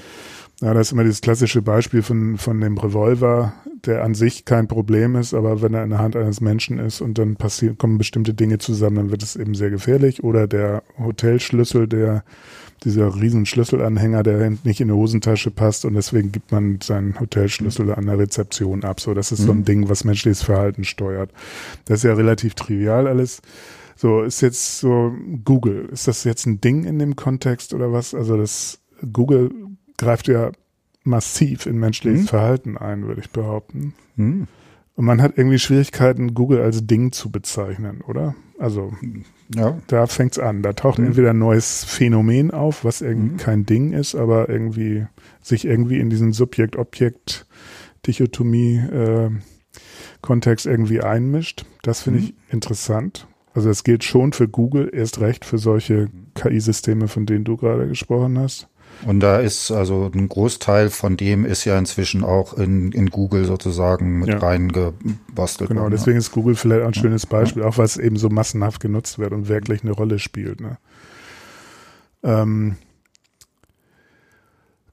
Ja, 0.60 0.74
das 0.74 0.88
ist 0.88 0.92
immer 0.94 1.04
das 1.04 1.22
klassische 1.22 1.62
Beispiel 1.62 2.02
von, 2.02 2.38
von 2.38 2.60
dem 2.60 2.80
Revolver, 2.80 3.54
der 3.86 4.04
an 4.04 4.16
sich 4.16 4.44
kein 4.44 4.68
Problem 4.68 5.16
ist, 5.16 5.36
aber 5.36 5.62
wenn 5.62 5.76
er 5.76 5.84
in 5.84 5.92
der 5.92 6.00
Hand 6.00 6.16
eines 6.16 6.42
Menschen 6.42 6.80
ist 6.80 7.00
und 7.00 7.20
dann 7.20 7.36
passieren, 7.36 7.78
kommen 7.78 8.00
bestimmte 8.00 8.34
Dinge 8.34 8.58
zusammen, 8.58 8.96
dann 8.96 9.12
wird 9.12 9.22
es 9.22 9.36
eben 9.36 9.54
sehr 9.54 9.70
gefährlich. 9.70 10.24
Oder 10.24 10.48
der 10.48 10.82
Hotelschlüssel, 10.98 11.88
der, 11.88 12.24
dieser 12.84 13.22
riesen 13.22 13.46
Schlüsselanhänger, 13.46 14.24
der 14.24 14.50
nicht 14.64 14.82
in 14.82 14.88
die 14.88 14.96
Hosentasche 14.96 15.52
passt 15.52 15.86
und 15.86 15.94
deswegen 15.94 16.32
gibt 16.32 16.52
man 16.52 16.80
seinen 16.82 17.20
Hotelschlüssel 17.20 17.94
an 17.94 18.08
der 18.08 18.18
Rezeption 18.18 18.84
ab. 18.84 19.00
So, 19.00 19.14
das 19.14 19.32
ist 19.32 19.44
so 19.44 19.52
ein 19.52 19.60
mhm. 19.60 19.66
Ding, 19.66 19.90
was 19.90 20.06
menschliches 20.06 20.42
Verhalten 20.42 20.86
steuert. 20.86 21.32
Das 21.86 22.00
ist 22.00 22.04
ja 22.04 22.14
relativ 22.14 22.56
trivial 22.56 23.06
alles. 23.06 23.44
So, 23.96 24.24
ist 24.24 24.42
jetzt 24.42 24.80
so 24.80 25.14
Google. 25.46 25.90
Ist 25.92 26.08
das 26.08 26.24
jetzt 26.24 26.48
ein 26.48 26.62
Ding 26.62 26.84
in 26.84 26.98
dem 26.98 27.16
Kontext 27.16 27.76
oder 27.76 27.92
was? 27.92 28.16
Also 28.16 28.38
das 28.38 28.80
Google 29.12 29.52
greift 29.98 30.28
ja 30.28 30.52
massiv 31.04 31.66
in 31.66 31.78
menschliches 31.78 32.24
mhm. 32.24 32.28
Verhalten 32.28 32.78
ein, 32.78 33.08
würde 33.08 33.22
ich 33.22 33.32
behaupten. 33.32 33.94
Mhm. 34.16 34.48
Und 34.96 35.06
man 35.06 35.22
hat 35.22 35.38
irgendwie 35.38 35.60
Schwierigkeiten, 35.60 36.34
Google 36.34 36.62
als 36.62 36.88
Ding 36.88 37.12
zu 37.12 37.32
bezeichnen, 37.32 38.02
oder? 38.02 38.36
Also 38.58 38.94
ja. 39.54 39.78
da 39.88 40.08
fängt's 40.08 40.40
an. 40.40 40.64
Da 40.64 40.72
taucht 40.74 41.00
mhm. 41.00 41.08
entweder 41.08 41.32
ein 41.32 41.40
neues 41.40 41.84
Phänomen 41.84 42.52
auf, 42.52 42.84
was 42.84 43.02
irgendwie 43.02 43.34
mhm. 43.34 43.38
kein 43.38 43.66
Ding 43.66 43.94
ist, 43.94 44.16
aber 44.16 44.50
irgendwie 44.50 45.06
sich 45.42 45.66
irgendwie 45.66 46.00
in 46.00 46.10
diesen 46.10 46.34
Subjekt-Objekt-Dichotomie 46.34 48.78
äh, 48.78 49.30
irgendwie 50.66 51.02
einmischt. 51.02 51.66
Das 51.84 52.02
finde 52.02 52.20
ich 52.20 52.32
mhm. 52.32 52.38
interessant. 52.50 53.28
Also 53.54 53.70
das 53.70 53.84
gilt 53.84 54.04
schon 54.04 54.34
für 54.34 54.48
Google, 54.48 54.90
erst 54.92 55.20
recht 55.20 55.46
für 55.46 55.60
solche 55.60 56.10
KI-Systeme, 56.36 57.08
von 57.08 57.26
denen 57.26 57.44
du 57.44 57.58
gerade 57.58 57.88
gesprochen 57.88 58.38
hast. 58.40 58.68
Und 59.06 59.20
da 59.20 59.40
ist 59.40 59.72
also 59.72 60.10
ein 60.14 60.28
Großteil 60.28 60.90
von 60.90 61.18
dem 61.18 61.46
ist 61.46 61.66
ja 61.66 61.78
inzwischen 61.78 62.24
auch 62.24 62.54
in, 62.54 62.92
in 62.92 63.10
Google 63.10 63.46
sozusagen 63.46 64.20
mit 64.20 64.30
ja. 64.30 64.38
reingebastelt. 64.38 65.70
Genau, 65.70 65.82
worden, 65.82 65.92
deswegen 65.92 66.16
ja. 66.16 66.20
ist 66.20 66.32
Google 66.32 66.56
vielleicht 66.56 66.86
ein 66.86 66.94
schönes 66.94 67.26
Beispiel, 67.26 67.64
ja. 67.64 67.70
auch 67.70 67.78
weil 67.78 67.86
es 67.86 67.98
eben 67.98 68.18
so 68.18 68.30
massenhaft 68.30 68.80
genutzt 68.82 69.20
wird 69.20 69.34
und 69.34 69.48
wirklich 69.48 69.84
eine 69.84 69.92
Rolle 69.92 70.20
spielt. 70.20 70.62
Ne? 70.62 70.78
Ähm, 72.24 72.76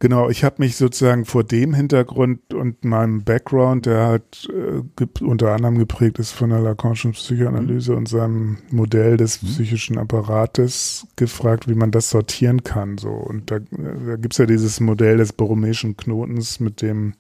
Genau, 0.00 0.28
ich 0.28 0.44
habe 0.44 0.56
mich 0.58 0.76
sozusagen 0.76 1.24
vor 1.24 1.44
dem 1.44 1.72
Hintergrund 1.72 2.52
und 2.52 2.84
meinem 2.84 3.22
Background, 3.22 3.86
der 3.86 4.06
halt 4.06 4.48
äh, 4.50 5.24
unter 5.24 5.52
anderem 5.52 5.78
geprägt 5.78 6.18
ist 6.18 6.32
von 6.32 6.50
der 6.50 6.60
Lacanischen 6.60 7.12
Psychoanalyse 7.12 7.92
mhm. 7.92 7.98
und 7.98 8.08
seinem 8.08 8.58
Modell 8.70 9.16
des 9.16 9.42
mhm. 9.42 9.46
psychischen 9.46 9.98
Apparates, 9.98 11.06
gefragt, 11.16 11.68
wie 11.68 11.74
man 11.74 11.90
das 11.90 12.10
sortieren 12.10 12.64
kann. 12.64 12.98
So 12.98 13.10
und 13.10 13.50
da, 13.50 13.60
da 13.60 14.16
gibt's 14.16 14.38
ja 14.38 14.46
dieses 14.46 14.80
Modell 14.80 15.16
des 15.16 15.32
borromäischen 15.32 15.96
Knotens, 15.96 16.60
mit 16.60 16.82
dem 16.82 17.14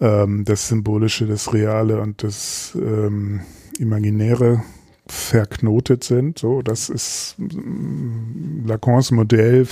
ähm, 0.00 0.44
das 0.44 0.68
Symbolische, 0.68 1.26
das 1.26 1.52
Reale 1.52 2.00
und 2.00 2.22
das 2.22 2.76
ähm, 2.80 3.40
Imaginäre 3.78 4.62
verknotet 5.06 6.04
sind. 6.04 6.38
So, 6.38 6.62
das 6.62 6.88
ist 6.88 7.36
mm, 7.38 8.66
Lacans 8.66 9.10
Modell 9.10 9.66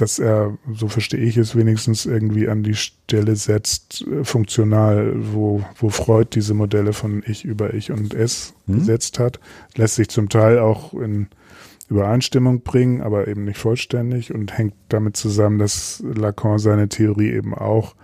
dass 0.00 0.18
er, 0.18 0.56
so 0.72 0.88
verstehe 0.88 1.20
ich 1.20 1.36
es 1.36 1.56
wenigstens, 1.56 2.06
irgendwie 2.06 2.48
an 2.48 2.62
die 2.62 2.74
Stelle 2.74 3.36
setzt, 3.36 4.06
äh, 4.06 4.24
funktional, 4.24 5.14
wo, 5.16 5.62
wo 5.76 5.90
Freud 5.90 6.30
diese 6.34 6.54
Modelle 6.54 6.92
von 6.92 7.22
Ich 7.26 7.44
über 7.44 7.74
Ich 7.74 7.90
und 7.90 8.14
Es 8.14 8.54
mhm. 8.66 8.78
gesetzt 8.78 9.18
hat. 9.18 9.40
Lässt 9.76 9.96
sich 9.96 10.08
zum 10.08 10.28
Teil 10.28 10.58
auch 10.58 10.94
in 10.94 11.28
Übereinstimmung 11.88 12.62
bringen, 12.62 13.02
aber 13.02 13.28
eben 13.28 13.44
nicht 13.44 13.58
vollständig 13.58 14.32
und 14.32 14.56
hängt 14.56 14.74
damit 14.88 15.16
zusammen, 15.16 15.58
dass 15.58 16.02
Lacan 16.06 16.58
seine 16.58 16.88
Theorie 16.88 17.32
eben 17.32 17.54
auch 17.54 17.94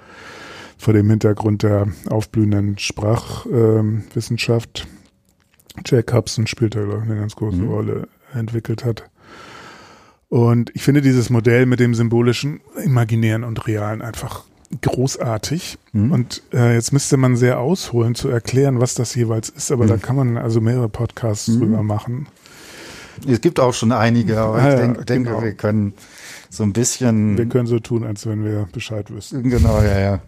vor 0.76 0.92
dem 0.92 1.08
Hintergrund 1.08 1.62
der 1.62 1.88
aufblühenden 2.10 2.78
Sprachwissenschaft, 2.78 4.80
äh, 4.80 4.86
Jack 5.84 6.12
Hobson 6.12 6.46
spielt 6.46 6.74
da, 6.74 6.82
glaube 6.82 7.02
ich, 7.04 7.10
eine 7.10 7.20
ganz 7.20 7.36
große 7.36 7.58
mhm. 7.58 7.68
Rolle, 7.68 8.08
entwickelt 8.34 8.84
hat. 8.84 9.08
Und 10.28 10.70
ich 10.74 10.82
finde 10.82 11.02
dieses 11.02 11.30
Modell 11.30 11.66
mit 11.66 11.80
dem 11.80 11.94
symbolischen, 11.94 12.60
imaginären 12.82 13.44
und 13.44 13.66
realen 13.66 14.02
einfach 14.02 14.44
großartig. 14.82 15.78
Mhm. 15.92 16.12
Und 16.12 16.42
äh, 16.52 16.74
jetzt 16.74 16.92
müsste 16.92 17.16
man 17.16 17.36
sehr 17.36 17.60
ausholen 17.60 18.14
zu 18.14 18.28
erklären, 18.28 18.80
was 18.80 18.94
das 18.94 19.14
jeweils 19.14 19.48
ist, 19.48 19.70
aber 19.70 19.84
mhm. 19.84 19.88
da 19.88 19.96
kann 19.98 20.16
man 20.16 20.36
also 20.36 20.60
mehrere 20.60 20.88
Podcasts 20.88 21.48
mhm. 21.48 21.60
drüber 21.60 21.82
machen. 21.82 22.26
Es 23.26 23.40
gibt 23.40 23.60
auch 23.60 23.72
schon 23.72 23.92
einige, 23.92 24.38
aber 24.38 24.56
ah, 24.56 24.70
ich 24.70 24.80
denk, 24.80 24.96
ja, 24.98 25.04
denke, 25.04 25.30
genau. 25.30 25.42
wir 25.42 25.54
können 25.54 25.94
so 26.50 26.64
ein 26.64 26.72
bisschen. 26.72 27.38
Wir 27.38 27.46
können 27.46 27.66
so 27.66 27.78
tun, 27.78 28.04
als 28.04 28.26
wenn 28.26 28.44
wir 28.44 28.68
Bescheid 28.72 29.10
wüssten. 29.10 29.48
Genau, 29.48 29.80
ja, 29.80 29.98
ja. 29.98 30.20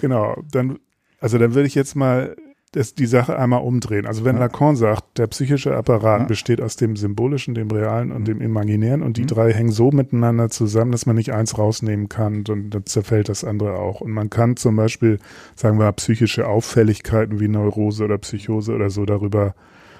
genau. 0.00 0.42
Dann, 0.50 0.78
also 1.20 1.38
dann 1.38 1.54
würde 1.54 1.66
ich 1.66 1.74
jetzt 1.74 1.96
mal 1.96 2.36
das, 2.72 2.94
die 2.94 3.06
Sache 3.06 3.38
einmal 3.38 3.62
umdrehen. 3.62 4.06
Also 4.06 4.24
wenn 4.24 4.36
ja. 4.36 4.42
Lacan 4.42 4.76
sagt, 4.76 5.18
der 5.18 5.26
psychische 5.28 5.74
Apparat 5.74 6.22
ja. 6.22 6.26
besteht 6.26 6.60
aus 6.60 6.76
dem 6.76 6.96
Symbolischen, 6.96 7.54
dem 7.54 7.70
Realen 7.70 8.12
und 8.12 8.22
mhm. 8.22 8.26
dem 8.26 8.40
Imaginären 8.40 9.02
und 9.02 9.16
die 9.16 9.22
mhm. 9.22 9.28
drei 9.28 9.52
hängen 9.52 9.70
so 9.70 9.90
miteinander 9.90 10.50
zusammen, 10.50 10.92
dass 10.92 11.06
man 11.06 11.16
nicht 11.16 11.32
eins 11.32 11.56
rausnehmen 11.56 12.08
kann 12.08 12.44
und 12.48 12.70
dann 12.70 12.86
zerfällt 12.86 13.28
das 13.28 13.44
andere 13.44 13.78
auch. 13.78 14.00
Und 14.00 14.12
man 14.12 14.30
kann 14.30 14.56
zum 14.56 14.76
Beispiel, 14.76 15.18
sagen 15.54 15.78
wir, 15.78 15.90
psychische 15.92 16.46
Auffälligkeiten 16.46 17.40
wie 17.40 17.48
Neurose 17.48 18.04
oder 18.04 18.18
Psychose 18.18 18.74
oder 18.74 18.90
so 18.90 19.06
darüber 19.06 19.54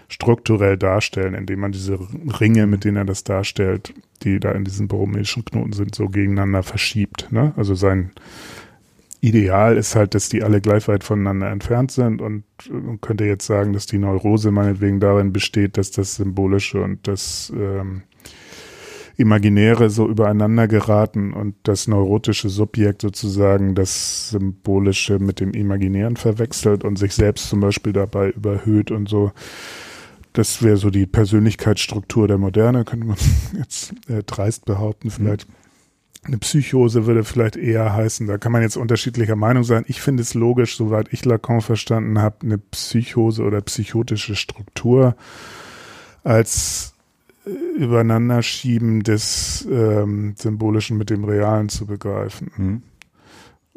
strukturell 0.09 0.79
darstellen, 0.79 1.35
indem 1.35 1.61
man 1.61 1.73
diese 1.73 1.99
Ringe, 2.41 2.67
mit 2.67 2.85
denen 2.85 2.97
er 2.97 3.05
das 3.05 3.25
darstellt, 3.25 3.93
die 4.23 4.41
da 4.41 4.53
in 4.53 4.65
diesen 4.65 4.89
borromäischen 4.89 5.45
Knoten 5.45 5.73
sind, 5.73 5.95
so 5.95 6.09
gegeneinander 6.09 6.63
verschiebt. 6.63 7.31
Ne? 7.31 7.53
Also 7.57 7.75
sein 7.75 8.11
Ideal 9.21 9.77
ist 9.77 9.97
halt, 9.97 10.15
dass 10.15 10.29
die 10.29 10.43
alle 10.45 10.61
gleich 10.61 10.87
weit 10.87 11.03
voneinander 11.03 11.51
entfernt 11.51 11.91
sind 11.91 12.23
und 12.23 12.45
man 12.71 13.01
könnte 13.01 13.25
jetzt 13.25 13.47
sagen, 13.47 13.73
dass 13.73 13.87
die 13.87 13.99
Neurose 13.99 14.51
meinetwegen 14.53 15.01
darin 15.01 15.33
besteht, 15.33 15.77
dass 15.77 15.91
das 15.91 16.17
Symbolische 16.17 16.83
und 16.83 17.09
das 17.09 17.53
ähm, 17.57 18.03
Imaginäre 19.17 19.91
so 19.91 20.09
übereinander 20.09 20.69
geraten 20.69 21.33
und 21.33 21.57
das 21.65 21.89
neurotische 21.89 22.49
Subjekt 22.49 23.03
sozusagen 23.03 23.75
das 23.75 24.31
Symbolische 24.31 25.19
mit 25.19 25.41
dem 25.41 25.51
Imaginären 25.51 26.17
verwechselt 26.17 26.85
und 26.85 26.97
sich 26.97 27.15
selbst 27.15 27.49
zum 27.49 27.59
Beispiel 27.59 27.93
dabei 27.93 28.31
überhöht 28.31 28.93
und 28.93 29.09
so. 29.09 29.33
Das 30.35 30.63
wäre 30.63 30.77
so 30.77 30.91
die 30.91 31.07
Persönlichkeitsstruktur 31.07 32.29
der 32.29 32.39
Moderne, 32.39 32.85
könnte 32.85 33.07
man 33.07 33.17
jetzt 33.59 33.93
äh, 34.09 34.23
dreist 34.23 34.67
behaupten. 34.67 35.11
Vielleicht 35.11 35.49
eine 36.25 36.39
Psychose 36.39 37.07
würde 37.07 37.25
vielleicht 37.25 37.57
eher 37.57 37.95
heißen, 37.95 38.27
da 38.27 38.39
kann 38.39 38.53
man 38.53 38.63
jetzt 38.63 38.77
unterschiedlicher 38.77 39.37
Meinung 39.37 39.65
sein. 39.65 39.85
Ich 39.89 40.01
finde 40.01 40.23
es 40.23 40.35
logisch, 40.35 40.77
soweit 40.77 41.13
ich 41.13 41.25
Lacan 41.25 41.61
verstanden 41.61 42.21
habe, 42.21 42.37
eine 42.43 42.59
Psychose 42.59 43.43
oder 43.43 43.61
psychotische 43.61 44.37
Struktur 44.37 45.17
als 46.25 46.95
äh, 47.47 47.51
Übereinanderschieben 47.79 49.03
des 49.03 49.67
ähm, 49.71 50.35
Symbolischen 50.37 50.99
mit 50.99 51.11
dem 51.11 51.25
Realen 51.25 51.69
zu 51.69 51.87
begreifen. 51.87 52.51
Mhm. 52.57 52.83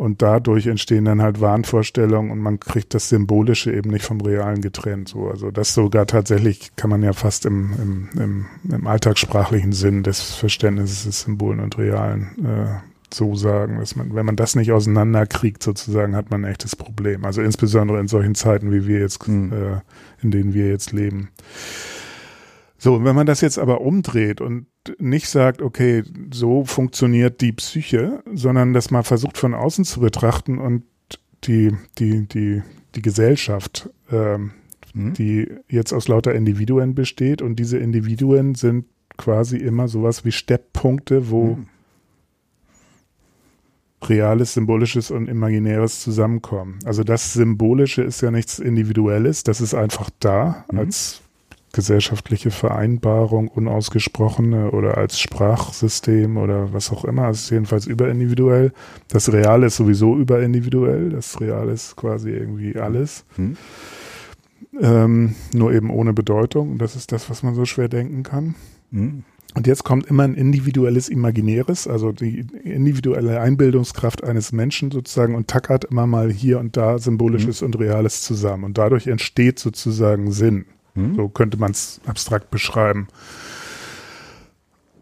Und 0.01 0.23
dadurch 0.23 0.65
entstehen 0.65 1.05
dann 1.05 1.21
halt 1.21 1.41
Wahnvorstellungen 1.41 2.31
und 2.31 2.39
man 2.39 2.59
kriegt 2.59 2.95
das 2.95 3.09
Symbolische 3.09 3.71
eben 3.71 3.91
nicht 3.91 4.03
vom 4.03 4.19
Realen 4.19 4.59
getrennt. 4.59 5.09
So. 5.09 5.29
Also 5.29 5.51
das 5.51 5.75
sogar 5.75 6.07
tatsächlich 6.07 6.75
kann 6.75 6.89
man 6.89 7.03
ja 7.03 7.13
fast 7.13 7.45
im, 7.45 7.71
im, 7.79 8.09
im, 8.19 8.45
im 8.73 8.87
alltagssprachlichen 8.87 9.73
Sinn 9.73 10.01
des 10.01 10.33
Verständnisses 10.33 11.03
des 11.03 11.21
Symbolen 11.21 11.59
und 11.59 11.77
Realen 11.77 12.31
äh, 12.43 13.13
so 13.13 13.35
sagen, 13.35 13.77
dass 13.77 13.95
man, 13.95 14.15
wenn 14.15 14.25
man 14.25 14.35
das 14.35 14.55
nicht 14.55 14.71
auseinanderkriegt, 14.71 15.61
sozusagen, 15.61 16.15
hat 16.15 16.31
man 16.31 16.45
ein 16.45 16.51
echtes 16.51 16.75
Problem. 16.75 17.23
Also 17.23 17.43
insbesondere 17.43 17.99
in 17.99 18.07
solchen 18.07 18.33
Zeiten, 18.33 18.71
wie 18.71 18.87
wir 18.87 19.01
jetzt, 19.01 19.27
mhm. 19.27 19.53
äh, 19.53 19.81
in 20.23 20.31
denen 20.31 20.55
wir 20.55 20.67
jetzt 20.67 20.93
leben. 20.93 21.29
So, 22.83 23.03
wenn 23.03 23.15
man 23.15 23.27
das 23.27 23.41
jetzt 23.41 23.59
aber 23.59 23.81
umdreht 23.81 24.41
und 24.41 24.65
nicht 24.97 25.29
sagt, 25.29 25.61
okay, 25.61 26.01
so 26.33 26.65
funktioniert 26.65 27.39
die 27.39 27.51
Psyche, 27.51 28.23
sondern 28.33 28.73
das 28.73 28.89
mal 28.89 29.03
versucht 29.03 29.37
von 29.37 29.53
außen 29.53 29.85
zu 29.85 29.99
betrachten 29.99 30.57
und 30.57 30.81
die, 31.43 31.77
die, 31.99 32.27
die, 32.27 32.63
die 32.95 33.01
Gesellschaft, 33.03 33.91
ähm, 34.11 34.53
mhm. 34.95 35.13
die 35.13 35.47
jetzt 35.69 35.93
aus 35.93 36.07
lauter 36.07 36.33
Individuen 36.33 36.95
besteht 36.95 37.43
und 37.43 37.57
diese 37.57 37.77
Individuen 37.77 38.55
sind 38.55 38.85
quasi 39.15 39.57
immer 39.57 39.87
sowas 39.87 40.25
wie 40.25 40.31
Stepppunkte, 40.31 41.29
wo 41.29 41.57
mhm. 41.57 41.67
Reales, 44.05 44.55
Symbolisches 44.55 45.11
und 45.11 45.27
Imaginäres 45.29 46.01
zusammenkommen. 46.01 46.79
Also 46.85 47.03
das 47.03 47.33
Symbolische 47.33 48.01
ist 48.01 48.21
ja 48.21 48.31
nichts 48.31 48.57
Individuelles, 48.57 49.43
das 49.43 49.61
ist 49.61 49.75
einfach 49.75 50.09
da 50.19 50.65
mhm. 50.71 50.79
als 50.79 51.21
gesellschaftliche 51.73 52.51
Vereinbarung, 52.51 53.47
unausgesprochene 53.47 54.71
oder 54.71 54.97
als 54.97 55.19
Sprachsystem 55.19 56.37
oder 56.37 56.73
was 56.73 56.91
auch 56.91 57.05
immer. 57.05 57.29
Es 57.29 57.43
ist 57.43 57.49
jedenfalls 57.51 57.85
überindividuell. 57.85 58.73
Das 59.07 59.31
Real 59.31 59.63
ist 59.63 59.77
sowieso 59.77 60.17
überindividuell. 60.17 61.09
Das 61.09 61.39
Real 61.39 61.69
ist 61.69 61.95
quasi 61.95 62.31
irgendwie 62.31 62.77
alles. 62.77 63.25
Hm. 63.35 63.57
Ähm, 64.79 65.35
nur 65.53 65.73
eben 65.73 65.89
ohne 65.89 66.13
Bedeutung. 66.13 66.71
Und 66.71 66.77
das 66.79 66.95
ist 66.95 67.11
das, 67.11 67.29
was 67.29 67.43
man 67.43 67.55
so 67.55 67.65
schwer 67.65 67.89
denken 67.89 68.23
kann. 68.23 68.55
Hm. 68.91 69.23
Und 69.53 69.67
jetzt 69.67 69.83
kommt 69.83 70.05
immer 70.05 70.23
ein 70.23 70.35
individuelles 70.35 71.09
Imaginäres, 71.09 71.85
also 71.85 72.13
die 72.13 72.45
individuelle 72.63 73.41
Einbildungskraft 73.41 74.23
eines 74.23 74.53
Menschen 74.53 74.91
sozusagen 74.91 75.35
und 75.35 75.49
tackert 75.49 75.83
immer 75.83 76.07
mal 76.07 76.31
hier 76.31 76.57
und 76.59 76.77
da 76.77 76.97
Symbolisches 76.99 77.59
hm. 77.59 77.67
und 77.67 77.79
Reales 77.79 78.21
zusammen. 78.21 78.63
Und 78.63 78.77
dadurch 78.77 79.07
entsteht 79.07 79.59
sozusagen 79.59 80.31
Sinn. 80.31 80.65
Hm? 80.95 81.15
So 81.15 81.29
könnte 81.29 81.57
man 81.57 81.71
es 81.71 82.01
abstrakt 82.05 82.51
beschreiben. 82.51 83.07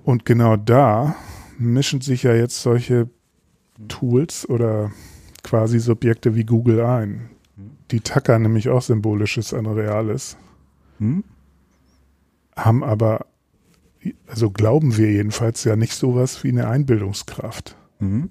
Und 0.03 0.25
genau 0.25 0.55
da 0.55 1.15
mischen 1.57 2.01
sich 2.01 2.23
ja 2.23 2.33
jetzt 2.33 2.61
solche 2.61 3.09
Tools 3.87 4.47
oder 4.47 4.91
quasi 5.43 5.79
Subjekte 5.79 6.35
wie 6.35 6.45
Google 6.45 6.81
ein. 6.81 7.29
Die 7.91 8.01
tackern 8.01 8.41
nämlich 8.41 8.69
auch 8.69 8.81
Symbolisches 8.81 9.53
an 9.53 9.65
Reales. 9.65 10.37
Hm? 10.99 11.23
Haben 12.55 12.83
aber, 12.83 13.25
also 14.27 14.51
glauben 14.51 14.97
wir 14.97 15.11
jedenfalls 15.11 15.63
ja 15.63 15.75
nicht 15.75 15.93
sowas 15.93 16.43
wie 16.43 16.49
eine 16.49 16.67
Einbildungskraft. 16.67 17.75
Mhm 17.99 18.29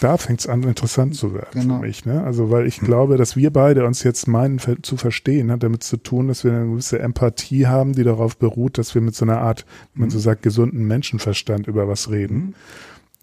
da 0.00 0.16
fängt 0.16 0.40
es 0.40 0.46
an, 0.46 0.62
interessant 0.62 1.14
zu 1.14 1.34
werden 1.34 1.62
genau. 1.62 1.76
für 1.76 1.86
mich. 1.86 2.04
Ne? 2.04 2.22
Also, 2.22 2.50
weil 2.50 2.66
ich 2.66 2.78
hm. 2.78 2.86
glaube, 2.86 3.16
dass 3.16 3.36
wir 3.36 3.50
beide 3.52 3.86
uns 3.86 4.02
jetzt 4.02 4.26
meinen 4.26 4.58
zu 4.58 4.96
verstehen, 4.96 5.50
hat 5.50 5.62
damit 5.62 5.82
zu 5.82 5.96
tun, 5.96 6.28
dass 6.28 6.44
wir 6.44 6.52
eine 6.52 6.66
gewisse 6.66 6.98
Empathie 6.98 7.66
haben, 7.66 7.92
die 7.92 8.04
darauf 8.04 8.36
beruht, 8.36 8.78
dass 8.78 8.94
wir 8.94 9.02
mit 9.02 9.14
so 9.14 9.24
einer 9.24 9.38
Art, 9.38 9.64
wenn 9.94 10.02
man 10.02 10.10
so 10.10 10.16
hm. 10.16 10.22
sagt, 10.22 10.42
gesunden 10.42 10.86
Menschenverstand 10.86 11.66
über 11.66 11.88
was 11.88 12.10
reden. 12.10 12.36
Hm. 12.36 12.54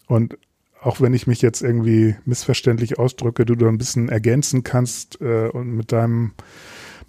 Und 0.07 0.37
auch 0.81 0.99
wenn 0.99 1.13
ich 1.13 1.27
mich 1.27 1.41
jetzt 1.41 1.61
irgendwie 1.61 2.15
missverständlich 2.25 2.97
ausdrücke, 2.97 3.45
du 3.45 3.55
da 3.55 3.67
ein 3.67 3.77
bisschen 3.77 4.09
ergänzen 4.09 4.63
kannst 4.63 5.21
äh, 5.21 5.47
und 5.47 5.75
mit 5.75 5.91
deinem 5.91 6.31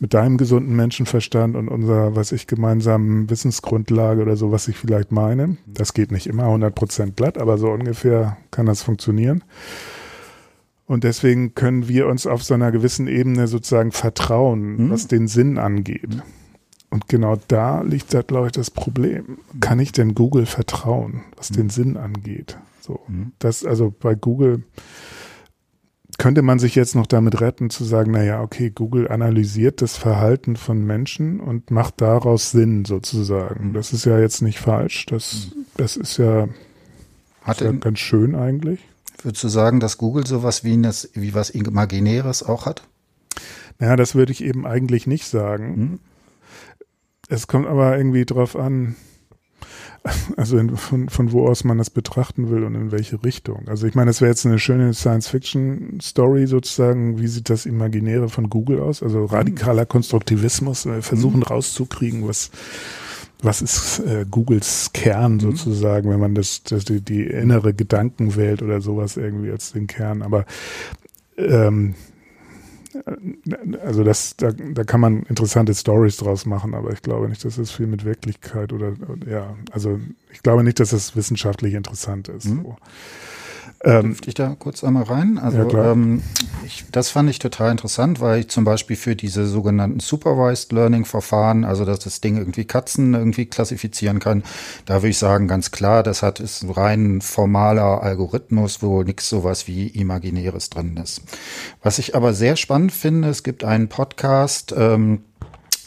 mit 0.02 0.14
deinem 0.14 0.36
gesunden 0.36 0.74
Menschenverstand 0.74 1.54
und 1.54 1.68
unserer, 1.68 2.16
was 2.16 2.32
ich, 2.32 2.48
gemeinsamen 2.48 3.30
Wissensgrundlage 3.30 4.20
oder 4.20 4.34
so, 4.34 4.50
was 4.50 4.66
ich 4.66 4.76
vielleicht 4.76 5.12
meine. 5.12 5.58
Das 5.64 5.94
geht 5.94 6.10
nicht 6.10 6.26
immer 6.26 6.46
100% 6.46 7.12
glatt, 7.12 7.38
aber 7.38 7.56
so 7.56 7.70
ungefähr 7.70 8.36
kann 8.50 8.66
das 8.66 8.82
funktionieren. 8.82 9.44
Und 10.86 11.04
deswegen 11.04 11.54
können 11.54 11.86
wir 11.86 12.08
uns 12.08 12.26
auf 12.26 12.42
so 12.42 12.52
einer 12.52 12.72
gewissen 12.72 13.06
Ebene 13.06 13.46
sozusagen 13.46 13.92
vertrauen, 13.92 14.86
mhm. 14.86 14.90
was 14.90 15.06
den 15.06 15.28
Sinn 15.28 15.56
angeht. 15.56 16.20
Und 16.90 17.06
genau 17.06 17.36
da 17.46 17.82
liegt 17.82 18.12
da, 18.12 18.22
glaube 18.22 18.46
ich, 18.46 18.52
das 18.52 18.72
Problem. 18.72 19.38
Kann 19.60 19.78
ich 19.78 19.92
denn 19.92 20.16
Google 20.16 20.46
vertrauen, 20.46 21.22
was 21.36 21.52
mhm. 21.52 21.54
den 21.54 21.70
Sinn 21.70 21.96
angeht? 21.96 22.58
So, 22.80 22.98
mhm. 23.06 23.34
das, 23.38 23.64
also 23.64 23.94
bei 23.96 24.16
Google, 24.16 24.64
könnte 26.18 26.42
man 26.42 26.58
sich 26.58 26.74
jetzt 26.74 26.94
noch 26.94 27.06
damit 27.06 27.40
retten, 27.40 27.70
zu 27.70 27.84
sagen, 27.84 28.12
naja, 28.12 28.42
okay, 28.42 28.70
Google 28.70 29.08
analysiert 29.08 29.82
das 29.82 29.96
Verhalten 29.96 30.56
von 30.56 30.84
Menschen 30.84 31.40
und 31.40 31.70
macht 31.70 32.00
daraus 32.00 32.50
Sinn 32.50 32.84
sozusagen. 32.84 33.68
Mhm. 33.68 33.72
Das 33.72 33.92
ist 33.92 34.04
ja 34.04 34.18
jetzt 34.18 34.42
nicht 34.42 34.58
falsch. 34.58 35.06
Das, 35.06 35.52
mhm. 35.54 35.64
das 35.76 35.96
ist 35.96 36.18
ja, 36.18 36.48
Hat 37.42 37.60
ja 37.60 37.72
ganz 37.72 37.98
schön 37.98 38.34
eigentlich. 38.34 38.80
Würdest 39.22 39.44
du 39.44 39.48
sagen, 39.48 39.80
dass 39.80 39.98
Google 39.98 40.26
sowas 40.26 40.64
wie, 40.64 40.80
das, 40.82 41.10
wie 41.14 41.34
was 41.34 41.50
Imaginäres 41.50 42.42
auch 42.42 42.66
hat? 42.66 42.82
Naja, 43.78 43.96
das 43.96 44.14
würde 44.14 44.32
ich 44.32 44.44
eben 44.44 44.66
eigentlich 44.66 45.06
nicht 45.06 45.26
sagen. 45.26 45.76
Mhm. 45.76 46.00
Es 47.28 47.46
kommt 47.46 47.66
aber 47.66 47.96
irgendwie 47.96 48.26
drauf 48.26 48.56
an, 48.56 48.96
also 50.36 50.58
in, 50.58 50.76
von, 50.76 51.08
von 51.08 51.32
wo 51.32 51.46
aus 51.46 51.64
man 51.64 51.78
das 51.78 51.90
betrachten 51.90 52.50
will 52.50 52.64
und 52.64 52.74
in 52.74 52.92
welche 52.92 53.22
Richtung. 53.22 53.68
Also 53.68 53.86
ich 53.86 53.94
meine, 53.94 54.10
das 54.10 54.20
wäre 54.20 54.30
jetzt 54.30 54.44
eine 54.46 54.58
schöne 54.58 54.94
Science-Fiction-Story 54.94 56.46
sozusagen. 56.46 57.18
Wie 57.20 57.28
sieht 57.28 57.50
das 57.50 57.66
Imaginäre 57.66 58.28
von 58.28 58.50
Google 58.50 58.80
aus? 58.80 59.02
Also 59.02 59.24
radikaler 59.26 59.86
Konstruktivismus. 59.86 60.86
Wir 60.86 61.02
versuchen 61.02 61.38
mhm. 61.38 61.44
rauszukriegen, 61.44 62.26
was 62.26 62.50
was 63.44 63.60
ist 63.60 63.98
äh, 64.06 64.24
Googles 64.30 64.90
Kern 64.92 65.34
mhm. 65.34 65.40
sozusagen, 65.40 66.08
wenn 66.10 66.20
man 66.20 66.36
das, 66.36 66.62
das 66.62 66.84
die, 66.84 67.00
die 67.00 67.24
innere 67.24 67.74
Gedankenwelt 67.74 68.62
oder 68.62 68.80
sowas 68.80 69.16
irgendwie 69.16 69.50
als 69.50 69.72
den 69.72 69.88
Kern. 69.88 70.22
Aber 70.22 70.46
ähm, 71.36 71.96
also 73.82 74.04
das, 74.04 74.36
da, 74.36 74.52
da 74.52 74.84
kann 74.84 75.00
man 75.00 75.22
interessante 75.24 75.74
Stories 75.74 76.16
draus 76.16 76.46
machen, 76.46 76.74
aber 76.74 76.92
ich 76.92 77.02
glaube 77.02 77.28
nicht, 77.28 77.44
dass 77.44 77.58
es 77.58 77.70
viel 77.70 77.86
mit 77.86 78.04
Wirklichkeit 78.04 78.72
oder, 78.72 78.92
ja, 79.26 79.56
also 79.70 79.98
ich 80.30 80.42
glaube 80.42 80.64
nicht, 80.64 80.80
dass 80.80 80.92
es 80.92 81.16
wissenschaftlich 81.16 81.74
interessant 81.74 82.28
ist. 82.28 82.46
Mhm. 82.46 82.62
So. 82.62 82.76
Ähm, 83.84 84.02
Dürfte 84.02 84.28
ich 84.28 84.34
da 84.34 84.54
kurz 84.56 84.84
einmal 84.84 85.02
rein? 85.04 85.38
Also 85.38 85.68
ja, 85.68 85.92
ähm, 85.92 86.22
ich, 86.64 86.84
das 86.92 87.10
fand 87.10 87.28
ich 87.28 87.40
total 87.40 87.72
interessant, 87.72 88.20
weil 88.20 88.40
ich 88.40 88.48
zum 88.48 88.64
Beispiel 88.64 88.94
für 88.94 89.16
diese 89.16 89.46
sogenannten 89.46 89.98
Supervised 89.98 90.70
Learning 90.70 91.04
Verfahren, 91.04 91.64
also 91.64 91.84
dass 91.84 91.98
das 91.98 92.20
Ding 92.20 92.36
irgendwie 92.36 92.64
Katzen 92.64 93.14
irgendwie 93.14 93.46
klassifizieren 93.46 94.20
kann, 94.20 94.44
da 94.86 94.96
würde 94.96 95.08
ich 95.08 95.18
sagen, 95.18 95.48
ganz 95.48 95.72
klar, 95.72 96.04
das 96.04 96.22
hat 96.22 96.38
ist 96.38 96.62
ein 96.62 96.70
rein 96.70 97.20
formaler 97.20 98.02
Algorithmus, 98.02 98.82
wo 98.82 99.02
nichts 99.02 99.28
sowas 99.28 99.66
wie 99.66 99.88
Imaginäres 99.88 100.70
drin 100.70 100.96
ist. 100.96 101.22
Was 101.82 101.98
ich 101.98 102.14
aber 102.14 102.34
sehr 102.34 102.54
spannend 102.56 102.92
finde, 102.92 103.28
es 103.28 103.42
gibt 103.42 103.64
einen 103.64 103.88
Podcast, 103.88 104.72
ähm, 104.76 105.22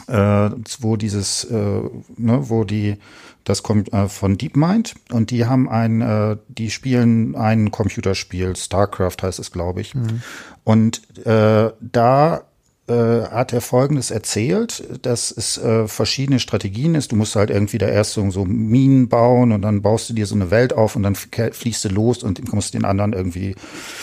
äh, 0.06 0.50
wo 0.80 0.96
dieses, 0.96 1.44
äh, 1.44 1.80
ne, 2.16 2.48
wo 2.48 2.64
die 2.64 2.98
das 3.46 3.62
kommt 3.62 3.92
äh, 3.92 4.08
von 4.08 4.36
DeepMind 4.36 4.94
und 5.12 5.30
die 5.30 5.46
haben 5.46 5.68
ein, 5.68 6.00
äh, 6.02 6.36
die 6.48 6.70
spielen 6.70 7.36
ein 7.36 7.70
Computerspiel, 7.70 8.56
StarCraft 8.56 9.18
heißt 9.22 9.38
es, 9.38 9.52
glaube 9.52 9.80
ich. 9.80 9.94
Mhm. 9.94 10.20
Und 10.64 11.02
äh, 11.24 11.70
da 11.80 12.42
äh, 12.88 13.22
hat 13.22 13.52
er 13.52 13.60
Folgendes 13.60 14.10
erzählt, 14.10 14.82
dass 15.02 15.30
es 15.30 15.58
äh, 15.58 15.86
verschiedene 15.86 16.40
Strategien 16.40 16.96
ist. 16.96 17.12
Du 17.12 17.16
musst 17.16 17.36
halt 17.36 17.50
irgendwie 17.50 17.78
da 17.78 17.86
erst 17.86 18.14
so, 18.14 18.28
so 18.32 18.44
Minen 18.44 19.08
bauen 19.08 19.52
und 19.52 19.62
dann 19.62 19.80
baust 19.80 20.10
du 20.10 20.14
dir 20.14 20.26
so 20.26 20.34
eine 20.34 20.50
Welt 20.50 20.72
auf 20.72 20.96
und 20.96 21.04
dann 21.04 21.14
fließt 21.14 21.84
du 21.84 21.88
los 21.88 22.24
und 22.24 22.52
musst 22.52 22.74
den 22.74 22.84
anderen 22.84 23.12
irgendwie 23.12 23.54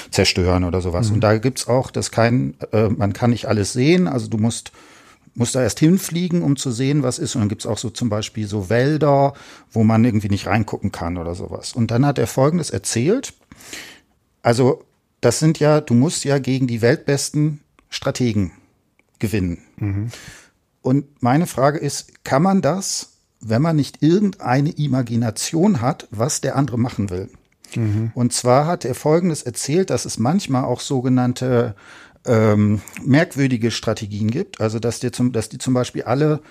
zerstören 0.09 0.63
oder 0.63 0.79
sowas. 0.79 1.09
Mhm. 1.09 1.15
Und 1.15 1.21
da 1.21 1.37
gibt's 1.37 1.67
auch, 1.67 1.91
dass 1.91 2.11
kein, 2.11 2.53
äh, 2.71 2.87
man 2.87 3.11
kann 3.11 3.31
nicht 3.31 3.49
alles 3.49 3.73
sehen, 3.73 4.07
also 4.07 4.27
du 4.29 4.37
musst 4.37 4.71
muss 5.35 5.51
da 5.51 5.61
erst 5.61 5.79
hinfliegen, 5.79 6.43
um 6.43 6.55
zu 6.55 6.71
sehen, 6.71 7.03
was 7.03 7.19
ist. 7.19 7.35
Und 7.35 7.41
dann 7.41 7.49
gibt's 7.49 7.65
auch 7.65 7.77
so 7.77 7.89
zum 7.89 8.09
Beispiel 8.09 8.47
so 8.47 8.69
Wälder, 8.69 9.33
wo 9.71 9.83
man 9.83 10.05
irgendwie 10.05 10.29
nicht 10.29 10.47
reingucken 10.47 10.91
kann 10.91 11.17
oder 11.17 11.35
sowas. 11.35 11.73
Und 11.73 11.91
dann 11.91 12.05
hat 12.05 12.19
er 12.19 12.27
Folgendes 12.27 12.69
erzählt. 12.69 13.33
Also 14.41 14.83
das 15.21 15.39
sind 15.39 15.59
ja, 15.59 15.81
du 15.81 15.93
musst 15.93 16.23
ja 16.25 16.37
gegen 16.37 16.67
die 16.67 16.81
weltbesten 16.81 17.61
Strategen 17.89 18.51
gewinnen. 19.19 19.59
Mhm. 19.77 20.09
Und 20.81 21.23
meine 21.23 21.47
Frage 21.47 21.79
ist, 21.79 22.23
kann 22.25 22.43
man 22.43 22.61
das, 22.61 23.13
wenn 23.39 23.61
man 23.61 23.75
nicht 23.75 24.03
irgendeine 24.03 24.71
Imagination 24.71 25.81
hat, 25.81 26.07
was 26.11 26.41
der 26.41 26.55
andere 26.55 26.77
machen 26.77 27.09
will? 27.09 27.29
Mhm. 27.75 28.11
Und 28.13 28.33
zwar 28.33 28.67
hat 28.67 28.85
er 28.85 28.95
Folgendes 28.95 29.43
erzählt, 29.43 29.89
dass 29.89 30.05
es 30.05 30.19
manchmal 30.19 30.65
auch 30.65 30.81
sogenannte 30.81 31.75
ähm, 32.25 32.81
merkwürdige 33.03 33.71
Strategien 33.71 34.31
gibt. 34.31 34.61
Also 34.61 34.79
dass, 34.79 34.99
die 34.99 35.11
zum, 35.11 35.31
dass 35.31 35.49
die 35.49 35.57
zum 35.57 35.73
Beispiel 35.73 36.03
alle 36.03 36.41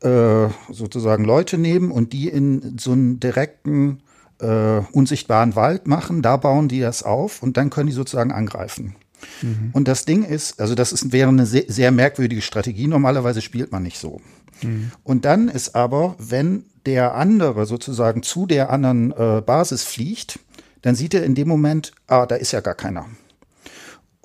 äh, 0.00 0.48
sozusagen 0.70 1.24
Leute 1.24 1.58
nehmen 1.58 1.90
und 1.90 2.12
die 2.12 2.28
in 2.28 2.78
so 2.78 2.92
einen 2.92 3.20
direkten 3.20 4.02
äh, 4.40 4.80
unsichtbaren 4.92 5.56
Wald 5.56 5.86
machen, 5.86 6.22
da 6.22 6.36
bauen 6.36 6.68
die 6.68 6.80
das 6.80 7.02
auf 7.02 7.42
und 7.42 7.56
dann 7.56 7.70
können 7.70 7.88
die 7.88 7.92
sozusagen 7.92 8.32
angreifen. 8.32 8.96
Mhm. 9.42 9.70
Und 9.72 9.88
das 9.88 10.04
Ding 10.04 10.24
ist, 10.24 10.60
also 10.60 10.74
das 10.74 10.92
ist, 10.92 11.12
wäre 11.12 11.28
eine 11.28 11.46
sehr, 11.46 11.64
sehr 11.68 11.90
merkwürdige 11.90 12.42
Strategie. 12.42 12.86
Normalerweise 12.86 13.42
spielt 13.42 13.72
man 13.72 13.82
nicht 13.82 13.98
so. 13.98 14.20
Mhm. 14.62 14.92
Und 15.04 15.24
dann 15.24 15.48
ist 15.48 15.74
aber, 15.74 16.16
wenn 16.18 16.64
der 16.86 17.14
andere 17.14 17.66
sozusagen 17.66 18.22
zu 18.22 18.46
der 18.46 18.70
anderen 18.70 19.12
äh, 19.12 19.42
Basis 19.44 19.84
fliegt, 19.84 20.38
dann 20.82 20.94
sieht 20.94 21.12
er 21.12 21.24
in 21.24 21.34
dem 21.34 21.48
Moment, 21.48 21.92
ah, 22.06 22.24
da 22.24 22.36
ist 22.36 22.52
ja 22.52 22.60
gar 22.60 22.74
keiner. 22.74 23.06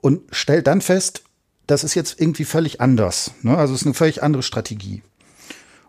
Und 0.05 0.21
stellt 0.29 0.67
dann 0.67 0.81
fest, 0.81 1.23
das 1.65 1.83
ist 1.83 1.95
jetzt 1.95 2.21
irgendwie 2.21 2.43
völlig 2.45 2.79
anders. 2.79 3.31
Ne? 3.41 3.57
Also 3.57 3.73
es 3.73 3.81
ist 3.81 3.87
eine 3.87 3.95
völlig 3.95 4.21
andere 4.21 4.43
Strategie. 4.43 5.01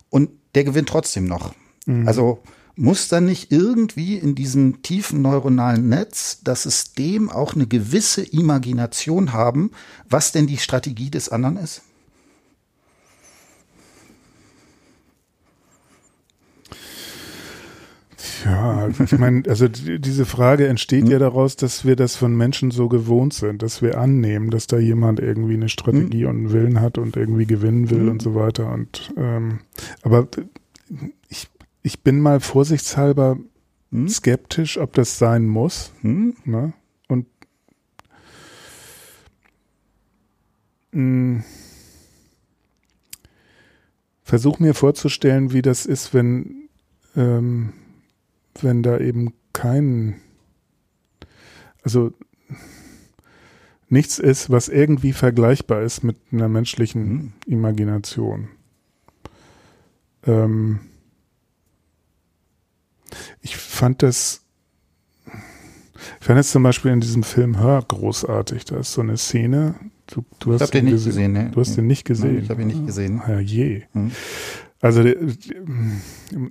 Und 0.08 0.30
der 0.54 0.64
gewinnt 0.64 0.88
trotzdem 0.88 1.26
noch. 1.26 1.52
Mhm. 1.84 2.08
Also 2.08 2.42
muss 2.76 3.08
dann 3.08 3.26
nicht 3.26 3.52
irgendwie 3.52 4.16
in 4.16 4.34
diesem 4.34 4.80
tiefen 4.80 5.20
neuronalen 5.20 5.90
Netz 5.90 6.38
das 6.42 6.62
System 6.62 7.28
auch 7.28 7.54
eine 7.54 7.66
gewisse 7.66 8.22
Imagination 8.22 9.34
haben, 9.34 9.70
was 10.08 10.32
denn 10.32 10.46
die 10.46 10.56
Strategie 10.56 11.10
des 11.10 11.28
anderen 11.28 11.58
ist? 11.58 11.82
Ja, 18.44 18.88
ich 18.88 19.18
meine, 19.18 19.42
also 19.48 19.68
diese 19.68 20.24
Frage 20.24 20.68
entsteht 20.68 21.04
mhm. 21.04 21.10
ja 21.10 21.18
daraus, 21.18 21.56
dass 21.56 21.84
wir 21.84 21.96
das 21.96 22.16
von 22.16 22.36
Menschen 22.36 22.70
so 22.70 22.88
gewohnt 22.88 23.34
sind, 23.34 23.62
dass 23.62 23.82
wir 23.82 23.98
annehmen, 23.98 24.50
dass 24.50 24.66
da 24.66 24.78
jemand 24.78 25.20
irgendwie 25.20 25.54
eine 25.54 25.68
Strategie 25.68 26.24
mhm. 26.24 26.30
und 26.30 26.36
einen 26.36 26.52
Willen 26.52 26.80
hat 26.80 26.98
und 26.98 27.16
irgendwie 27.16 27.46
gewinnen 27.46 27.90
will 27.90 28.02
mhm. 28.02 28.10
und 28.10 28.22
so 28.22 28.34
weiter. 28.34 28.72
Und 28.72 29.12
ähm, 29.16 29.60
aber 30.02 30.28
ich, 31.28 31.48
ich 31.82 32.02
bin 32.02 32.20
mal 32.20 32.40
vorsichtshalber 32.40 33.38
hm? 33.90 34.08
skeptisch, 34.08 34.78
ob 34.78 34.92
das 34.94 35.18
sein 35.18 35.46
muss. 35.46 35.92
Hm? 36.02 36.36
Ne? 36.44 36.72
Und 37.08 37.26
mh, 40.92 41.42
hm, 41.42 41.44
versuch 44.22 44.58
mir 44.58 44.74
vorzustellen, 44.74 45.52
wie 45.52 45.62
das 45.62 45.86
ist, 45.86 46.12
wenn 46.12 46.68
ähm, 47.16 47.72
wenn 48.62 48.82
da 48.82 48.98
eben 48.98 49.32
kein, 49.52 50.16
also 51.82 52.12
nichts 53.88 54.18
ist, 54.18 54.50
was 54.50 54.68
irgendwie 54.68 55.12
vergleichbar 55.12 55.82
ist 55.82 56.02
mit 56.02 56.16
einer 56.32 56.48
menschlichen 56.48 57.06
mhm. 57.06 57.32
Imagination. 57.46 58.48
Ähm, 60.26 60.80
ich 63.40 63.56
fand 63.56 64.02
das, 64.02 64.42
ich 66.20 66.26
fand 66.26 66.40
es 66.40 66.50
zum 66.50 66.62
Beispiel 66.62 66.90
in 66.90 67.00
diesem 67.00 67.22
Film 67.22 67.58
Hör 67.58 67.82
großartig. 67.82 68.64
Da 68.64 68.78
ist 68.78 68.92
so 68.92 69.00
eine 69.00 69.16
Szene. 69.16 69.76
Du, 70.06 70.24
du 70.38 70.52
hast 70.52 70.62
ich 70.62 70.70
den, 70.70 70.86
den 70.86 70.94
nicht 70.94 71.04
gesehen. 71.04 71.34
gesehen 71.34 71.44
ne? 71.44 71.50
Du 71.52 71.60
hast 71.60 71.76
den 71.76 71.86
nicht 71.86 72.04
gesehen. 72.04 72.34
Nein, 72.34 72.42
ich 72.42 72.50
habe 72.50 72.62
ihn 72.62 72.68
nicht 72.68 72.86
gesehen. 72.86 73.20
Ah, 73.24 73.38
je. 73.38 73.84
Mhm. 73.92 74.10
Also 74.80 75.02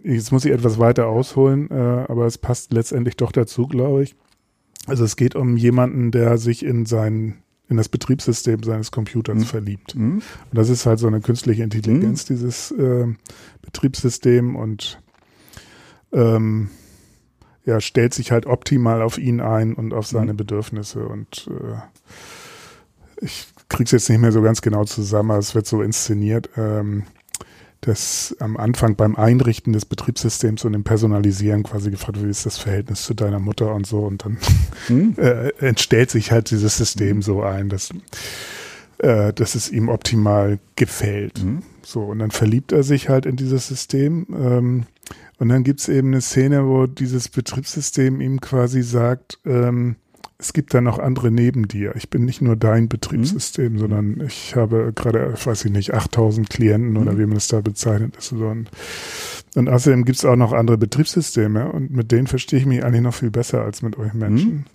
jetzt 0.04 0.32
muss 0.32 0.46
ich 0.46 0.52
etwas 0.52 0.80
weiter 0.80 1.08
ausholen, 1.08 1.70
äh, 1.70 2.06
aber 2.08 2.26
es 2.26 2.38
passt 2.38 2.74
letztendlich 2.74 3.18
doch 3.18 3.32
dazu, 3.32 3.68
glaube 3.68 4.04
ich. 4.04 4.16
Also 4.88 5.04
es 5.04 5.16
geht 5.16 5.36
um 5.36 5.58
jemanden, 5.58 6.12
der 6.12 6.38
sich 6.38 6.66
in 6.66 6.86
sein 6.86 7.36
in 7.68 7.78
das 7.78 7.90
Betriebssystem 7.90 8.62
seines 8.64 8.92
Computers 8.92 9.40
mhm. 9.40 9.44
verliebt. 9.44 9.96
Mhm. 9.96 10.22
Und 10.52 10.52
das 10.52 10.70
ist 10.70 10.86
halt 10.86 11.00
so 11.00 11.08
eine 11.08 11.22
künstliche 11.22 11.64
Intelligenz, 11.64 12.30
mhm. 12.30 12.34
dieses 12.36 12.72
äh, 12.72 13.08
Betriebssystem 13.64 14.56
und 14.56 15.02
ähm, 16.12 16.70
ja, 17.66 17.82
stellt 17.82 18.14
sich 18.14 18.32
halt 18.32 18.46
optimal 18.46 19.02
auf 19.02 19.18
ihn 19.18 19.42
ein 19.42 19.74
und 19.74 19.94
auf 19.94 20.06
seine 20.06 20.34
mhm. 20.34 20.38
Bedürfnisse. 20.38 21.08
Und 21.08 21.50
äh, 21.50 23.24
ich 23.26 23.48
krieg's 23.68 23.92
jetzt 23.92 24.10
nicht 24.10 24.20
mehr 24.20 24.32
so 24.32 24.44
ganz 24.44 24.62
genau 24.62 24.84
zusammen, 24.84 25.32
aber 25.32 25.40
es 25.40 25.56
wird 25.56 25.66
so 25.66 25.82
inszeniert. 25.82 26.52
Ähm, 26.58 27.04
dass 27.86 28.36
am 28.40 28.58
Anfang 28.58 28.96
beim 28.96 29.16
Einrichten 29.16 29.72
des 29.72 29.86
Betriebssystems 29.86 30.66
und 30.66 30.74
dem 30.74 30.84
Personalisieren 30.84 31.64
quasi 31.64 31.92
gefragt 31.92 32.18
wird, 32.18 32.26
wie 32.26 32.32
ist 32.32 32.46
das 32.46 32.58
Verhältnis 32.58 33.04
zu 33.04 33.14
deiner 33.14 33.40
Mutter 33.40 33.74
und 33.74 33.86
so 33.86 34.00
und 34.00 34.26
dann 34.26 34.38
hm? 34.88 35.16
äh, 35.18 35.50
entstellt 35.60 36.10
sich 36.10 36.32
halt 36.32 36.50
dieses 36.50 36.78
System 36.78 37.22
so 37.22 37.44
ein, 37.44 37.70
dass, 37.70 37.92
äh, 38.98 39.34
dass 39.34 39.56
es 39.56 39.72
ihm 39.72 39.90
optimal 39.90 40.60
gefällt. 40.76 41.40
Hm? 41.40 41.62
So, 41.84 42.02
und 42.02 42.20
dann 42.20 42.32
verliebt 42.32 42.72
er 42.72 42.82
sich 42.82 43.10
halt 43.10 43.28
in 43.28 43.36
dieses 43.36 43.68
System 43.68 44.26
ähm, 44.32 44.86
und 45.38 45.50
dann 45.50 45.64
gibt's 45.64 45.88
eben 45.88 46.08
eine 46.08 46.22
Szene, 46.22 46.66
wo 46.66 46.88
dieses 46.88 47.30
Betriebssystem 47.30 48.20
ihm 48.20 48.42
quasi 48.42 48.82
sagt, 48.82 49.40
ähm, 49.46 49.98
es 50.38 50.52
gibt 50.52 50.74
da 50.74 50.82
noch 50.82 51.00
andere 51.00 51.32
neben 51.32 51.68
dir. 51.68 51.96
Ich 51.96 52.10
bin 52.10 52.26
nicht 52.26 52.42
nur 52.42 52.56
dein 52.56 52.90
Betriebssystem, 52.90 53.74
mhm. 53.74 53.78
sondern 53.78 54.22
ich 54.22 54.56
habe 54.56 54.92
gerade, 54.94 55.34
weiß 55.34 55.66
ich 55.66 55.72
nicht, 55.72 55.94
8000 55.94 56.50
Klienten 56.50 56.92
mhm. 56.92 56.98
oder 56.98 57.18
wie 57.18 57.26
man 57.26 57.38
es 57.38 57.48
da 57.48 57.62
bezeichnet 57.62 58.18
ist. 58.18 58.34
Und, 58.34 58.70
und 59.56 59.70
außerdem 59.70 60.04
gibt 60.04 60.18
es 60.18 60.26
auch 60.26 60.36
noch 60.36 60.52
andere 60.52 60.78
Betriebssysteme 60.78 61.72
und 61.72 61.92
mit 61.92 62.12
denen 62.12 62.28
verstehe 62.28 62.60
ich 62.60 62.66
mich 62.66 62.84
eigentlich 62.84 63.02
noch 63.02 63.14
viel 63.14 63.32
besser 63.32 63.64
als 63.64 63.82
mit 63.82 63.98
euch 63.98 64.14
Menschen. 64.14 64.52
Mhm. 64.52 64.66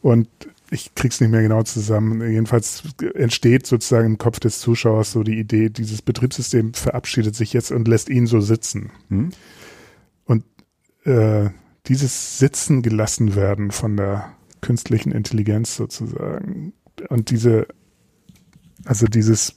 Und 0.00 0.28
ich 0.70 0.94
krieg's 0.94 1.20
nicht 1.20 1.30
mehr 1.30 1.42
genau 1.42 1.62
zusammen. 1.62 2.28
Jedenfalls 2.28 2.82
entsteht 3.14 3.66
sozusagen 3.66 4.06
im 4.06 4.18
Kopf 4.18 4.40
des 4.40 4.60
Zuschauers 4.60 5.12
so 5.12 5.22
die 5.22 5.38
Idee, 5.38 5.68
dieses 5.68 6.00
Betriebssystem 6.00 6.74
verabschiedet 6.74 7.36
sich 7.36 7.52
jetzt 7.52 7.70
und 7.70 7.86
lässt 7.86 8.08
ihn 8.08 8.26
so 8.26 8.40
sitzen. 8.40 8.90
Mhm. 9.10 9.30
Und 10.24 10.44
äh, 11.04 11.50
dieses 11.86 12.38
Sitzen 12.38 12.82
gelassen 12.82 13.36
werden 13.36 13.70
von 13.70 13.96
der 13.96 14.35
künstlichen 14.66 15.12
Intelligenz 15.12 15.76
sozusagen. 15.76 16.72
Und 17.08 17.30
diese, 17.30 17.68
also 18.84 19.06
dieses 19.06 19.54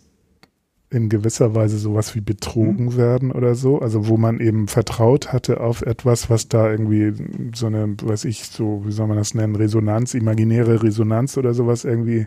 in 0.91 1.10
gewisser 1.10 1.53
Weise 1.53 1.78
sowas 1.78 2.16
wie 2.16 2.22
betrogen 2.22 2.86
mhm. 2.86 2.97
werden 2.97 3.32
oder 3.32 3.55
so, 3.55 3.80
also 3.80 4.07
wo 4.07 4.18
man 4.18 4.39
eben 4.39 4.68
vertraut 4.68 5.32
hatte 5.34 5.60
auf 5.60 5.82
etwas, 5.82 6.30
was 6.30 6.47
da 6.47 6.70
irgendwie 6.70 7.14
so 7.55 7.68
eine, 7.68 7.95
weiß 8.01 8.26
ich, 8.26 8.45
so, 8.45 8.84
wie 8.86 8.91
soll 8.91 9.07
man 9.07 9.18
das 9.18 9.34
nennen, 9.34 9.55
Resonanz, 9.55 10.14
imaginäre 10.14 10.82
Resonanz 10.82 11.38
oder 11.38 11.53
sowas 11.53 11.86
irgendwie 11.86 12.26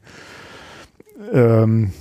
ähm, 1.33 1.93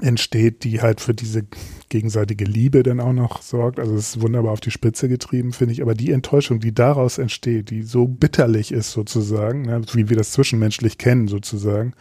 entsteht, 0.00 0.64
die 0.64 0.82
halt 0.82 1.00
für 1.00 1.14
diese 1.14 1.44
gegenseitige 1.88 2.44
Liebe 2.44 2.82
dann 2.82 3.00
auch 3.00 3.12
noch 3.12 3.42
sorgt. 3.42 3.78
Also 3.78 3.94
es 3.94 4.16
ist 4.16 4.20
wunderbar 4.20 4.52
auf 4.52 4.60
die 4.60 4.70
Spitze 4.70 5.08
getrieben, 5.08 5.52
finde 5.52 5.72
ich. 5.72 5.82
Aber 5.82 5.94
die 5.94 6.10
Enttäuschung, 6.10 6.60
die 6.60 6.74
daraus 6.74 7.18
entsteht, 7.18 7.70
die 7.70 7.82
so 7.82 8.06
bitterlich 8.06 8.72
ist 8.72 8.92
sozusagen, 8.92 9.62
ne, 9.62 9.82
wie 9.92 10.08
wir 10.08 10.16
das 10.16 10.32
zwischenmenschlich 10.32 10.98
kennen 10.98 11.28
sozusagen, 11.28 11.94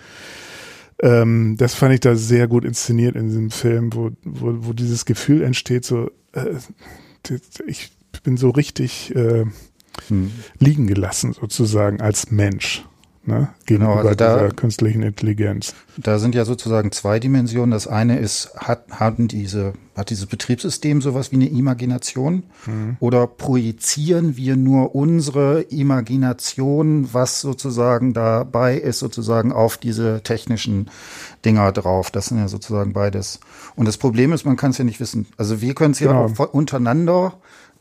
ähm, 1.01 1.55
das 1.57 1.75
fand 1.75 1.93
ich 1.93 1.99
da 1.99 2.15
sehr 2.15 2.47
gut 2.47 2.65
inszeniert 2.65 3.15
in 3.15 3.27
diesem 3.27 3.51
Film, 3.51 3.93
wo, 3.93 4.11
wo, 4.23 4.67
wo 4.67 4.73
dieses 4.73 5.05
Gefühl 5.05 5.41
entsteht, 5.43 5.85
so 5.85 6.09
äh, 6.33 6.55
ich 7.65 7.91
bin 8.23 8.37
so 8.37 8.49
richtig 8.49 9.15
äh, 9.15 9.45
hm. 10.07 10.31
liegen 10.59 10.87
gelassen 10.87 11.33
sozusagen 11.33 12.01
als 12.01 12.31
Mensch 12.31 12.85
ne, 13.26 13.49
gegenüber 13.65 13.95
genau, 13.95 14.03
also 14.03 14.15
da, 14.15 14.38
dieser 14.38 14.55
künstlichen 14.55 15.01
Intelligenz. 15.03 15.73
Da 15.97 16.19
sind 16.19 16.36
ja 16.36 16.45
sozusagen 16.45 16.91
zwei 16.91 17.19
Dimensionen. 17.19 17.71
Das 17.71 17.88
eine 17.88 18.19
ist, 18.19 18.51
hat, 18.57 18.86
haben 18.91 19.28
diese, 19.28 19.73
hat 19.95 20.09
dieses 20.09 20.26
Betriebssystem 20.26 21.01
sowas 21.01 21.32
wie 21.32 21.36
eine 21.36 21.47
Imagination 21.47 22.43
mhm. 22.65 22.97
oder 22.99 23.28
projizieren 23.28 24.38
wir 24.38 24.55
nur 24.55 24.95
unsere 24.95 25.61
Imagination, 25.61 27.09
was 27.13 27.41
sozusagen 27.41 28.13
dabei 28.13 28.78
ist, 28.78 28.99
sozusagen 28.99 29.51
auf 29.51 29.78
diese 29.78 30.21
technischen 30.23 30.89
Dinger 31.43 31.71
drauf. 31.71 32.11
Das 32.11 32.28
sind 32.28 32.38
ja 32.38 32.47
sozusagen 32.47 32.93
beides. 32.93 33.39
Und 33.76 33.88
das 33.88 33.97
Problem 33.97 34.34
ist, 34.34 34.45
man 34.45 34.57
kann 34.57 34.71
es 34.71 34.78
ja 34.78 34.86
nicht 34.86 34.99
wissen. 34.99 35.28
Also 35.38 35.61
wir 35.61 35.73
können 35.76 35.91
es 35.91 35.99
ja 35.99 36.07
genau. 36.07 36.43
auch 36.43 36.53
untereinander 36.53 37.34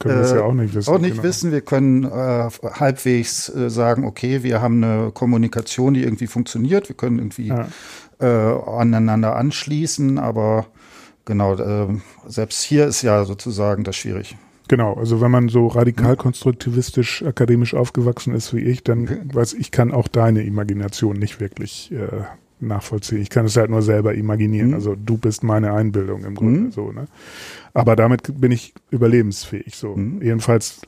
können 0.05 0.18
wir 0.18 0.24
es 0.24 0.32
ja 0.32 0.42
auch 0.42 0.52
nicht 0.52 0.74
wissen. 0.74 0.94
Auch 0.94 0.98
nicht 0.98 1.12
genau. 1.12 1.22
wissen. 1.22 1.52
Wir 1.52 1.61
können 1.61 2.05
äh, 2.05 2.09
halbwegs 2.09 3.48
äh, 3.48 3.70
sagen, 3.70 4.05
okay, 4.05 4.42
wir 4.42 4.61
haben 4.61 4.84
eine 4.84 5.11
Kommunikation, 5.12 5.94
die 5.94 6.02
irgendwie 6.02 6.26
funktioniert. 6.26 6.88
Wir 6.88 6.96
können 6.96 7.18
irgendwie 7.18 7.48
ja. 7.48 7.66
äh, 8.20 8.26
aneinander 8.26 9.36
anschließen, 9.36 10.18
aber 10.18 10.66
genau, 11.24 11.55
äh, 11.55 11.88
selbst 12.26 12.62
hier 12.62 12.86
ist 12.86 13.02
ja 13.02 13.24
sozusagen 13.24 13.84
das 13.84 13.96
schwierig. 13.96 14.36
Genau, 14.68 14.94
also 14.94 15.20
wenn 15.20 15.30
man 15.30 15.48
so 15.48 15.66
radikal 15.66 16.16
konstruktivistisch 16.16 17.22
akademisch 17.22 17.74
aufgewachsen 17.74 18.34
ist 18.34 18.55
wie 18.55 18.61
ich, 18.61 18.82
dann 18.82 19.30
weiß 19.32 19.52
ich 19.55 19.70
kann 19.70 19.92
auch 19.92 20.09
deine 20.09 20.42
Imagination 20.42 21.18
nicht 21.18 21.38
wirklich 21.38 21.92
äh, 21.92 22.22
nachvollziehen. 22.61 23.20
Ich 23.20 23.30
kann 23.30 23.46
es 23.46 23.57
halt 23.57 23.70
nur 23.70 23.82
selber 23.82 24.14
imaginieren. 24.14 24.68
Mhm. 24.68 24.74
Also 24.74 24.94
du 24.94 25.16
bist 25.16 25.42
meine 25.42 25.72
Einbildung 25.72 26.24
im 26.24 26.34
Grunde 26.34 26.61
mhm. 26.61 26.70
so, 26.72 26.92
ne? 26.92 27.07
Aber 27.72 27.96
damit 27.96 28.40
bin 28.40 28.52
ich 28.52 28.74
überlebensfähig, 28.90 29.76
so. 29.76 29.96
Mhm. 29.96 30.22
Jedenfalls 30.22 30.82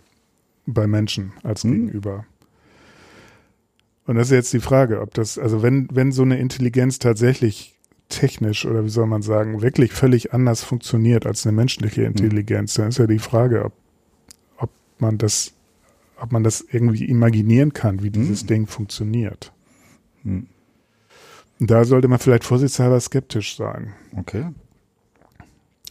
bei 0.66 0.86
Menschen 0.86 1.32
als 1.42 1.64
mhm. 1.64 1.72
Gegenüber. 1.72 2.24
Und 4.06 4.16
das 4.16 4.28
ist 4.28 4.32
jetzt 4.32 4.52
die 4.52 4.60
Frage, 4.60 5.00
ob 5.00 5.14
das, 5.14 5.38
also 5.38 5.62
wenn, 5.62 5.88
wenn 5.92 6.12
so 6.12 6.22
eine 6.22 6.38
Intelligenz 6.38 6.98
tatsächlich 6.98 7.76
technisch 8.08 8.64
oder 8.64 8.84
wie 8.84 8.88
soll 8.88 9.06
man 9.06 9.22
sagen, 9.22 9.62
wirklich 9.62 9.92
völlig 9.92 10.32
anders 10.32 10.62
funktioniert 10.62 11.26
als 11.26 11.44
eine 11.44 11.56
menschliche 11.56 12.02
mhm. 12.02 12.08
Intelligenz, 12.08 12.74
dann 12.74 12.88
ist 12.88 12.98
ja 12.98 13.06
die 13.06 13.18
Frage, 13.18 13.64
ob, 13.64 13.72
ob 14.58 14.70
man 14.98 15.18
das, 15.18 15.52
ob 16.20 16.30
man 16.30 16.44
das 16.44 16.64
irgendwie 16.70 17.04
imaginieren 17.06 17.72
kann, 17.72 18.02
wie 18.02 18.10
dieses 18.10 18.44
mhm. 18.44 18.46
Ding 18.46 18.66
funktioniert. 18.66 19.52
Mhm. 20.22 20.46
Da 21.58 21.84
sollte 21.84 22.08
man 22.08 22.18
vielleicht 22.18 22.44
vorsichtshalber 22.44 23.00
skeptisch 23.00 23.56
sein. 23.56 23.94
Okay. 24.16 24.46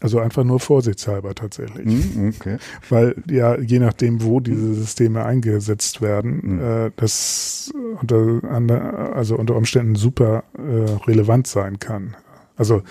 Also 0.02 0.20
einfach 0.20 0.44
nur 0.44 0.60
vorsichtshalber 0.60 1.34
tatsächlich. 1.34 1.86
Mhm, 1.86 2.34
okay. 2.38 2.58
Weil 2.90 3.16
ja, 3.30 3.58
je 3.58 3.80
nachdem, 3.80 4.22
wo 4.22 4.40
diese 4.40 4.74
Systeme 4.74 5.24
eingesetzt 5.24 6.02
werden, 6.02 6.42
mhm. 6.44 6.60
äh, 6.60 6.92
das 6.98 7.74
unter, 8.02 9.16
also 9.16 9.38
unter 9.38 9.56
Umständen 9.56 9.96
super 9.96 10.44
äh, 10.58 10.92
relevant 11.08 11.48
sein 11.48 11.80
kann. 11.80 12.16
Also 12.58 12.84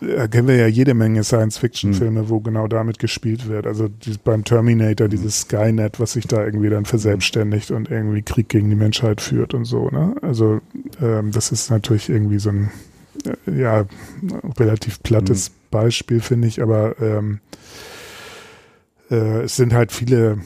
da 0.00 0.26
kennen 0.26 0.48
wir 0.48 0.56
ja 0.56 0.66
jede 0.66 0.94
Menge 0.94 1.22
Science-Fiction-Filme, 1.22 2.22
mhm. 2.22 2.28
wo 2.28 2.40
genau 2.40 2.66
damit 2.66 2.98
gespielt 2.98 3.48
wird. 3.48 3.66
Also 3.66 3.88
die, 3.88 4.14
beim 4.22 4.44
Terminator, 4.44 5.08
dieses 5.08 5.42
Skynet, 5.42 6.00
was 6.00 6.12
sich 6.12 6.26
da 6.26 6.44
irgendwie 6.44 6.68
dann 6.68 6.84
verselbstständigt 6.84 7.70
und 7.70 7.90
irgendwie 7.90 8.22
Krieg 8.22 8.48
gegen 8.48 8.70
die 8.70 8.76
Menschheit 8.76 9.20
führt 9.20 9.54
und 9.54 9.64
so. 9.64 9.88
Ne? 9.90 10.16
Also 10.22 10.60
ähm, 11.00 11.30
das 11.32 11.52
ist 11.52 11.70
natürlich 11.70 12.08
irgendwie 12.08 12.38
so 12.38 12.50
ein 12.50 12.70
äh, 13.46 13.60
ja 13.60 13.84
relativ 14.58 15.02
plattes 15.02 15.50
mhm. 15.50 15.54
Beispiel, 15.70 16.20
finde 16.20 16.48
ich, 16.48 16.60
aber 16.62 17.00
ähm, 17.00 17.40
äh, 19.10 19.42
es 19.42 19.56
sind 19.56 19.72
halt 19.72 19.92
viele 19.92 20.38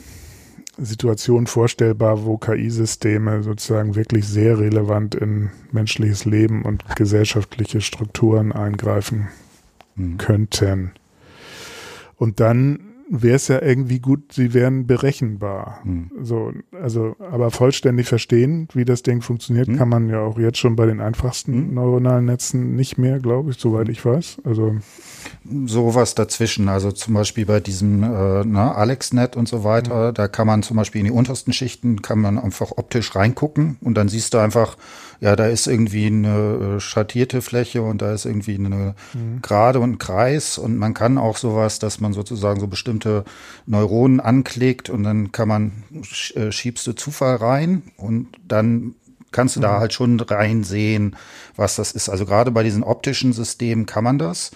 Situationen 0.79 1.47
vorstellbar, 1.47 2.25
wo 2.25 2.39
KI-Systeme 2.39 3.43
sozusagen 3.43 3.95
wirklich 3.95 4.27
sehr 4.27 4.59
relevant 4.59 5.15
in 5.15 5.51
menschliches 5.73 6.25
Leben 6.25 6.63
und 6.63 6.85
gesellschaftliche 6.97 7.81
Strukturen 7.81 8.53
eingreifen 8.53 9.29
mhm. 9.97 10.19
könnten. 10.19 10.93
Und 12.17 12.41
dann 12.41 12.89
wäre 13.11 13.37
es 13.37 13.49
ja 13.49 13.63
irgendwie 13.63 14.01
gut, 14.01 14.33
sie 14.33 14.55
wären 14.55 14.87
berechenbar. 14.87 15.81
Hm. 15.83 16.11
So, 16.21 16.53
also, 16.73 17.17
aber 17.19 17.51
vollständig 17.51 18.07
verstehen, 18.07 18.69
wie 18.75 18.85
das 18.85 19.03
Ding 19.03 19.23
funktioniert, 19.23 19.69
hm. 19.69 19.77
kann 19.77 19.89
man 19.89 20.09
ja 20.09 20.21
auch 20.21 20.39
jetzt 20.39 20.59
schon 20.59 20.77
bei 20.77 20.87
den 20.87 21.01
einfachsten 21.01 21.55
hm. 21.55 21.75
neuronalen 21.75 22.27
Netzen 22.27 22.77
nicht 22.77 22.99
mehr, 22.99 23.19
glaube 23.19 23.51
ich, 23.51 23.59
soweit 23.59 23.89
ich 23.89 24.05
weiß. 24.05 24.43
Also 24.45 24.77
sowas 25.67 26.15
dazwischen, 26.15 26.69
also 26.69 26.93
zum 26.93 27.15
Beispiel 27.15 27.47
bei 27.47 27.61
diesem 27.61 28.03
äh, 28.03 28.45
ne, 28.45 28.75
AlexNet 28.75 29.37
und 29.37 29.49
so 29.49 29.65
weiter, 29.65 30.13
da 30.13 30.29
kann 30.29 30.47
man 30.47 30.63
zum 30.63 30.77
Beispiel 30.77 31.01
in 31.01 31.07
die 31.07 31.11
untersten 31.11 31.53
Schichten 31.53 32.03
kann 32.03 32.19
man 32.19 32.39
einfach 32.39 32.73
optisch 32.77 33.15
reingucken 33.15 33.79
und 33.81 33.95
dann 33.95 34.09
siehst 34.09 34.35
du 34.35 34.39
einfach, 34.39 34.77
ja, 35.21 35.37
da 35.37 35.47
ist 35.47 35.67
irgendwie 35.67 36.07
eine 36.07 36.77
äh, 36.77 36.81
schattierte 36.81 37.43
Fläche 37.43 37.83
und 37.83 38.03
da 38.03 38.13
ist 38.13 38.25
irgendwie 38.25 38.55
eine 38.55 38.95
mhm. 39.15 39.43
Gerade 39.43 39.81
und 39.81 39.93
ein 39.93 39.99
Kreis 39.99 40.59
und 40.59 40.77
man 40.77 40.95
kann 40.95 41.19
auch 41.19 41.37
sowas, 41.37 41.79
dass 41.79 42.01
man 42.01 42.13
sozusagen 42.13 42.61
so 42.61 42.67
bestimmte 42.67 43.25
Neuronen 43.67 44.21
anklickt 44.21 44.91
und 44.91 45.03
dann 45.03 45.33
kann 45.33 45.49
man, 45.49 45.85
äh, 46.35 46.53
schiebst 46.53 46.87
du 46.87 46.93
Zufall 46.93 47.37
rein 47.37 47.83
und 47.97 48.29
dann 48.47 48.95
kannst 49.33 49.57
du 49.57 49.61
mhm. 49.61 49.63
da 49.63 49.81
halt 49.81 49.93
schon 49.93 50.21
reinsehen, 50.21 51.17
was 51.57 51.77
das 51.77 51.93
ist. 51.93 52.09
Also 52.09 52.25
gerade 52.27 52.51
bei 52.51 52.63
diesen 52.63 52.83
optischen 52.83 53.33
Systemen 53.33 53.87
kann 53.87 54.05
man 54.05 54.19
das 54.19 54.51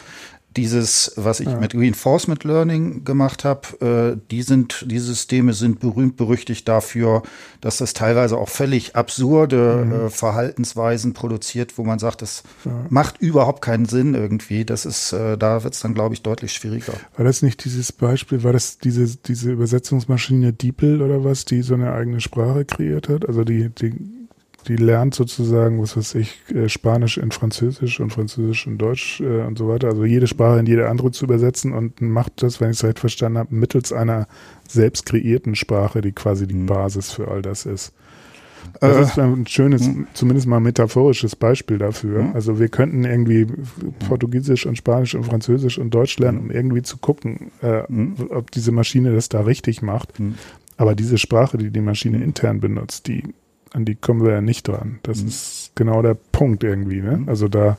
dieses, 0.57 1.13
was 1.17 1.41
ich 1.41 1.49
ja. 1.49 1.59
mit 1.59 1.75
Reinforcement 1.75 2.45
Learning 2.45 3.05
gemacht 3.05 3.45
habe, 3.45 4.17
äh, 4.17 4.21
die 4.31 4.43
sind, 4.43 4.87
die 4.89 4.99
Systeme 4.99 5.53
sind 5.55 5.81
berühmt 5.81 6.17
berüchtigt 6.17 6.69
dafür, 6.69 7.23
dass 7.61 7.79
das 7.79 7.93
teilweise 7.95 8.37
auch 8.37 8.49
völlig 8.49 8.97
absurde 8.97 9.85
mhm. 9.85 9.93
äh, 9.93 10.11
Verhaltensweisen 10.11 11.13
produziert, 11.15 11.79
wo 11.79 11.85
man 11.85 11.99
sagt, 11.99 12.23
das 12.23 12.43
ja. 12.65 12.73
macht 12.91 13.21
überhaupt 13.21 13.63
keinen 13.63 13.87
Sinn 13.87 14.15
irgendwie. 14.15 14.65
Das 14.65 14.85
ist, 14.85 15.13
äh, 15.13 15.39
da 15.39 15.65
wird 15.65 15.75
es 15.75 15.81
dann, 15.81 15.95
glaube 15.95 16.15
ich, 16.15 16.23
deutlich 16.23 16.53
schwieriger. 16.53 16.95
War 17.17 17.25
das 17.25 17.43
nicht 17.43 17.65
dieses 17.65 17.93
Beispiel, 17.93 18.43
war 18.43 18.53
das 18.53 18.79
diese, 18.79 19.17
diese 19.17 19.53
Übersetzungsmaschine 19.53 20.53
DeepL 20.53 21.03
oder 21.03 21.25
was, 21.25 21.45
die 21.45 21.63
so 21.63 21.75
eine 21.75 21.93
eigene 21.93 22.21
Sprache 22.21 22.65
kreiert 22.65 23.09
hat? 23.09 23.27
Also 23.27 23.45
die, 23.45 23.71
die 23.71 23.95
die 24.69 24.77
lernt 24.77 25.15
sozusagen, 25.15 25.81
was 25.83 25.97
weiß 25.97 26.15
ich, 26.17 26.39
äh, 26.55 26.69
Spanisch 26.69 27.19
in 27.19 27.31
Französisch 27.31 28.01
und 28.01 28.13
Französisch 28.13 28.67
in 28.67 28.79
Deutsch 28.79 29.21
äh, 29.21 29.43
und 29.43 29.59
so 29.59 29.69
weiter. 29.69 29.89
Also 29.89 30.05
jede 30.05 30.27
Sprache 30.27 30.61
in 30.61 30.67
jede 30.67 30.89
andere 30.89 31.11
zu 31.11 31.25
übersetzen 31.25 31.73
und 31.73 32.01
macht 32.01 32.43
das, 32.43 32.61
wenn 32.61 32.71
ich 32.71 32.79
es 32.79 32.85
recht 32.85 32.99
verstanden 33.01 33.39
habe, 33.39 33.55
mittels 33.55 33.93
einer 33.93 34.27
selbst 34.69 35.07
kreierten 35.07 35.55
Sprache, 35.55 36.01
die 36.01 36.13
quasi 36.13 36.47
die 36.47 36.55
mhm. 36.55 36.67
Basis 36.67 37.13
für 37.13 37.29
all 37.29 37.43
das 37.43 37.67
ist. 37.67 37.93
Das 38.81 38.97
äh, 38.97 39.03
ist 39.03 39.19
ein 39.19 39.47
schönes, 39.47 39.87
mh. 39.87 40.07
zumindest 40.15 40.47
mal 40.47 40.61
metaphorisches 40.61 41.35
Beispiel 41.35 41.79
dafür. 41.79 42.23
Mh. 42.23 42.33
Also 42.35 42.59
wir 42.61 42.69
könnten 42.69 43.05
irgendwie 43.05 43.47
Portugiesisch 44.09 44.67
und 44.67 44.77
Spanisch 44.77 45.15
und 45.15 45.25
Französisch 45.25 45.79
und 45.79 45.93
Deutsch 45.93 46.19
lernen, 46.19 46.39
um 46.39 46.51
irgendwie 46.51 46.83
zu 46.83 46.99
gucken, 46.99 47.51
äh, 47.61 47.83
ob 48.31 48.51
diese 48.53 48.73
Maschine 48.73 49.13
das 49.13 49.29
da 49.29 49.41
richtig 49.41 49.83
macht. 49.83 50.15
Aber 50.77 50.95
diese 50.95 51.19
Sprache, 51.19 51.59
die 51.59 51.71
die 51.71 51.81
Maschine 51.81 52.23
intern 52.23 52.61
benutzt, 52.61 53.09
die 53.09 53.35
an 53.73 53.85
die 53.85 53.95
kommen 53.95 54.25
wir 54.25 54.33
ja 54.33 54.41
nicht 54.41 54.69
dran. 54.69 54.99
Das 55.03 55.23
mhm. 55.23 55.29
ist 55.29 55.73
genau 55.75 56.03
der 56.03 56.15
Punkt 56.15 56.65
irgendwie. 56.65 57.01
Ne? 57.01 57.19
Mhm. 57.19 57.29
Also 57.29 57.49
da, 57.49 57.79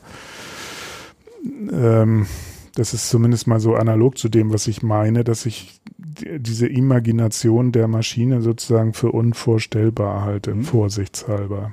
ähm, 1.72 2.26
das 2.74 2.94
ist 2.94 3.08
zumindest 3.08 3.46
mal 3.46 3.60
so 3.60 3.74
analog 3.74 4.18
zu 4.18 4.28
dem, 4.28 4.52
was 4.52 4.66
ich 4.66 4.82
meine, 4.82 5.24
dass 5.24 5.46
ich 5.46 5.80
diese 5.96 6.66
Imagination 6.66 7.72
der 7.72 7.88
Maschine 7.88 8.40
sozusagen 8.40 8.92
für 8.92 9.12
unvorstellbar 9.12 10.22
halte, 10.22 10.54
mhm. 10.54 10.64
vorsichtshalber. 10.64 11.72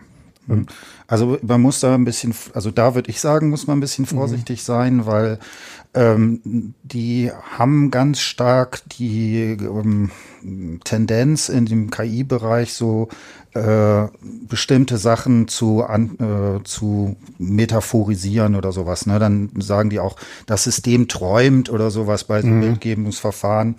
Mhm. 0.56 0.66
Also 1.08 1.38
man 1.41 1.62
muss 1.62 1.80
da 1.80 1.93
ein 1.93 2.06
bisschen, 2.06 2.34
also 2.54 2.72
da 2.72 2.95
würde 2.95 3.10
ich 3.10 3.20
sagen, 3.20 3.49
muss 3.49 3.68
man 3.68 3.78
ein 3.78 3.82
bisschen 3.82 4.06
mhm. 4.06 4.16
vorsichtig 4.16 4.60
mhm. 4.62 4.66
sein, 4.66 5.06
weil 5.06 5.39
ähm, 5.93 6.74
die 6.84 7.32
haben 7.58 7.91
ganz 7.91 8.22
stark 8.22 8.82
die 8.97 9.58
ähm, 9.60 10.12
Tendenz 10.84 11.49
in 11.49 11.66
dem 11.66 11.91
KI-Bereich 11.91 12.74
so 12.74 13.10
äh, 13.54 14.08
bestimmte 14.47 14.97
Sachen 14.97 15.49
zu, 15.49 15.84
an, 15.84 16.18
äh, 16.20 16.64
zu 16.64 17.18
metaphorisieren 17.38 18.56
oder 18.56 18.72
sowas. 18.72 19.06
Ne? 19.06 19.20
Dann 19.20 19.49
sagen 19.60 19.89
die 19.89 19.99
auch, 19.99 20.16
das 20.45 20.64
System 20.64 21.10
träumt 21.10 21.70
oder 21.70 21.91
sowas 21.91 22.24
bei 22.24 22.41
mhm. 22.41 22.62
Bildgebungsverfahren. 22.62 23.76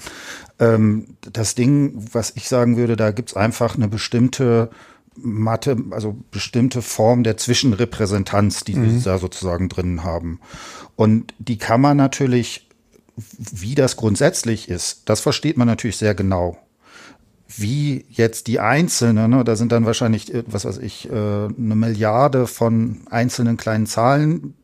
Ähm, 0.59 1.16
das 1.33 1.55
Ding, 1.55 1.95
was 2.12 2.33
ich 2.37 2.49
sagen 2.49 2.77
würde, 2.77 2.97
da 2.97 3.12
gibt's 3.12 3.35
einfach 3.35 3.77
eine 3.77 3.89
bestimmte 3.89 4.68
Mathe, 5.17 5.77
also 5.91 6.17
bestimmte 6.31 6.83
Form 6.83 7.23
der 7.23 7.37
Zwischenrepräsentanz, 7.37 8.65
die 8.65 8.77
mhm. 8.77 8.99
sie 8.99 9.05
da 9.05 9.19
sozusagen 9.19 9.69
drin 9.69 10.05
haben. 10.05 10.41
Und 10.97 11.35
die 11.39 11.59
kann 11.59 11.81
man 11.81 11.97
natürlich, 11.97 12.69
wie 13.17 13.75
das 13.75 13.97
grundsätzlich 13.97 14.69
ist, 14.69 15.03
das 15.07 15.21
versteht 15.21 15.57
man 15.57 15.67
natürlich 15.67 15.97
sehr 15.97 16.15
genau 16.15 16.59
wie 17.59 18.05
jetzt 18.11 18.47
die 18.47 18.61
einzelnen, 18.61 19.31
ne, 19.31 19.45
da 19.45 19.57
sind 19.57 19.73
dann 19.73 19.87
wahrscheinlich, 19.87 20.33
äh, 20.33 20.45
was 20.47 20.65
weiß 20.65 20.79
ich, 20.79 21.11
äh, 21.11 21.13
eine 21.13 21.75
Milliarde 21.75 22.47
von 22.47 23.03
einzelnen 23.11 23.57
kleinen 23.57 23.87
Zahlen. 23.87 24.55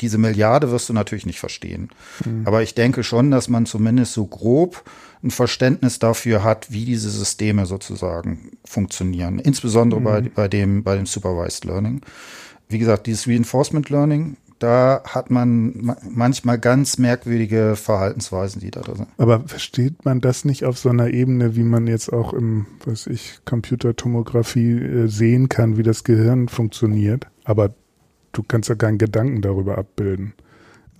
Diese 0.00 0.18
Milliarde 0.18 0.70
wirst 0.70 0.88
du 0.88 0.92
natürlich 0.92 1.26
nicht 1.26 1.40
verstehen. 1.40 1.90
Mhm. 2.24 2.42
Aber 2.46 2.62
ich 2.62 2.74
denke 2.74 3.02
schon, 3.02 3.30
dass 3.30 3.48
man 3.48 3.66
zumindest 3.66 4.12
so 4.12 4.26
grob 4.26 4.84
ein 5.26 5.30
Verständnis 5.30 5.98
dafür 5.98 6.42
hat, 6.42 6.70
wie 6.70 6.84
diese 6.84 7.10
Systeme 7.10 7.66
sozusagen 7.66 8.52
funktionieren. 8.64 9.38
Insbesondere 9.38 10.00
mhm. 10.00 10.04
bei, 10.04 10.20
bei 10.22 10.48
dem, 10.48 10.82
bei 10.82 10.96
dem 10.96 11.06
Supervised 11.06 11.64
Learning. 11.64 12.00
Wie 12.68 12.78
gesagt, 12.78 13.06
dieses 13.06 13.28
Reinforcement 13.28 13.90
Learning 13.90 14.36
da 14.58 15.02
hat 15.04 15.30
man 15.30 15.94
manchmal 16.08 16.58
ganz 16.58 16.98
merkwürdige 16.98 17.76
Verhaltensweisen, 17.76 18.60
die 18.60 18.70
da 18.70 18.80
drin 18.80 18.96
sind. 18.96 19.08
Aber 19.18 19.40
versteht 19.46 20.04
man 20.04 20.20
das 20.20 20.44
nicht 20.44 20.64
auf 20.64 20.78
so 20.78 20.88
einer 20.88 21.08
Ebene, 21.08 21.56
wie 21.56 21.62
man 21.62 21.86
jetzt 21.86 22.12
auch 22.12 22.32
im, 22.32 22.66
was 22.84 23.06
ich, 23.06 23.40
Computertomographie 23.44 24.78
äh, 24.78 25.08
sehen 25.08 25.48
kann, 25.48 25.76
wie 25.76 25.82
das 25.82 26.04
Gehirn 26.04 26.48
funktioniert? 26.48 27.26
Aber 27.44 27.74
du 28.32 28.42
kannst 28.42 28.68
ja 28.68 28.74
keinen 28.74 28.98
Gedanken 28.98 29.42
darüber 29.42 29.76
abbilden. 29.76 30.32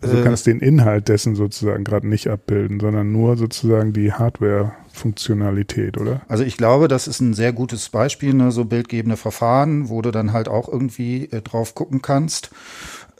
Also 0.00 0.14
du 0.14 0.20
äh. 0.20 0.24
kannst 0.24 0.46
den 0.46 0.60
Inhalt 0.60 1.08
dessen 1.08 1.34
sozusagen 1.34 1.84
gerade 1.84 2.06
nicht 2.06 2.28
abbilden, 2.28 2.80
sondern 2.80 3.12
nur 3.12 3.36
sozusagen 3.36 3.92
die 3.92 4.12
Hardware-Funktionalität, 4.12 5.98
oder? 5.98 6.20
Also 6.28 6.44
ich 6.44 6.56
glaube, 6.56 6.88
das 6.88 7.08
ist 7.08 7.20
ein 7.20 7.34
sehr 7.34 7.52
gutes 7.52 7.88
Beispiel, 7.88 8.34
ne, 8.34 8.52
so 8.52 8.64
bildgebende 8.64 9.16
Verfahren, 9.16 9.88
wo 9.88 10.02
du 10.02 10.10
dann 10.10 10.32
halt 10.32 10.48
auch 10.48 10.68
irgendwie 10.68 11.24
äh, 11.30 11.40
drauf 11.40 11.74
gucken 11.74 12.02
kannst. 12.02 12.50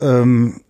Ähm, 0.01 0.61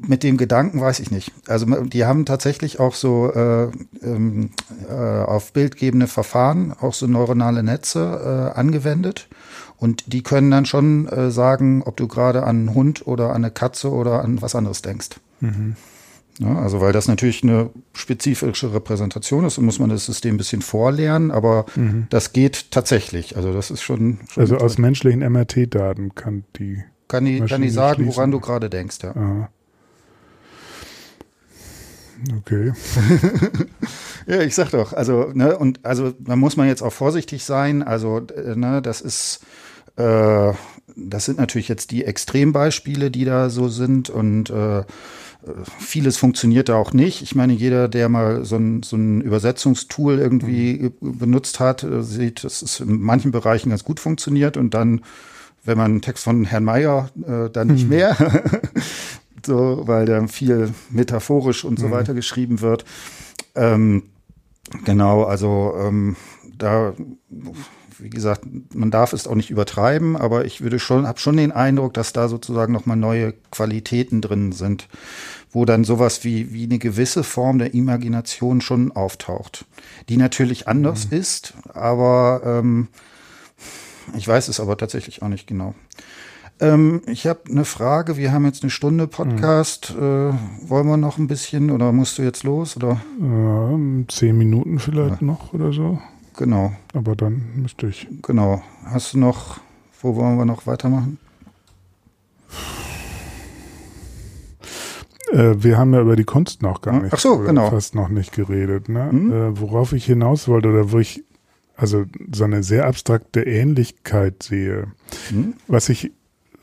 mit 0.00 0.22
dem 0.22 0.36
Gedanken 0.36 0.80
weiß 0.80 1.00
ich 1.00 1.10
nicht. 1.10 1.32
Also 1.48 1.66
die 1.66 2.04
haben 2.04 2.24
tatsächlich 2.24 2.80
auch 2.80 2.94
so 2.94 3.30
äh, 3.32 3.68
ähm, 4.02 4.50
äh, 4.88 4.92
auf 4.92 5.52
bildgebende 5.52 6.06
Verfahren, 6.06 6.72
auch 6.72 6.94
so 6.94 7.06
neuronale 7.06 7.62
Netze 7.62 8.52
äh, 8.54 8.58
angewendet. 8.58 9.28
Und 9.76 10.12
die 10.12 10.22
können 10.22 10.50
dann 10.50 10.64
schon 10.64 11.08
äh, 11.08 11.30
sagen, 11.30 11.82
ob 11.84 11.96
du 11.96 12.08
gerade 12.08 12.44
an 12.44 12.56
einen 12.56 12.74
Hund 12.74 13.06
oder 13.06 13.30
an 13.30 13.36
eine 13.36 13.50
Katze 13.50 13.90
oder 13.90 14.22
an 14.22 14.40
was 14.40 14.54
anderes 14.54 14.80
denkst. 14.80 15.10
Mhm. 15.42 15.76
Ja, 16.38 16.58
also 16.58 16.80
weil 16.80 16.92
das 16.92 17.08
natürlich 17.08 17.42
eine 17.42 17.70
spezifische 17.92 18.72
Repräsentation 18.72 19.44
ist, 19.44 19.58
muss 19.58 19.78
man 19.78 19.90
das 19.90 20.06
System 20.06 20.34
ein 20.34 20.38
bisschen 20.38 20.62
vorlernen, 20.62 21.30
aber 21.30 21.66
mhm. 21.76 22.06
das 22.08 22.32
geht 22.32 22.70
tatsächlich. 22.70 23.36
Also 23.36 23.52
das 23.52 23.70
ist 23.70 23.82
schon. 23.82 24.20
schon 24.30 24.40
also 24.40 24.56
aus 24.56 24.78
menschlichen 24.78 25.20
MRT-Daten 25.20 26.14
kann 26.14 26.44
die. 26.56 26.82
Kann 27.08 27.26
die, 27.26 27.40
kann 27.40 27.60
die 27.60 27.68
sagen, 27.68 27.96
schließen. 27.96 28.16
woran 28.16 28.30
du 28.30 28.40
gerade 28.40 28.70
denkst, 28.70 28.98
ja. 29.02 29.14
Aha. 29.14 29.50
Okay. 32.38 32.72
ja, 34.26 34.40
ich 34.40 34.54
sag 34.54 34.70
doch, 34.70 34.92
also, 34.92 35.30
ne, 35.34 35.58
und 35.58 35.84
also 35.84 36.12
da 36.18 36.36
muss 36.36 36.56
man 36.56 36.68
jetzt 36.68 36.82
auch 36.82 36.92
vorsichtig 36.92 37.44
sein. 37.44 37.82
Also, 37.82 38.18
äh, 38.18 38.56
ne, 38.56 38.80
das 38.80 39.00
ist, 39.00 39.40
äh, 39.96 40.52
das 40.96 41.24
sind 41.24 41.38
natürlich 41.38 41.68
jetzt 41.68 41.90
die 41.90 42.04
Extrembeispiele, 42.04 43.10
die 43.10 43.24
da 43.24 43.50
so 43.50 43.68
sind 43.68 44.08
und 44.08 44.50
äh, 44.50 44.84
vieles 45.78 46.16
funktioniert 46.16 46.68
da 46.68 46.76
auch 46.76 46.92
nicht. 46.92 47.22
Ich 47.22 47.34
meine, 47.34 47.52
jeder, 47.52 47.88
der 47.88 48.08
mal 48.08 48.44
so 48.44 48.56
ein, 48.56 48.82
so 48.82 48.96
ein 48.96 49.20
Übersetzungstool 49.20 50.18
irgendwie 50.18 50.92
mhm. 51.00 51.18
benutzt 51.18 51.60
hat, 51.60 51.82
äh, 51.82 52.02
sieht, 52.02 52.44
dass 52.44 52.62
es 52.62 52.80
in 52.80 53.00
manchen 53.00 53.32
Bereichen 53.32 53.70
ganz 53.70 53.84
gut 53.84 54.00
funktioniert 54.00 54.56
und 54.56 54.74
dann, 54.74 55.02
wenn 55.64 55.78
man 55.78 55.92
einen 55.92 56.02
Text 56.02 56.24
von 56.24 56.44
Herrn 56.44 56.64
Mayer, 56.64 57.10
äh, 57.26 57.50
dann 57.50 57.68
nicht 57.68 57.84
mhm. 57.84 57.90
mehr. 57.90 58.16
so, 59.46 59.82
weil 59.86 60.06
da 60.06 60.26
viel 60.28 60.72
metaphorisch 60.90 61.64
und 61.64 61.78
so 61.78 61.88
mhm. 61.88 61.92
weiter 61.92 62.14
geschrieben 62.14 62.60
wird. 62.60 62.84
Ähm, 63.54 64.04
genau, 64.84 65.24
also 65.24 65.74
ähm, 65.78 66.16
da, 66.56 66.94
wie 67.98 68.10
gesagt, 68.10 68.44
man 68.74 68.90
darf 68.90 69.12
es 69.12 69.26
auch 69.26 69.34
nicht 69.34 69.50
übertreiben, 69.50 70.16
aber 70.16 70.44
ich 70.44 70.60
würde 70.60 70.78
schon, 70.78 71.06
habe 71.06 71.18
schon 71.18 71.36
den 71.36 71.52
Eindruck, 71.52 71.94
dass 71.94 72.12
da 72.12 72.28
sozusagen 72.28 72.72
nochmal 72.72 72.96
neue 72.96 73.34
Qualitäten 73.50 74.20
drin 74.20 74.52
sind, 74.52 74.88
wo 75.50 75.64
dann 75.64 75.84
sowas 75.84 76.24
wie, 76.24 76.52
wie 76.52 76.64
eine 76.64 76.78
gewisse 76.78 77.24
Form 77.24 77.58
der 77.58 77.74
Imagination 77.74 78.60
schon 78.60 78.92
auftaucht, 78.92 79.64
die 80.08 80.16
natürlich 80.16 80.68
anders 80.68 81.10
mhm. 81.10 81.18
ist, 81.18 81.54
aber 81.72 82.42
ähm, 82.44 82.88
ich 84.16 84.26
weiß 84.26 84.48
es 84.48 84.60
aber 84.60 84.76
tatsächlich 84.76 85.22
auch 85.22 85.28
nicht 85.28 85.46
genau. 85.46 85.74
Ähm, 86.60 87.02
ich 87.06 87.26
habe 87.26 87.40
eine 87.50 87.64
Frage. 87.64 88.16
Wir 88.16 88.32
haben 88.32 88.44
jetzt 88.44 88.62
eine 88.62 88.70
Stunde 88.70 89.08
Podcast. 89.08 89.94
Mhm. 89.96 90.02
Äh, 90.02 90.68
wollen 90.68 90.86
wir 90.86 90.96
noch 90.96 91.18
ein 91.18 91.26
bisschen 91.26 91.70
oder 91.70 91.92
musst 91.92 92.18
du 92.18 92.22
jetzt 92.22 92.44
los? 92.44 92.76
Oder? 92.76 93.00
Ja, 93.20 93.78
zehn 94.08 94.38
Minuten 94.38 94.78
vielleicht 94.78 95.20
ja. 95.20 95.26
noch 95.26 95.52
oder 95.52 95.72
so. 95.72 95.98
Genau. 96.36 96.72
Aber 96.94 97.16
dann 97.16 97.42
müsste 97.56 97.86
ich. 97.86 98.08
Genau. 98.22 98.62
Hast 98.84 99.14
du 99.14 99.18
noch, 99.18 99.60
wo 100.00 100.16
wollen 100.16 100.38
wir 100.38 100.44
noch 100.44 100.66
weitermachen? 100.66 101.18
Äh, 105.30 105.54
wir 105.62 105.78
haben 105.78 105.94
ja 105.94 106.00
über 106.00 106.16
die 106.16 106.24
Kunst 106.24 106.62
noch 106.62 106.80
gar 106.80 107.00
nicht. 107.00 107.12
Ach 107.12 107.18
so, 107.18 107.38
genau. 107.38 107.70
Fast 107.70 107.94
noch 107.94 108.08
nicht 108.08 108.32
geredet. 108.32 108.88
Ne? 108.88 109.08
Mhm. 109.12 109.32
Äh, 109.32 109.60
worauf 109.60 109.92
ich 109.92 110.04
hinaus 110.04 110.48
wollte 110.48 110.68
oder 110.68 110.92
wo 110.92 110.98
ich 110.98 111.24
also 111.76 112.04
so 112.32 112.44
eine 112.44 112.62
sehr 112.62 112.86
abstrakte 112.86 113.42
Ähnlichkeit 113.42 114.42
sehe. 114.42 114.88
Mhm. 115.30 115.54
Was 115.68 115.88
ich 115.88 116.12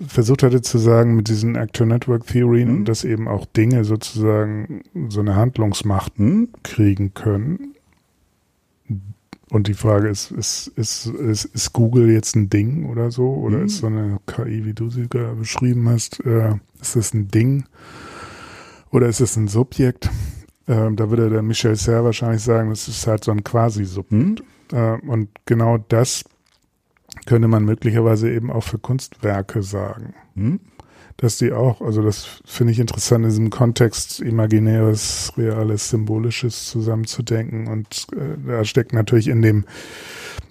versucht 0.05 0.43
hatte 0.43 0.61
zu 0.61 0.77
sagen 0.77 1.15
mit 1.15 1.27
diesen 1.27 1.57
Actor 1.57 1.85
Network 1.85 2.27
Theorien, 2.27 2.79
mhm. 2.79 2.85
dass 2.85 3.03
eben 3.03 3.27
auch 3.27 3.45
Dinge 3.45 3.83
sozusagen 3.83 4.83
so 5.09 5.19
eine 5.19 5.35
Handlungsmacht 5.35 6.19
mhm. 6.19 6.49
kriegen 6.63 7.13
können. 7.13 7.75
Und 9.51 9.67
die 9.67 9.73
Frage 9.73 10.09
ist, 10.09 10.31
ist, 10.31 10.67
ist, 10.75 11.07
ist, 11.07 11.45
ist 11.45 11.73
Google 11.73 12.09
jetzt 12.11 12.35
ein 12.35 12.49
Ding 12.49 12.87
oder 12.89 13.09
so? 13.09 13.33
Oder 13.33 13.59
mhm. 13.59 13.65
ist 13.65 13.77
so 13.77 13.87
eine 13.87 14.19
KI, 14.27 14.65
wie 14.65 14.73
du 14.73 14.89
sie 14.89 15.09
gerade 15.09 15.35
beschrieben 15.35 15.89
hast, 15.89 16.23
äh, 16.25 16.55
ist 16.79 16.95
das 16.95 17.13
ein 17.13 17.29
Ding? 17.29 17.65
Oder 18.91 19.07
ist 19.07 19.21
es 19.21 19.35
ein 19.35 19.47
Subjekt? 19.47 20.09
Ähm, 20.67 20.95
da 20.95 21.09
würde 21.09 21.29
der 21.29 21.41
Michel 21.41 21.75
Serre 21.75 22.05
wahrscheinlich 22.05 22.43
sagen, 22.43 22.69
das 22.69 22.87
ist 22.87 23.07
halt 23.07 23.23
so 23.23 23.31
ein 23.31 23.43
Quasi-Subjekt. 23.43 24.43
Mhm. 24.71 24.77
Äh, 24.77 24.99
und 25.07 25.29
genau 25.45 25.77
das 25.77 26.23
könnte 27.25 27.47
man 27.47 27.65
möglicherweise 27.65 28.31
eben 28.31 28.51
auch 28.51 28.63
für 28.63 28.77
Kunstwerke 28.77 29.63
sagen. 29.63 30.13
Hm? 30.35 30.59
Dass 31.19 31.37
die 31.37 31.51
auch, 31.51 31.81
also 31.81 32.01
das 32.01 32.25
finde 32.45 32.71
ich 32.71 32.79
interessant, 32.79 33.25
in 33.25 33.29
diesem 33.29 33.49
Kontext 33.49 34.21
imaginäres, 34.21 35.33
reales, 35.37 35.89
symbolisches 35.89 36.65
zusammenzudenken. 36.65 37.67
Und 37.67 38.07
äh, 38.13 38.37
da 38.47 38.63
steckt 38.63 38.93
natürlich 38.93 39.27
in 39.27 39.41
dem 39.41 39.65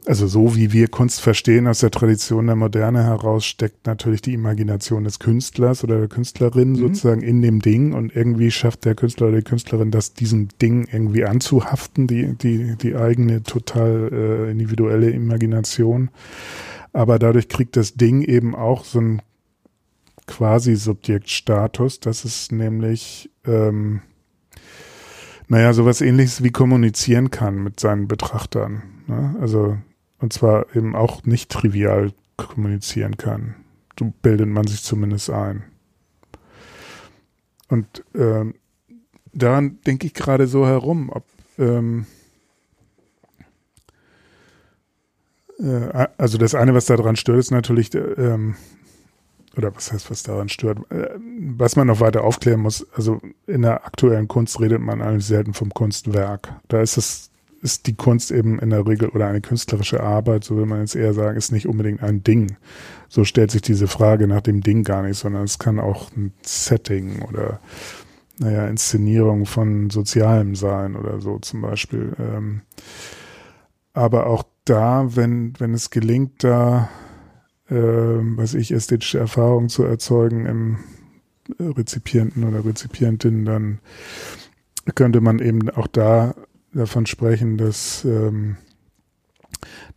also 0.09 0.27
so 0.27 0.57
wie 0.57 0.73
wir 0.73 0.89
Kunst 0.89 1.21
verstehen 1.21 1.67
aus 1.67 1.81
der 1.81 1.91
Tradition 1.91 2.47
der 2.47 2.57
Moderne 2.57 3.05
heraus, 3.05 3.45
steckt 3.45 3.87
natürlich 3.87 4.23
die 4.23 4.33
Imagination 4.33 5.05
des 5.05 5.19
Künstlers 5.19 5.85
oder 5.85 5.99
der 5.99 6.09
Künstlerin 6.09 6.71
mhm. 6.71 6.77
sozusagen 6.77 7.21
in 7.21 7.43
dem 7.43 7.61
Ding 7.61 7.93
und 7.93 8.17
irgendwie 8.17 8.51
schafft 8.51 8.87
der 8.87 8.95
Künstler 8.95 9.29
oder 9.29 9.37
die 9.39 9.45
Künstlerin 9.45 9.91
das, 9.91 10.15
diesem 10.15 10.49
Ding 10.63 10.89
irgendwie 10.91 11.27
anzuhaften, 11.27 12.07
die, 12.07 12.35
die, 12.37 12.77
die 12.77 12.97
eigene 12.97 13.43
total 13.43 14.09
äh, 14.11 14.51
individuelle 14.51 15.11
Imagination. 15.11 16.09
Aber 16.95 17.19
dadurch 17.19 17.49
kriegt 17.49 17.77
das 17.77 17.95
Ding 17.95 18.23
eben 18.23 18.55
auch 18.55 18.85
so 18.85 19.01
einen 19.01 19.23
quasi 20.29 20.77
Subjektstatus, 20.77 21.99
dass 21.99 22.25
es 22.25 22.53
nämlich 22.53 23.31
ähm, 23.45 24.03
naja, 25.49 25.73
sowas 25.73 26.01
ähnliches 26.01 26.45
wie 26.45 26.51
kommunizieren 26.51 27.31
kann 27.31 27.65
mit 27.65 27.81
seinen 27.81 28.07
Betrachtern. 28.07 28.83
Ne? 29.07 29.35
Also 29.41 29.79
und 30.19 30.33
zwar 30.33 30.75
eben 30.77 30.95
auch 30.95 31.25
nicht 31.25 31.51
trivial 31.51 32.13
kommunizieren 32.37 33.17
kann. 33.17 33.55
So 33.99 34.13
bildet 34.23 34.49
man 34.49 34.67
sich 34.67 34.83
zumindest 34.83 35.31
ein. 35.31 35.65
Und 37.69 38.05
ähm, 38.15 38.55
daran 39.33 39.81
denke 39.87 40.07
ich 40.07 40.15
gerade 40.15 40.47
so 40.47 40.67
herum, 40.67 41.11
ob 41.11 41.25
ähm, 41.59 42.07
äh, 45.59 46.09
also 46.17 46.39
das 46.39 46.55
eine, 46.55 46.75
was 46.75 46.87
daran 46.87 47.17
stört, 47.17 47.39
ist 47.39 47.51
natürlich, 47.51 47.95
äh, 47.95 47.99
ähm, 47.99 48.57
oder 49.59 49.75
was 49.75 49.93
heißt, 49.93 50.11
was 50.11 50.23
daran 50.23 50.49
stört, 50.49 50.79
äh, 50.91 51.11
was 51.19 51.77
man 51.77 51.89
noch 51.89 52.01
weiter 52.01 52.25
aufklären 52.25 52.61
muss, 52.61 52.87
also 52.95 53.21
in 53.47 53.63
der 53.63 53.85
aktuellen 53.85 54.29
Kunst 54.29 54.61
redet 54.61 54.81
man 54.81 55.03
eigentlich 55.03 55.27
selten 55.27 55.53
vom 55.53 55.75
Kunstwerk. 55.75 56.55
Da 56.69 56.81
ist 56.81 56.97
es 56.97 57.31
ist 57.61 57.87
die 57.87 57.97
Kunst 57.97 58.31
eben 58.31 58.59
in 58.59 58.71
der 58.71 58.87
Regel 58.87 59.09
oder 59.09 59.27
eine 59.27 59.41
künstlerische 59.41 60.01
Arbeit, 60.01 60.45
so 60.45 60.57
will 60.57 60.67
man 60.67 60.81
jetzt 60.81 60.95
eher 60.95 61.13
sagen, 61.13 61.37
ist 61.37 61.53
nicht 61.53 61.67
unbedingt 61.67 62.03
ein 62.03 62.23
Ding. 62.23 62.57
So 63.09 63.25
stellt 63.25 63.51
sich 63.51 63.63
diese 63.63 63.89
Frage 63.89 64.29
nach 64.29 64.43
dem 64.43 64.61
Ding 64.61 64.85
gar 64.85 65.03
nicht, 65.03 65.19
sondern 65.19 65.43
es 65.43 65.59
kann 65.59 65.81
auch 65.81 66.11
ein 66.17 66.33
Setting 66.43 67.23
oder 67.23 67.61
naja, 68.39 68.69
Inszenierung 68.69 69.47
von 69.47 69.91
Sozialem 69.91 70.55
sein 70.55 70.95
oder 70.95 71.21
so 71.21 71.39
zum 71.41 71.63
Beispiel. 71.63 72.13
Ähm, 72.21 72.63
aber 73.93 74.27
auch 74.27 74.45
da, 74.65 75.17
wenn, 75.17 75.55
wenn 75.59 75.75
es 75.75 75.91
gelingt, 75.91 76.45
da, 76.45 76.89
äh, 77.69 77.75
was 77.75 78.55
ich, 78.55 78.73
ästhetische 78.73 79.19
Erfahrungen 79.19 79.69
zu 79.69 79.85
erzeugen 79.85 80.47
im 80.47 80.79
Rezipienten 81.59 82.45
oder 82.45 82.65
Rezipientin, 82.65 83.45
dann 83.45 83.81
könnte 84.95 85.21
man 85.21 85.39
eben 85.39 85.71
auch 85.71 85.87
da 85.87 86.35
davon 86.73 87.07
sprechen, 87.07 87.57
dass, 87.57 88.05
ähm, 88.05 88.57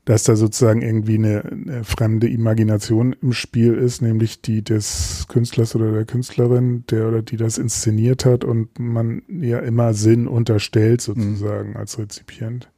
dass 0.05 0.23
da 0.23 0.35
sozusagen 0.35 0.81
irgendwie 0.81 1.15
eine, 1.15 1.43
eine, 1.43 1.83
fremde 1.83 2.27
Imagination 2.27 3.13
im 3.21 3.33
Spiel 3.33 3.73
ist, 3.73 4.01
nämlich 4.01 4.41
die 4.41 4.63
des 4.63 5.25
Künstlers 5.27 5.75
oder 5.75 5.91
der 5.91 6.05
Künstlerin, 6.05 6.85
der 6.89 7.07
oder 7.07 7.21
die 7.21 7.37
das 7.37 7.57
inszeniert 7.57 8.25
hat 8.25 8.43
und 8.43 8.79
man 8.79 9.21
ja 9.27 9.59
immer 9.59 9.93
Sinn 9.93 10.27
unterstellt 10.27 11.01
sozusagen 11.01 11.71
mhm. 11.71 11.77
als 11.77 11.99
Rezipient. 11.99 12.69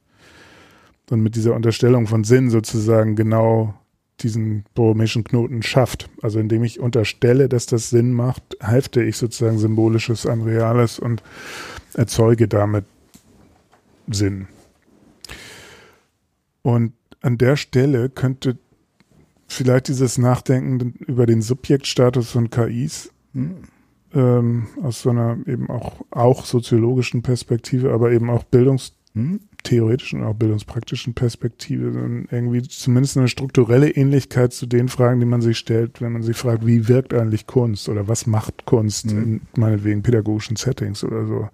Und 1.10 1.22
mit 1.22 1.36
dieser 1.36 1.54
Unterstellung 1.54 2.06
von 2.06 2.24
Sinn 2.24 2.50
sozusagen 2.50 3.14
genau 3.14 3.74
diesen 4.20 4.64
boromischen 4.74 5.24
Knoten 5.24 5.62
schafft. 5.62 6.08
Also 6.22 6.38
indem 6.38 6.64
ich 6.64 6.80
unterstelle, 6.80 7.48
dass 7.48 7.66
das 7.66 7.90
Sinn 7.90 8.12
macht, 8.12 8.42
hefte 8.60 9.02
ich 9.02 9.16
sozusagen 9.16 9.58
Symbolisches 9.58 10.26
an 10.26 10.42
Reales 10.42 10.98
und 10.98 11.22
erzeuge 11.94 12.48
damit 12.48 12.84
Sinn. 14.06 14.48
Und 16.62 16.92
an 17.20 17.38
der 17.38 17.56
Stelle 17.56 18.08
könnte 18.08 18.58
vielleicht 19.46 19.88
dieses 19.88 20.18
Nachdenken 20.18 20.94
über 20.98 21.26
den 21.26 21.42
Subjektstatus 21.42 22.30
von 22.30 22.50
KIs 22.50 23.10
hm. 23.32 23.64
ähm, 24.14 24.66
aus 24.82 25.02
so 25.02 25.10
einer 25.10 25.38
eben 25.46 25.68
auch, 25.68 26.04
auch 26.10 26.44
soziologischen 26.44 27.22
Perspektive, 27.22 27.92
aber 27.92 28.12
eben 28.12 28.30
auch 28.30 28.44
Bildungs 28.44 28.94
hm? 29.14 29.40
Theoretischen 29.64 30.20
und 30.20 30.26
auch 30.26 30.34
bildungspraktischen 30.34 31.14
Perspektive 31.14 31.88
irgendwie 32.30 32.62
zumindest 32.62 33.16
eine 33.16 33.26
strukturelle 33.28 33.90
Ähnlichkeit 33.90 34.52
zu 34.52 34.66
den 34.66 34.88
Fragen, 34.88 35.18
die 35.18 35.26
man 35.26 35.40
sich 35.40 35.58
stellt, 35.58 36.00
wenn 36.00 36.12
man 36.12 36.22
sich 36.22 36.36
fragt, 36.36 36.64
wie 36.66 36.86
wirkt 36.86 37.12
eigentlich 37.12 37.48
Kunst 37.48 37.88
oder 37.88 38.06
was 38.06 38.26
macht 38.26 38.66
Kunst 38.66 39.06
mhm. 39.06 39.22
in 39.22 39.40
meinetwegen 39.56 40.02
pädagogischen 40.02 40.54
Settings 40.56 41.02
oder 41.02 41.26
so. 41.26 41.48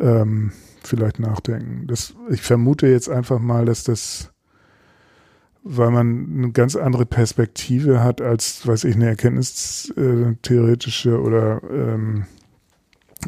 Ähm, 0.00 0.52
vielleicht 0.84 1.18
nachdenken. 1.18 1.86
Das, 1.86 2.14
ich 2.28 2.42
vermute 2.42 2.86
jetzt 2.86 3.08
einfach 3.08 3.38
mal, 3.38 3.64
dass 3.64 3.84
das, 3.84 4.30
weil 5.62 5.90
man 5.90 6.28
eine 6.36 6.52
ganz 6.52 6.76
andere 6.76 7.06
Perspektive 7.06 8.04
hat 8.04 8.20
als, 8.20 8.66
weiß 8.66 8.84
ich, 8.84 8.96
eine 8.96 9.06
erkenntnistheoretische 9.06 11.18
oder 11.20 11.62
ähm, 11.70 12.26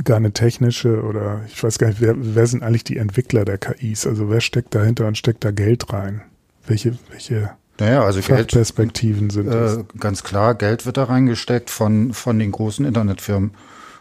gar 0.03 0.17
eine 0.17 0.33
technische 0.33 1.03
oder 1.03 1.43
ich 1.47 1.63
weiß 1.63 1.79
gar 1.79 1.89
nicht, 1.89 2.01
wer, 2.01 2.15
wer 2.17 2.47
sind 2.47 2.63
eigentlich 2.63 2.85
die 2.85 2.97
Entwickler 2.97 3.45
der 3.45 3.59
KIs? 3.59 4.07
Also 4.07 4.31
wer 4.31 4.41
steckt 4.41 4.75
dahinter 4.75 5.07
und 5.07 5.17
steckt 5.17 5.45
da 5.45 5.51
Geld 5.51 5.93
rein? 5.93 6.23
Welche, 6.67 6.97
welche 7.11 7.51
naja, 7.79 8.05
also 8.05 8.21
Perspektiven 8.21 9.31
sind 9.31 9.47
das? 9.53 9.79
Äh, 9.79 9.85
ganz 9.99 10.23
klar, 10.23 10.55
Geld 10.55 10.87
wird 10.87 10.97
da 10.97 11.05
reingesteckt 11.05 11.71
von, 11.71 12.13
von 12.13 12.39
den 12.39 12.53
großen 12.53 12.85
Internetfirmen. 12.85 13.53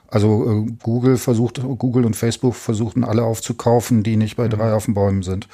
Also 0.08 0.68
äh, 0.68 0.72
Google 0.84 1.18
versucht, 1.18 1.60
Google 1.80 2.06
und 2.06 2.16
Facebook 2.16 2.56
versuchten 2.56 3.04
alle 3.04 3.24
aufzukaufen, 3.24 4.04
die 4.04 4.16
nicht 4.16 4.36
bei 4.36 4.46
mhm. 4.46 4.52
drei 4.52 4.74
auf 4.74 4.86
den 4.86 4.94
Bäumen 4.94 5.24
sind. 5.24 5.48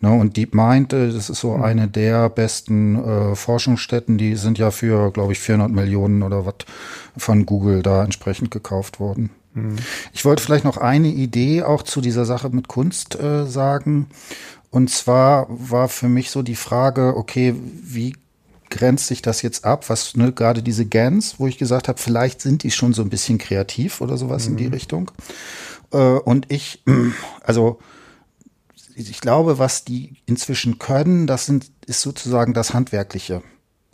Ne, 0.00 0.12
und 0.12 0.36
DeepMind, 0.36 0.92
äh, 0.94 1.12
das 1.12 1.28
ist 1.28 1.40
so 1.40 1.56
mhm. 1.56 1.62
eine 1.62 1.88
der 1.88 2.30
besten 2.30 3.04
äh, 3.04 3.34
Forschungsstätten, 3.34 4.16
die 4.16 4.36
sind 4.36 4.56
ja 4.56 4.70
für, 4.70 5.12
glaube 5.12 5.32
ich, 5.32 5.40
400 5.40 5.70
Millionen 5.70 6.22
oder 6.22 6.46
was 6.46 6.54
von 7.18 7.44
Google 7.44 7.82
da 7.82 8.02
entsprechend 8.02 8.50
gekauft 8.50 8.98
worden. 8.98 9.30
Mhm. 9.54 9.76
Ich 10.12 10.24
wollte 10.24 10.42
vielleicht 10.42 10.64
noch 10.64 10.76
eine 10.76 11.08
Idee 11.08 11.62
auch 11.62 11.82
zu 11.82 12.00
dieser 12.00 12.24
Sache 12.24 12.50
mit 12.50 12.68
Kunst 12.68 13.18
äh, 13.18 13.46
sagen. 13.46 14.08
Und 14.70 14.90
zwar 14.90 15.46
war 15.48 15.88
für 15.88 16.08
mich 16.08 16.30
so 16.30 16.42
die 16.42 16.56
Frage, 16.56 17.16
okay, 17.16 17.54
wie 17.56 18.14
grenzt 18.70 19.06
sich 19.06 19.22
das 19.22 19.42
jetzt 19.42 19.64
ab? 19.64 19.88
Was, 19.88 20.16
ne, 20.16 20.32
gerade 20.32 20.62
diese 20.62 20.86
Gans, 20.86 21.38
wo 21.38 21.46
ich 21.46 21.58
gesagt 21.58 21.88
habe, 21.88 21.98
vielleicht 21.98 22.40
sind 22.40 22.62
die 22.62 22.70
schon 22.70 22.92
so 22.92 23.02
ein 23.02 23.10
bisschen 23.10 23.38
kreativ 23.38 24.00
oder 24.00 24.16
sowas 24.16 24.44
mhm. 24.44 24.52
in 24.52 24.56
die 24.56 24.66
mhm. 24.66 24.72
Richtung. 24.72 25.10
Äh, 25.92 25.96
und 25.96 26.52
ich, 26.52 26.82
also, 27.42 27.78
ich 28.94 29.20
glaube, 29.20 29.58
was 29.58 29.84
die 29.84 30.16
inzwischen 30.26 30.78
können, 30.78 31.26
das 31.26 31.46
sind, 31.46 31.70
ist 31.86 32.02
sozusagen 32.02 32.52
das 32.52 32.74
Handwerkliche 32.74 33.42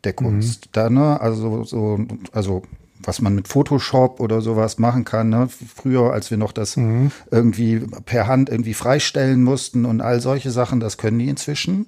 der 0.03 0.15
Kunst. 0.15 0.67
Mhm. 0.67 0.71
Da, 0.73 0.91
ne, 0.91 1.21
also, 1.21 1.65
so, 1.65 1.99
also 2.33 2.63
was 3.07 3.21
man 3.21 3.35
mit 3.35 3.49
Photoshop 3.49 4.21
oder 4.21 4.41
sowas 4.41 4.79
machen 4.79 5.05
kann. 5.05 5.29
Ne? 5.29 5.49
Früher, 5.49 6.13
als 6.13 6.31
wir 6.31 6.39
noch 6.39 6.53
das 6.53 6.77
mhm. 6.77 7.11
irgendwie 7.31 7.81
per 8.05 8.27
Hand 8.27 8.49
irgendwie 8.51 8.75
freistellen 8.75 9.43
mussten 9.43 9.85
und 9.85 10.01
all 10.01 10.21
solche 10.21 10.51
Sachen, 10.51 10.81
das 10.81 10.97
können 10.97 11.19
die 11.19 11.29
inzwischen. 11.29 11.87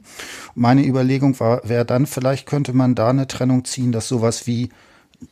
Meine 0.54 0.86
Überlegung 0.86 1.38
war, 1.40 1.68
wäre 1.68 1.84
dann, 1.84 2.06
vielleicht 2.06 2.46
könnte 2.46 2.72
man 2.72 2.94
da 2.94 3.10
eine 3.10 3.26
Trennung 3.26 3.64
ziehen, 3.64 3.92
dass 3.92 4.08
sowas 4.08 4.46
wie 4.46 4.70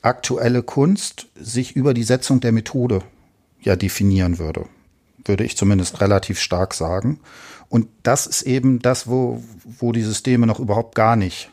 aktuelle 0.03 0.63
Kunst 0.63 1.27
sich 1.35 1.77
über 1.77 1.95
die 1.95 2.05
Setzung 2.05 2.41
der 2.41 2.53
Methode 2.53 3.01
ja 3.61 3.77
definieren 3.77 4.39
würde. 4.39 4.67
Würde 5.25 5.45
ich 5.45 5.57
zumindest 5.57 6.01
relativ 6.01 6.39
stark 6.39 6.75
sagen. 6.75 7.21
Und 7.69 7.89
das 8.03 8.27
ist 8.27 8.43
eben 8.43 8.81
das, 8.81 9.09
wo, 9.09 9.43
wo 9.65 9.93
die 9.93 10.03
Systeme 10.03 10.47
noch 10.47 10.61
überhaupt 10.61 10.95
gar 10.95 11.17
nicht 11.17 11.51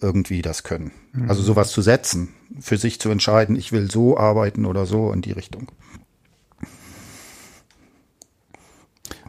irgendwie 0.00 0.42
das 0.42 0.62
können. 0.62 0.92
Also 1.28 1.42
sowas 1.42 1.72
zu 1.72 1.82
setzen, 1.82 2.28
für 2.60 2.76
sich 2.76 3.00
zu 3.00 3.10
entscheiden, 3.10 3.56
ich 3.56 3.72
will 3.72 3.90
so 3.90 4.16
arbeiten 4.16 4.64
oder 4.64 4.86
so 4.86 5.12
in 5.12 5.22
die 5.22 5.32
Richtung. 5.32 5.72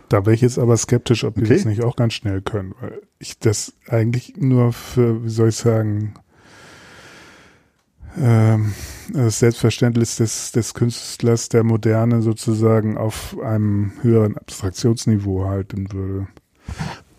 Da 0.09 0.25
wäre 0.25 0.34
ich 0.34 0.41
jetzt 0.41 0.59
aber 0.59 0.75
skeptisch, 0.77 1.23
ob 1.23 1.36
die 1.36 1.43
okay. 1.43 1.53
das 1.55 1.65
nicht 1.65 1.84
auch 1.84 1.95
ganz 1.95 2.13
schnell 2.13 2.41
können, 2.41 2.75
weil 2.82 3.01
ich 3.17 3.39
das 3.39 3.73
eigentlich 3.88 4.36
nur 4.38 4.73
für, 4.73 5.23
wie 5.23 5.29
soll 5.29 5.49
ich 5.49 5.55
sagen, 5.55 6.13
ähm, 8.17 8.73
das 9.13 9.39
Selbstverständnis 9.39 10.17
des, 10.17 10.51
des 10.51 10.73
Künstlers 10.73 11.49
der 11.49 11.63
Moderne 11.63 12.21
sozusagen 12.21 12.97
auf 12.97 13.38
einem 13.41 13.93
höheren 14.01 14.38
Abstraktionsniveau 14.38 15.45
halten 15.45 15.91
würde. 15.93 16.27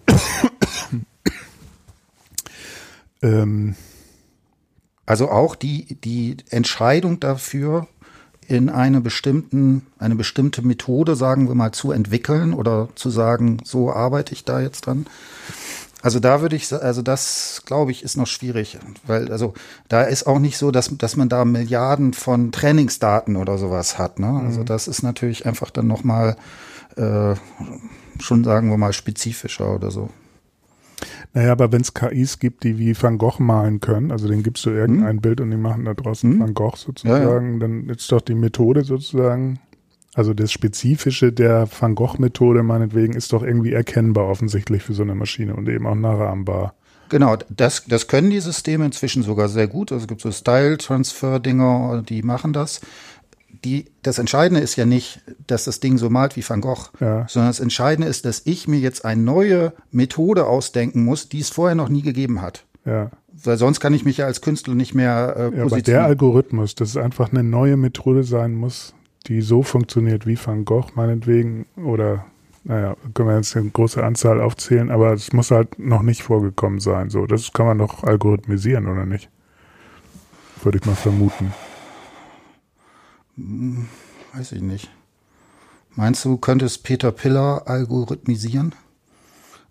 ähm, 3.23 3.75
also 5.13 5.31
auch 5.31 5.57
die, 5.57 5.99
die 6.03 6.39
Entscheidung 6.49 7.21
dafür, 7.21 7.87
in 8.49 8.71
eine 8.71 9.03
bestimmten, 9.03 9.87
eine 9.99 10.15
bestimmte 10.15 10.63
Methode, 10.63 11.17
sagen 11.17 11.49
wir 11.49 11.55
mal, 11.55 11.73
zu 11.73 11.93
entwickeln 11.93 12.55
oder 12.55 12.89
zu 12.95 13.11
sagen, 13.11 13.59
so 13.63 13.93
arbeite 13.93 14.33
ich 14.33 14.47
da 14.47 14.63
jetzt 14.63 14.87
dran. 14.87 15.05
Also 16.01 16.19
da 16.19 16.41
würde 16.41 16.57
ich, 16.57 16.73
also 16.73 17.03
das 17.03 17.61
glaube 17.67 17.91
ich 17.91 18.03
ist 18.03 18.17
noch 18.17 18.27
schwierig, 18.27 18.79
weil 19.07 19.31
also 19.31 19.53
da 19.91 20.01
ist 20.01 20.27
auch 20.27 20.39
nicht 20.39 20.57
so, 20.57 20.71
dass, 20.71 20.97
dass 20.97 21.15
man 21.17 21.29
da 21.29 21.45
Milliarden 21.45 22.15
von 22.15 22.51
Trainingsdaten 22.51 23.37
oder 23.37 23.59
sowas 23.59 23.99
hat. 23.99 24.19
Ne? 24.19 24.41
Also 24.47 24.61
mhm. 24.61 24.65
das 24.65 24.89
ist 24.89 25.03
natürlich 25.03 25.45
einfach 25.45 25.69
dann 25.69 25.89
noch 25.89 26.05
mal 26.05 26.39
äh, 26.97 27.35
schon 28.19 28.45
sagen 28.45 28.71
wir 28.71 28.79
mal 28.79 28.95
spezifischer 28.95 29.75
oder 29.75 29.91
so. 29.91 30.09
Naja, 31.35 31.53
aber 31.53 31.73
wenn 31.73 31.81
es 31.81 31.95
KIs 31.95 32.39
gibt, 32.39 32.63
die 32.63 32.79
wie 32.79 32.95
Van 33.01 33.17
Gogh 33.17 33.43
malen 33.43 33.81
können, 33.81 34.11
also 34.11 34.29
den 34.29 34.43
gibst 34.43 34.67
du 34.67 34.71
irgendein 34.71 35.17
hm? 35.17 35.21
Bild 35.21 35.41
und 35.41 35.51
die 35.51 35.57
machen 35.57 35.87
da 35.87 35.95
draußen 35.95 36.31
hm? 36.31 36.41
Van 36.41 36.55
Gogh 36.55 36.77
sozusagen, 36.77 37.25
ja, 37.25 37.53
ja. 37.53 37.59
dann 37.59 37.89
ist 37.89 38.13
doch 38.13 38.21
die 38.21 38.35
Methode 38.35 38.85
sozusagen, 38.85 39.59
also 40.15 40.35
das 40.35 40.53
Spezifische 40.53 41.33
der 41.33 41.67
Van 41.81 41.95
Gogh-Methode 41.95 42.63
meinetwegen 42.63 43.15
ist 43.15 43.33
doch 43.33 43.43
irgendwie 43.43 43.73
erkennbar 43.73 44.29
offensichtlich 44.29 44.83
für 44.83 44.93
so 44.93 45.03
eine 45.03 45.15
Maschine 45.15 45.57
und 45.57 45.69
eben 45.71 45.87
auch 45.87 45.95
nachahmbar. 45.95 46.75
Genau, 47.09 47.37
das, 47.49 47.85
das 47.87 48.09
können 48.09 48.31
die 48.31 48.41
Systeme 48.41 48.85
inzwischen 48.87 49.23
sogar 49.23 49.49
sehr 49.49 49.69
gut. 49.69 49.93
Also 49.93 50.05
es 50.05 50.09
gibt 50.09 50.21
so 50.21 50.31
Style-Transfer-Dinger, 50.31 52.03
die 52.07 52.23
machen 52.23 52.53
das 52.53 52.81
die, 53.65 53.87
das 54.03 54.19
Entscheidende 54.19 54.61
ist 54.61 54.77
ja 54.77 54.87
nicht, 54.87 55.21
dass 55.47 55.65
das 55.65 55.81
Ding 55.81 55.99
so 55.99 56.11
malt 56.11 56.37
wie 56.37 56.49
Van 56.49 56.61
Gogh, 56.61 56.91
ja. 57.01 57.27
sondern 57.29 57.51
das 57.51 57.61
Entscheidende 57.61 58.09
ist, 58.09 58.25
dass 58.25 58.43
ich 58.45 58.67
mir 58.69 58.79
jetzt 58.79 59.05
eine 59.05 59.23
neue 59.23 59.73
Methode 59.91 60.47
ausdenken 60.47 61.05
muss, 61.05 61.29
die 61.29 61.41
es 61.41 61.51
vorher 61.51 61.75
noch 61.75 61.89
nie 61.89 62.03
gegeben 62.03 62.43
hat. 62.43 62.65
Ja. 62.85 63.11
Weil 63.33 63.57
sonst 63.57 63.81
kann 63.81 63.95
ich 63.95 64.05
mich 64.05 64.19
ja 64.19 64.27
als 64.27 64.41
Künstler 64.41 64.75
nicht 64.75 64.95
mehr 64.95 65.53
äh, 65.53 65.57
ja, 65.57 65.65
aber 65.65 65.81
der 65.81 66.05
Algorithmus, 66.05 66.75
dass 66.75 66.91
es 66.91 66.97
einfach 66.97 67.31
eine 67.31 67.43
neue 67.43 67.77
Methode 67.77 68.25
sein 68.25 68.55
muss, 68.55 68.95
die 69.27 69.41
so 69.41 69.63
funktioniert 69.63 70.27
wie 70.27 70.39
Van 70.43 70.65
Gogh 70.65 70.89
meinetwegen 70.95 71.67
oder 71.77 72.27
naja, 72.65 72.97
können 73.15 73.29
wir 73.29 73.37
jetzt 73.37 73.57
eine 73.57 73.71
große 73.71 74.03
Anzahl 74.05 74.41
aufzählen, 74.41 74.91
aber 74.91 75.13
es 75.13 75.33
muss 75.33 75.51
halt 75.51 75.79
noch 75.79 76.03
nicht 76.03 76.23
vorgekommen 76.23 76.79
sein. 76.79 77.11
So, 77.11 77.27
das 77.27 77.53
kann 77.53 77.67
man 77.67 77.79
doch 77.79 78.05
algorithmisieren, 78.05 78.87
oder 78.87 79.05
nicht? 79.05 79.31
Würde 80.63 80.79
ich 80.79 80.87
mal 80.87 80.95
vermuten. 80.95 81.53
Hm, 83.37 83.89
weiß 84.35 84.53
ich 84.53 84.63
nicht. 84.63 84.91
Meinst 85.95 86.25
du, 86.25 86.39
könntest 86.39 86.85
Peter 86.85 87.13
Piller 87.13 87.63
algorithmisieren? 87.67 88.75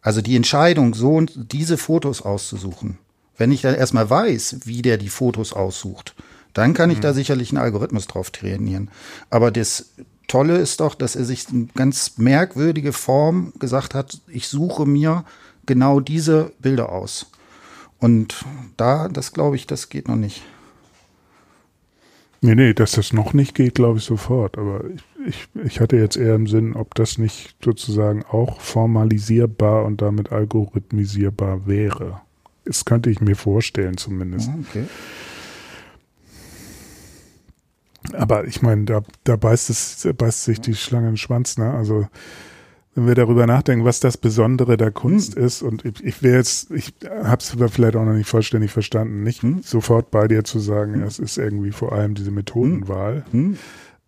Also 0.01 0.21
die 0.21 0.35
Entscheidung, 0.35 0.93
so 0.93 1.19
diese 1.21 1.77
Fotos 1.77 2.21
auszusuchen. 2.21 2.97
Wenn 3.37 3.51
ich 3.51 3.61
dann 3.61 3.75
erstmal 3.75 4.09
weiß, 4.09 4.61
wie 4.65 4.81
der 4.81 4.97
die 4.97 5.09
Fotos 5.09 5.53
aussucht, 5.53 6.15
dann 6.53 6.73
kann 6.73 6.89
ich 6.89 6.97
mhm. 6.97 7.01
da 7.01 7.13
sicherlich 7.13 7.51
einen 7.51 7.63
Algorithmus 7.63 8.07
drauf 8.07 8.29
trainieren. 8.31 8.89
Aber 9.29 9.51
das 9.51 9.91
Tolle 10.27 10.57
ist 10.57 10.79
doch, 10.79 10.95
dass 10.95 11.15
er 11.15 11.25
sich 11.25 11.49
in 11.49 11.69
ganz 11.73 12.17
merkwürdige 12.17 12.93
Form 12.93 13.53
gesagt 13.59 13.95
hat, 13.95 14.19
ich 14.27 14.47
suche 14.47 14.85
mir 14.85 15.25
genau 15.65 15.99
diese 15.99 16.51
Bilder 16.59 16.91
aus. 16.91 17.27
Und 17.99 18.45
da, 18.77 19.07
das 19.07 19.33
glaube 19.33 19.55
ich, 19.55 19.67
das 19.67 19.89
geht 19.89 20.07
noch 20.07 20.15
nicht. 20.15 20.41
Nee, 22.43 22.55
nee, 22.55 22.73
dass 22.73 22.93
das 22.93 23.13
noch 23.13 23.33
nicht 23.33 23.53
geht, 23.53 23.75
glaube 23.75 23.99
ich 23.99 24.03
sofort. 24.03 24.57
Aber 24.57 24.83
ich, 24.89 25.03
ich, 25.27 25.47
ich 25.63 25.79
hatte 25.79 25.95
jetzt 25.97 26.17
eher 26.17 26.33
im 26.33 26.47
Sinn, 26.47 26.75
ob 26.75 26.95
das 26.95 27.19
nicht 27.19 27.55
sozusagen 27.63 28.23
auch 28.25 28.59
formalisierbar 28.59 29.85
und 29.85 30.01
damit 30.01 30.31
algorithmisierbar 30.31 31.67
wäre. 31.67 32.21
Das 32.65 32.83
könnte 32.85 33.11
ich 33.11 33.21
mir 33.21 33.35
vorstellen 33.35 33.97
zumindest. 33.97 34.49
Ah, 34.49 34.57
okay. 34.67 34.85
Aber 38.13 38.45
ich 38.45 38.63
meine, 38.63 38.85
da, 38.85 39.03
da 39.23 39.35
beißt, 39.35 39.69
es, 39.69 40.07
beißt 40.17 40.43
sich 40.43 40.59
die 40.59 40.73
Schlange 40.73 41.07
in 41.07 41.13
den 41.13 41.17
Schwanz, 41.17 41.57
ne? 41.57 41.71
Also 41.71 42.07
wenn 42.93 43.07
wir 43.07 43.15
darüber 43.15 43.47
nachdenken, 43.47 43.85
was 43.85 43.99
das 43.99 44.17
Besondere 44.17 44.75
der 44.77 44.91
Kunst 44.91 45.35
hm. 45.35 45.43
ist, 45.43 45.61
und 45.61 45.85
ich, 45.85 46.03
ich 46.03 46.23
wäre 46.23 46.37
jetzt, 46.37 46.71
ich 46.71 46.93
habe 47.09 47.41
es 47.41 47.55
vielleicht 47.71 47.95
auch 47.95 48.05
noch 48.05 48.13
nicht 48.13 48.27
vollständig 48.27 48.71
verstanden, 48.71 49.23
nicht 49.23 49.43
hm. 49.43 49.61
sofort 49.63 50.11
bei 50.11 50.27
dir 50.27 50.43
zu 50.43 50.59
sagen, 50.59 50.95
hm. 50.95 51.03
es 51.03 51.19
ist 51.19 51.37
irgendwie 51.37 51.71
vor 51.71 51.93
allem 51.93 52.15
diese 52.15 52.31
Methodenwahl. 52.31 53.23
Hm. 53.31 53.41
hm. 53.41 53.57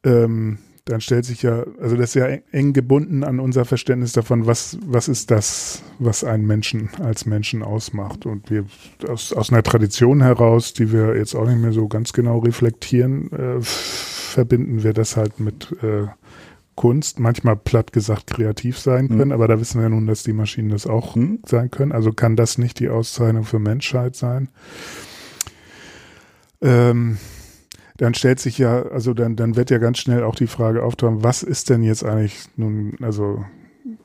Ähm, 0.05 0.57
dann 0.85 0.99
stellt 0.99 1.23
sich 1.23 1.41
ja, 1.43 1.63
also 1.79 1.95
das 1.95 2.09
ist 2.09 2.15
ja 2.15 2.25
eng 2.51 2.73
gebunden 2.73 3.23
an 3.23 3.39
unser 3.39 3.63
Verständnis 3.63 4.11
davon, 4.11 4.47
was, 4.47 4.77
was 4.85 5.07
ist 5.07 5.31
das, 5.31 5.81
was 5.97 6.25
einen 6.25 6.45
Menschen 6.45 6.89
als 6.99 7.25
Menschen 7.25 7.63
ausmacht. 7.63 8.25
Und 8.25 8.49
wir 8.49 8.65
aus, 9.07 9.31
aus 9.31 9.49
einer 9.49 9.63
Tradition 9.63 10.21
heraus, 10.21 10.73
die 10.73 10.91
wir 10.91 11.15
jetzt 11.15 11.35
auch 11.35 11.47
nicht 11.47 11.59
mehr 11.59 11.71
so 11.71 11.87
ganz 11.87 12.11
genau 12.11 12.39
reflektieren, 12.39 13.31
äh, 13.31 13.61
verbinden 13.61 14.83
wir 14.83 14.91
das 14.91 15.15
halt 15.15 15.39
mit 15.39 15.73
äh, 15.83 16.07
Kunst, 16.75 17.19
manchmal 17.19 17.55
platt 17.55 17.93
gesagt 17.93 18.27
kreativ 18.27 18.79
sein 18.79 19.07
können, 19.07 19.25
mhm. 19.25 19.31
aber 19.31 19.47
da 19.47 19.59
wissen 19.59 19.81
wir 19.81 19.89
nun, 19.89 20.07
dass 20.07 20.23
die 20.23 20.33
Maschinen 20.33 20.69
das 20.69 20.87
auch 20.87 21.15
mhm. 21.15 21.39
sein 21.45 21.69
können. 21.71 21.91
Also 21.91 22.11
kann 22.11 22.35
das 22.35 22.57
nicht 22.57 22.79
die 22.79 22.89
Auszeichnung 22.89 23.43
für 23.43 23.59
Menschheit 23.59 24.15
sein. 24.15 24.49
Ähm, 26.61 27.17
dann 27.97 28.13
stellt 28.15 28.39
sich 28.39 28.57
ja, 28.57 28.81
also 28.83 29.13
dann, 29.13 29.35
dann 29.35 29.55
wird 29.55 29.69
ja 29.69 29.77
ganz 29.77 29.99
schnell 29.99 30.23
auch 30.23 30.35
die 30.35 30.47
Frage 30.47 30.83
auftauchen, 30.83 31.23
was 31.23 31.43
ist 31.43 31.69
denn 31.69 31.83
jetzt 31.83 32.03
eigentlich 32.03 32.45
nun, 32.55 32.95
also 33.01 33.45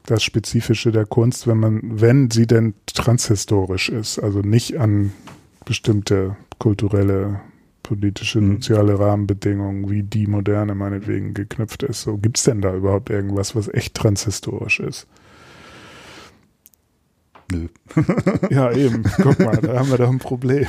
das 0.05 0.23
Spezifische 0.23 0.93
der 0.93 1.07
Kunst, 1.07 1.47
wenn 1.47 1.59
man, 1.59 1.81
wenn 2.01 2.31
sie 2.31 2.47
denn 2.47 2.75
transhistorisch 2.87 3.89
ist, 3.89 4.19
also 4.19 4.41
nicht 4.41 4.79
an 4.79 5.13
bestimmte 5.65 6.37
kulturelle, 6.59 7.41
politische, 7.89 8.47
soziale 8.47 8.99
Rahmenbedingungen, 8.99 9.89
wie 9.89 10.03
die 10.03 10.27
moderne 10.27 10.75
meinetwegen 10.75 11.33
geknüpft 11.33 11.83
ist. 11.83 12.03
So 12.03 12.19
gibt 12.19 12.37
es 12.37 12.45
denn 12.45 12.61
da 12.61 12.75
überhaupt 12.75 13.09
irgendwas, 13.09 13.57
was 13.57 13.69
echt 13.73 13.95
transhistorisch 13.95 14.81
ist? 14.81 15.07
Nö. 17.51 17.69
ja, 18.51 18.71
eben. 18.73 19.05
Guck 19.23 19.39
mal, 19.39 19.57
da 19.57 19.79
haben 19.79 19.91
wir 19.91 19.97
doch 19.97 20.11
ein 20.11 20.19
Problem. 20.19 20.67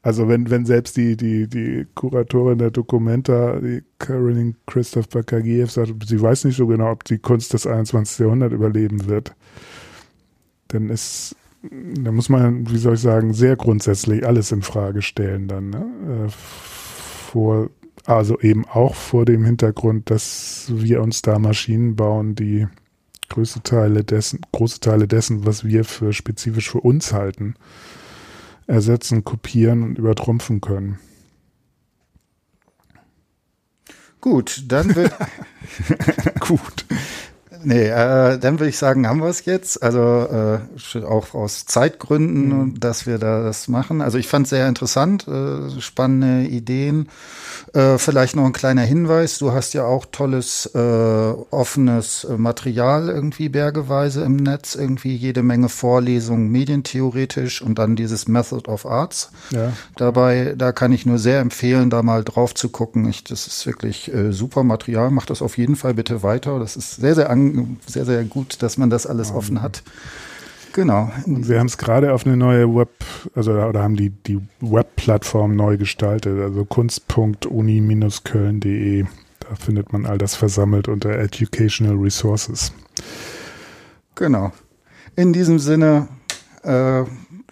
Also 0.00 0.28
wenn, 0.28 0.48
wenn 0.48 0.64
selbst 0.64 0.96
die, 0.96 1.16
die, 1.16 1.48
die 1.48 1.86
Kuratorin 1.96 2.58
der 2.58 2.70
Documenta, 2.70 3.58
die 3.58 3.82
Caroline 3.98 4.54
Christoph 4.66 5.08
Bakagiev, 5.08 5.72
sagt, 5.72 5.92
sie 6.06 6.22
weiß 6.22 6.44
nicht 6.44 6.56
so 6.56 6.68
genau, 6.68 6.92
ob 6.92 7.02
die 7.02 7.18
Kunst 7.18 7.52
des 7.52 7.66
21. 7.66 8.20
Jahrhunderts 8.20 8.54
überleben 8.54 9.08
wird, 9.08 9.34
dann 10.68 10.88
ist, 10.88 11.34
da 11.62 12.12
muss 12.12 12.28
man, 12.28 12.70
wie 12.70 12.78
soll 12.78 12.94
ich 12.94 13.00
sagen, 13.00 13.34
sehr 13.34 13.56
grundsätzlich 13.56 14.26
alles 14.26 14.52
in 14.52 14.62
Frage 14.62 15.02
stellen 15.02 15.48
dann, 15.48 15.70
ne? 15.70 16.26
Äh, 16.26 16.30
vor, 16.30 17.70
also 18.06 18.38
eben 18.40 18.64
auch 18.66 18.94
vor 18.94 19.24
dem 19.24 19.44
Hintergrund, 19.44 20.10
dass 20.10 20.66
wir 20.72 21.02
uns 21.02 21.20
da 21.22 21.38
Maschinen 21.38 21.96
bauen, 21.96 22.34
die 22.34 22.66
größte 23.28 23.62
Teile 23.62 24.04
dessen, 24.04 24.40
große 24.52 24.80
Teile 24.80 25.06
dessen, 25.06 25.44
was 25.44 25.64
wir 25.64 25.84
für 25.84 26.12
spezifisch 26.12 26.70
für 26.70 26.80
uns 26.80 27.12
halten, 27.12 27.54
ersetzen, 28.66 29.24
kopieren 29.24 29.82
und 29.82 29.98
übertrumpfen 29.98 30.60
können. 30.60 30.98
Gut, 34.20 34.64
dann 34.68 34.94
wird 34.94 35.12
gut. 36.40 36.86
Nee, 37.64 37.88
äh, 37.88 38.38
dann 38.38 38.58
würde 38.58 38.68
ich 38.68 38.78
sagen, 38.78 39.08
haben 39.08 39.20
wir 39.20 39.28
es 39.28 39.44
jetzt. 39.44 39.82
Also 39.82 40.00
äh, 40.00 41.04
auch 41.04 41.34
aus 41.34 41.66
Zeitgründen, 41.66 42.48
mhm. 42.48 42.80
dass 42.80 43.06
wir 43.06 43.18
da 43.18 43.42
das 43.42 43.68
machen. 43.68 44.00
Also 44.00 44.18
ich 44.18 44.28
fand 44.28 44.46
es 44.46 44.50
sehr 44.50 44.68
interessant, 44.68 45.26
äh, 45.28 45.80
spannende 45.80 46.48
Ideen. 46.48 47.08
Äh, 47.74 47.98
vielleicht 47.98 48.36
noch 48.36 48.44
ein 48.44 48.52
kleiner 48.52 48.82
Hinweis. 48.82 49.38
Du 49.38 49.52
hast 49.52 49.74
ja 49.74 49.84
auch 49.84 50.06
tolles, 50.10 50.66
äh, 50.74 50.78
offenes 50.78 52.26
Material 52.36 53.08
irgendwie 53.08 53.48
bergeweise 53.48 54.22
im 54.22 54.36
Netz. 54.36 54.74
Irgendwie 54.74 55.14
jede 55.14 55.42
Menge 55.42 55.68
Vorlesungen, 55.68 56.50
medientheoretisch 56.50 57.62
und 57.62 57.78
dann 57.78 57.96
dieses 57.96 58.28
Method 58.28 58.70
of 58.70 58.86
Arts. 58.86 59.30
Ja. 59.50 59.72
Dabei, 59.96 60.54
da 60.56 60.72
kann 60.72 60.92
ich 60.92 61.06
nur 61.06 61.18
sehr 61.18 61.40
empfehlen, 61.40 61.90
da 61.90 62.02
mal 62.02 62.24
drauf 62.24 62.54
zu 62.54 62.68
gucken. 62.68 63.08
Ich, 63.08 63.24
das 63.24 63.46
ist 63.46 63.66
wirklich 63.66 64.12
äh, 64.12 64.32
super 64.32 64.62
Material. 64.62 65.10
Mach 65.10 65.26
das 65.26 65.42
auf 65.42 65.58
jeden 65.58 65.76
Fall 65.76 65.94
bitte 65.94 66.22
weiter. 66.22 66.58
Das 66.58 66.76
ist 66.76 66.96
sehr, 66.96 67.14
sehr, 67.14 67.30
sehr, 67.86 68.04
sehr 68.04 68.24
gut, 68.24 68.62
dass 68.62 68.78
man 68.78 68.90
das 68.90 69.06
alles 69.06 69.32
offen 69.32 69.62
hat. 69.62 69.84
Genau. 70.72 71.12
Und 71.24 71.48
wir 71.48 71.58
haben 71.58 71.66
es 71.66 71.78
gerade 71.78 72.12
auf 72.12 72.26
eine 72.26 72.36
neue 72.36 72.74
Web, 72.74 72.90
also 73.34 73.52
oder 73.52 73.82
haben 73.82 73.96
die, 73.96 74.10
die 74.10 74.38
Webplattform 74.60 75.56
neu 75.56 75.76
gestaltet, 75.76 76.40
also 76.40 76.64
kunst.uni-köln.de. 76.64 79.04
Da 79.40 79.54
findet 79.56 79.92
man 79.92 80.06
all 80.06 80.18
das 80.18 80.34
versammelt 80.34 80.88
unter 80.88 81.10
Educational 81.10 81.94
Resources. 81.96 82.72
Genau. 84.14 84.52
In 85.16 85.32
diesem 85.32 85.58
Sinne, 85.58 86.08
äh, 86.62 87.02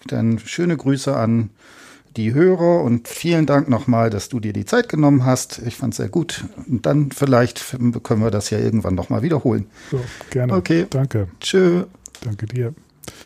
dann 0.07 0.39
schöne 0.39 0.77
Grüße 0.77 1.17
an 1.17 1.51
die 2.17 2.35
Hörer 2.35 2.83
und 2.83 3.09
vielen 3.09 3.47
Dank 3.47 3.69
nochmal, 3.69 4.11
dass 4.11 4.29
du 4.29 4.41
dir 4.41 4.53
die 4.53 4.65
Zeit 4.65 4.89
genommen 4.89 5.25
hast. 5.25 5.61
Ich 5.67 5.77
fand 5.77 5.95
es 5.95 5.99
sehr 5.99 6.09
gut. 6.09 6.45
Und 6.69 6.87
dann 6.87 7.11
vielleicht 7.11 7.77
können 8.03 8.23
wir 8.23 8.31
das 8.31 8.51
ja 8.51 8.59
irgendwann 8.59 8.95
nochmal 8.95 9.23
wiederholen. 9.23 9.67
So, 9.91 10.01
gerne. 10.31 10.55
Okay. 10.55 10.87
Danke. 10.91 11.29
Tschö. 11.41 11.85
Danke 12.23 12.47
dir. 12.47 12.75